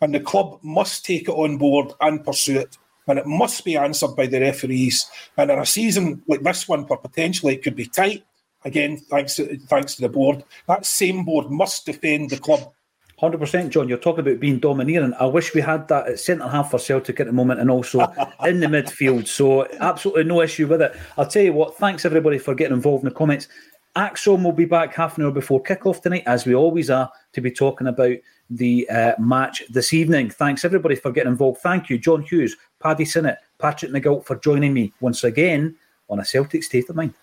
and 0.00 0.14
the 0.14 0.20
club 0.20 0.58
must 0.62 1.04
take 1.04 1.28
it 1.28 1.32
on 1.32 1.58
board 1.58 1.92
and 2.00 2.24
pursue 2.24 2.60
it. 2.60 2.76
And 3.06 3.18
it 3.18 3.26
must 3.26 3.64
be 3.64 3.76
answered 3.76 4.14
by 4.16 4.26
the 4.26 4.40
referees. 4.40 5.10
And 5.38 5.50
in 5.50 5.58
a 5.58 5.64
season 5.64 6.22
like 6.28 6.42
this 6.42 6.68
one, 6.68 6.82
where 6.82 6.98
potentially 6.98 7.54
it 7.54 7.62
could 7.62 7.74
be 7.74 7.86
tight, 7.86 8.22
again, 8.66 8.98
thanks 8.98 9.36
to, 9.36 9.56
thanks 9.60 9.94
to 9.94 10.02
the 10.02 10.10
board, 10.10 10.44
that 10.66 10.84
same 10.84 11.24
board 11.24 11.50
must 11.50 11.86
defend 11.86 12.28
the 12.28 12.38
club 12.38 12.70
Hundred 13.18 13.38
percent, 13.38 13.72
John. 13.72 13.88
You're 13.88 13.98
talking 13.98 14.20
about 14.20 14.38
being 14.38 14.60
domineering. 14.60 15.12
I 15.18 15.26
wish 15.26 15.52
we 15.52 15.60
had 15.60 15.88
that 15.88 16.06
at 16.06 16.20
centre 16.20 16.46
half 16.46 16.70
for 16.70 16.78
Celtic 16.78 17.18
at 17.18 17.26
the 17.26 17.32
moment, 17.32 17.58
and 17.58 17.68
also 17.68 18.00
in 18.46 18.60
the 18.60 18.68
midfield. 18.68 19.26
So 19.26 19.66
absolutely 19.80 20.22
no 20.22 20.40
issue 20.40 20.68
with 20.68 20.82
it. 20.82 20.96
I'll 21.16 21.26
tell 21.26 21.42
you 21.42 21.52
what. 21.52 21.76
Thanks 21.76 22.04
everybody 22.04 22.38
for 22.38 22.54
getting 22.54 22.76
involved 22.76 23.02
in 23.02 23.08
the 23.08 23.14
comments. 23.14 23.48
ACSOM 23.96 24.44
will 24.44 24.52
be 24.52 24.66
back 24.66 24.94
half 24.94 25.18
an 25.18 25.24
hour 25.24 25.32
before 25.32 25.60
kickoff 25.60 26.00
tonight, 26.00 26.22
as 26.26 26.46
we 26.46 26.54
always 26.54 26.90
are, 26.90 27.10
to 27.32 27.40
be 27.40 27.50
talking 27.50 27.88
about 27.88 28.16
the 28.50 28.88
uh, 28.88 29.14
match 29.18 29.64
this 29.68 29.92
evening. 29.92 30.30
Thanks 30.30 30.64
everybody 30.64 30.94
for 30.94 31.10
getting 31.10 31.32
involved. 31.32 31.60
Thank 31.60 31.90
you, 31.90 31.98
John 31.98 32.22
Hughes, 32.22 32.56
Paddy 32.78 33.04
Sinnott, 33.04 33.38
Patrick 33.58 33.90
McGilp 33.90 34.24
for 34.26 34.36
joining 34.36 34.72
me 34.72 34.92
once 35.00 35.24
again 35.24 35.74
on 36.08 36.20
a 36.20 36.24
Celtic 36.24 36.62
State 36.62 36.88
of 36.88 36.94
Mind. 36.94 37.14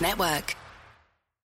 Network. 0.00 0.56